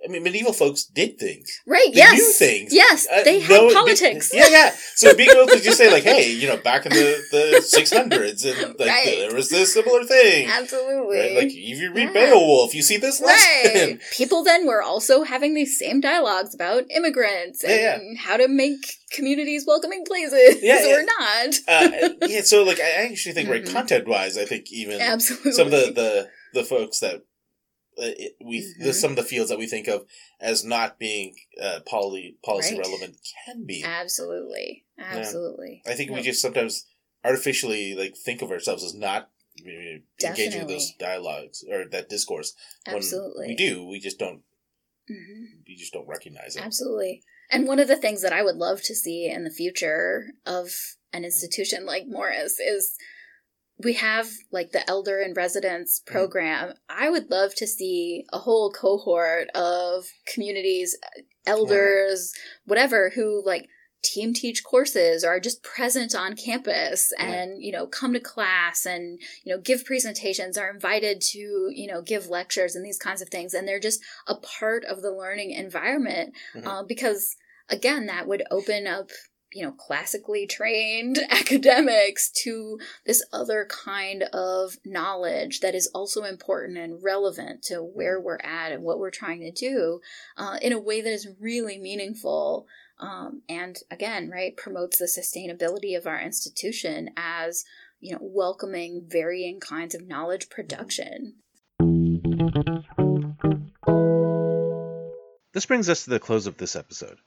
I 0.06 0.10
mean, 0.10 0.22
medieval 0.24 0.54
folks 0.54 0.86
did 0.86 1.18
things. 1.18 1.50
Right. 1.66 1.88
They 1.92 1.98
yes. 1.98 2.14
knew 2.14 2.34
things. 2.34 2.74
Yes. 2.74 3.08
Uh, 3.12 3.24
they 3.24 3.40
had 3.40 3.50
no- 3.50 3.74
politics. 3.74 4.32
Yeah, 4.34 4.48
yeah. 4.48 4.72
So 4.96 5.14
being 5.18 5.30
able 5.32 5.48
to 5.48 5.60
just 5.60 5.78
say 5.78 5.92
like, 5.92 6.04
hey, 6.04 6.32
you 6.32 6.48
know, 6.48 6.58
back 6.58 6.86
in 6.86 6.92
the 6.94 7.18
the 7.32 7.62
six 7.66 7.92
hundreds, 7.92 8.46
and 8.46 8.78
like 8.80 8.88
Right. 8.90 9.06
there 9.20 9.34
was 9.36 9.50
this 9.50 9.74
similar 9.74 10.04
thing. 10.04 10.48
Absolutely. 10.50 11.18
Right? 11.18 11.36
Like 11.36 11.48
if 11.48 11.80
you 11.80 11.92
read 11.94 12.12
Yeah. 12.14 12.28
Beowulf, 12.30 12.76
you 12.76 12.84
see 12.84 12.98
this 12.98 13.20
lesson. 13.22 13.72
Right. 13.90 14.00
People 14.12 14.44
then 14.44 14.68
were 14.68 14.84
also 14.84 15.24
having 15.24 15.56
these 15.56 15.78
same 15.80 16.00
dialogues 16.00 16.54
about 16.54 16.84
immigrants 16.92 17.64
and 17.64 17.72
Yeah, 17.74 18.00
yeah. 18.02 18.18
how 18.20 18.38
to 18.38 18.48
make 18.48 18.78
communities 19.12 19.66
welcoming 19.68 20.04
places 20.06 20.58
Yeah, 20.62 20.86
or 20.96 21.04
not. 21.04 21.56
uh, 21.68 22.10
yeah, 22.28 22.42
so 22.42 22.64
like 22.64 22.80
I 22.80 23.08
actually 23.10 23.34
think, 23.34 23.50
right, 23.50 23.64
Mhm. 23.66 23.74
content 23.74 24.08
wise, 24.08 24.38
I 24.38 24.46
think 24.46 24.72
even 24.72 25.02
Absolutely. 25.02 25.52
some 25.54 25.68
of 25.68 25.72
the 25.72 25.92
the 25.92 26.30
the 26.54 26.64
folks 26.64 27.00
that 27.00 27.22
it, 27.98 28.36
we 28.44 28.62
the, 28.80 28.90
Mhm. 28.90 28.94
some 28.94 29.12
of 29.12 29.18
the 29.18 29.24
fields 29.24 29.50
that 29.50 29.60
we 29.60 29.68
think 29.68 29.88
of 29.88 30.06
as 30.40 30.64
not 30.64 31.00
being 31.00 31.36
uh, 31.62 31.80
poly, 31.86 32.38
policy 32.44 32.76
Right. 32.76 32.86
relevant 32.86 33.18
can 33.46 33.66
be. 33.66 33.84
Absolutely. 33.84 34.86
Absolutely. 35.00 35.82
I 35.86 35.94
think 35.94 36.12
we 36.12 36.22
just 36.22 36.42
sometimes 36.42 36.86
artificially 37.24 37.94
like 37.96 38.16
think 38.16 38.42
of 38.42 38.52
ourselves 38.52 38.84
as 38.84 38.94
not 38.94 39.32
uh, 39.66 40.00
engaging 40.24 40.62
in 40.62 40.68
those 40.68 40.92
dialogues 41.00 41.64
or 41.70 41.86
that 41.90 42.10
discourse. 42.10 42.54
When 42.86 42.98
Absolutely. 42.98 43.48
we 43.48 43.56
do. 43.56 43.86
We 43.86 44.00
just 44.00 44.20
don't. 44.20 44.44
Mhm. 45.10 45.64
We 45.68 45.76
just 45.76 45.94
don't 45.94 46.08
recognize 46.08 46.56
it. 46.56 46.62
Absolutely. 46.64 47.24
And 47.50 47.66
one 47.68 47.80
of 47.80 47.88
the 47.88 47.96
things 47.96 48.22
that 48.22 48.34
I 48.34 48.44
would 48.44 48.58
love 48.58 48.82
to 48.84 48.94
see 48.94 49.26
in 49.26 49.44
the 49.46 49.50
future 49.50 50.34
of 50.46 50.70
an 51.14 51.24
institution 51.26 51.86
like 51.86 52.04
Morris 52.08 52.60
is 52.60 52.94
we 53.84 53.94
have 53.94 54.28
like 54.52 54.72
the 54.72 54.88
elder 54.90 55.20
in 55.20 55.34
residence 55.34 56.02
Mm-hmm. 56.02 56.14
program. 56.14 56.74
I 56.90 57.10
would 57.10 57.30
love 57.30 57.54
to 57.56 57.68
see 57.68 58.26
a 58.34 58.40
whole 58.40 58.72
cohort 58.72 59.50
of 59.56 60.06
communities, 60.26 60.98
elders, 61.46 62.34
whatever, 62.66 63.12
who 63.16 63.44
like 63.46 63.68
team 64.04 64.34
teach 64.34 64.64
courses 64.64 65.24
or 65.24 65.30
are 65.30 65.40
just 65.40 65.64
present 65.64 66.14
on 66.16 66.36
campus 66.36 67.12
Yeah. 67.20 67.26
and 67.26 67.64
you 67.64 67.72
know 67.72 67.88
come 67.88 68.14
to 68.14 68.20
class 68.20 68.86
and 68.86 69.20
you 69.44 69.54
know 69.54 69.60
give 69.60 69.84
presentations 69.86 70.58
are 70.58 70.70
invited 70.70 71.20
to 71.32 71.40
you 71.74 71.88
know 71.92 72.02
give 72.02 72.30
lectures 72.30 72.76
and 72.76 72.86
these 72.86 73.00
kinds 73.00 73.22
of 73.22 73.30
things 73.30 73.54
and 73.56 73.68
they're 73.68 73.80
just 73.80 74.00
a 74.28 74.36
part 74.36 74.86
of 74.86 75.02
the 75.02 75.12
learning 75.12 75.52
environment 75.52 76.34
Mhm. 76.56 76.68
uh, 76.68 76.84
because 76.84 77.36
again 77.70 78.06
that 78.06 78.28
would 78.28 78.44
open 78.52 78.86
up 78.88 79.10
you 79.54 79.64
know 79.64 79.72
classically 79.72 80.46
trained 80.46 81.20
academics 81.30 82.30
to 82.30 82.80
this 83.06 83.26
other 83.32 83.68
kind 83.70 84.24
of 84.34 84.78
knowledge 84.86 85.62
that 85.62 85.76
is 85.76 85.88
also 85.94 86.24
important 86.24 86.78
and 86.78 87.04
relevant 87.04 87.62
to 87.64 87.78
where 87.78 88.20
we're 88.20 88.40
at 88.44 88.72
and 88.72 88.84
what 88.84 89.00
we're 89.00 89.12
trying 89.12 89.40
to 89.40 89.52
do 89.52 90.00
uh, 90.38 90.58
in 90.62 90.74
a 90.74 90.80
way 90.80 91.02
that 91.02 91.14
is 91.14 91.28
really 91.40 91.78
meaningful 91.78 92.68
um, 93.00 93.42
and 93.48 93.78
again 93.92 94.30
right 94.30 94.58
promotes 94.58 94.98
the 94.98 95.06
sustainability 95.06 95.98
of 95.98 96.08
our 96.08 96.20
institution 96.20 97.10
as 97.16 97.64
you 98.00 98.14
know 98.14 98.20
welcoming 98.22 99.04
varying 99.08 99.60
kinds 99.60 99.96
of 99.96 100.08
knowledge 100.08 100.50
production. 100.50 101.36
This 105.54 105.66
brings 105.66 105.90
us 105.90 106.04
to 106.04 106.12
the 106.12 106.20
close 106.20 106.46
of 106.46 106.58
this 106.58 106.76
episode. 106.76 107.18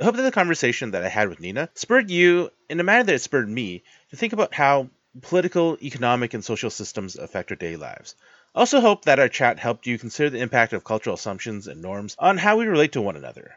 I 0.00 0.04
hope 0.04 0.16
that 0.16 0.22
the 0.22 0.32
conversation 0.32 0.92
that 0.92 1.04
I 1.04 1.08
had 1.08 1.28
with 1.28 1.40
Nina 1.40 1.68
spurred 1.74 2.10
you, 2.10 2.50
in 2.70 2.80
a 2.80 2.82
manner 2.82 3.04
that 3.04 3.14
it 3.14 3.20
spurred 3.20 3.50
me, 3.50 3.82
to 4.08 4.16
think 4.16 4.32
about 4.32 4.54
how 4.54 4.88
political, 5.20 5.76
economic, 5.82 6.32
and 6.32 6.42
social 6.42 6.70
systems 6.70 7.16
affect 7.16 7.50
our 7.50 7.56
daily 7.56 7.76
lives. 7.76 8.14
I 8.54 8.60
also 8.60 8.80
hope 8.80 9.04
that 9.04 9.18
our 9.18 9.28
chat 9.28 9.58
helped 9.58 9.86
you 9.86 9.98
consider 9.98 10.30
the 10.30 10.40
impact 10.40 10.72
of 10.72 10.84
cultural 10.84 11.16
assumptions 11.16 11.66
and 11.66 11.82
norms 11.82 12.16
on 12.18 12.38
how 12.38 12.56
we 12.56 12.64
relate 12.64 12.92
to 12.92 13.02
one 13.02 13.16
another. 13.16 13.56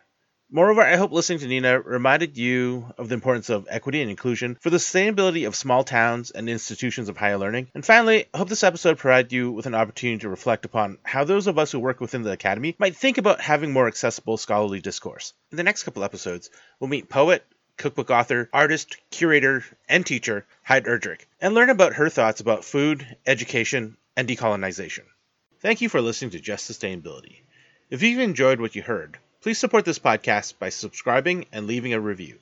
Moreover, 0.56 0.84
I 0.84 0.98
hope 0.98 1.12
listening 1.12 1.40
to 1.40 1.48
Nina 1.48 1.82
reminded 1.82 2.38
you 2.38 2.94
of 3.00 3.10
the 3.10 3.16
importance 3.16 3.50
of 3.50 3.66
equity 3.72 4.02
and 4.02 4.12
inclusion 4.12 4.56
for 4.62 4.70
the 4.70 4.78
sustainability 4.78 5.48
of 5.48 5.56
small 5.56 5.84
towns 5.84 6.30
and 6.30 6.48
institutions 6.48 7.10
of 7.10 7.18
higher 7.18 7.40
learning. 7.40 7.70
And 7.74 7.84
finally, 7.84 8.26
I 8.32 8.38
hope 8.38 8.50
this 8.50 8.64
episode 8.64 9.00
provided 9.00 9.34
you 9.34 9.52
with 9.52 9.66
an 9.66 9.74
opportunity 9.74 10.20
to 10.20 10.30
reflect 10.30 10.66
upon 10.66 11.00
how 11.02 11.24
those 11.24 11.48
of 11.48 11.58
us 11.58 11.72
who 11.72 11.80
work 11.80 12.00
within 12.00 12.22
the 12.22 12.32
Academy 12.32 12.76
might 12.78 12.96
think 12.96 13.18
about 13.18 13.42
having 13.42 13.74
more 13.74 13.88
accessible 13.88 14.38
scholarly 14.38 14.80
discourse. 14.80 15.34
In 15.50 15.58
the 15.58 15.64
next 15.64 15.82
couple 15.82 16.04
episodes, 16.04 16.52
we'll 16.80 16.88
meet 16.88 17.10
poet, 17.10 17.44
cookbook 17.78 18.12
author, 18.12 18.48
artist, 18.54 18.98
curator, 19.10 19.66
and 19.90 20.06
teacher 20.06 20.46
Heid 20.70 20.86
Erdrich, 20.86 21.22
and 21.42 21.56
learn 21.56 21.72
about 21.72 21.96
her 21.96 22.10
thoughts 22.10 22.42
about 22.42 22.64
food, 22.64 23.18
education, 23.26 23.98
and 24.16 24.28
decolonization. 24.28 25.06
Thank 25.62 25.82
you 25.82 25.90
for 25.90 26.00
listening 26.00 26.30
to 26.30 26.40
Just 26.40 26.70
Sustainability. 26.70 27.38
If 27.90 28.04
you've 28.04 28.20
enjoyed 28.20 28.62
what 28.62 28.76
you 28.76 28.84
heard, 28.84 29.18
please 29.44 29.60
support 29.60 29.84
this 29.84 30.00
podcast 30.00 30.58
by 30.58 30.70
subscribing 30.70 31.46
and 31.52 31.68
leaving 31.68 31.94
a 31.94 32.00
review. 32.00 32.40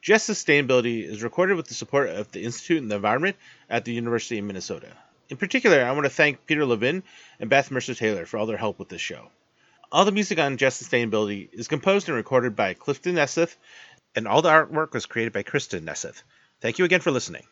Just 0.00 0.28
Sustainability 0.28 1.04
is 1.04 1.22
recorded 1.22 1.58
with 1.58 1.68
the 1.68 1.74
support 1.74 2.08
of 2.08 2.32
the 2.32 2.42
Institute 2.42 2.80
on 2.80 2.88
the 2.88 2.96
Environment 2.96 3.36
at 3.68 3.84
the 3.84 3.92
University 3.92 4.38
of 4.38 4.46
Minnesota. 4.46 4.88
In 5.28 5.36
particular, 5.36 5.84
I 5.84 5.92
want 5.92 6.04
to 6.04 6.10
thank 6.10 6.46
Peter 6.46 6.64
Levin 6.64 7.02
and 7.38 7.50
Beth 7.50 7.70
Mercer 7.70 7.94
Taylor 7.94 8.24
for 8.24 8.38
all 8.38 8.46
their 8.46 8.56
help 8.56 8.78
with 8.78 8.88
this 8.88 9.02
show. 9.02 9.28
All 9.92 10.06
the 10.06 10.12
music 10.12 10.38
on 10.38 10.56
Just 10.56 10.82
Sustainability 10.82 11.50
is 11.52 11.68
composed 11.68 12.08
and 12.08 12.16
recorded 12.16 12.56
by 12.56 12.72
Clifton 12.72 13.16
Nesseth, 13.16 13.54
and 14.16 14.26
all 14.26 14.40
the 14.40 14.48
artwork 14.48 14.94
was 14.94 15.04
created 15.04 15.34
by 15.34 15.42
Kristen 15.42 15.84
Nesseth. 15.84 16.22
Thank 16.62 16.78
you 16.78 16.86
again 16.86 17.00
for 17.00 17.10
listening. 17.10 17.44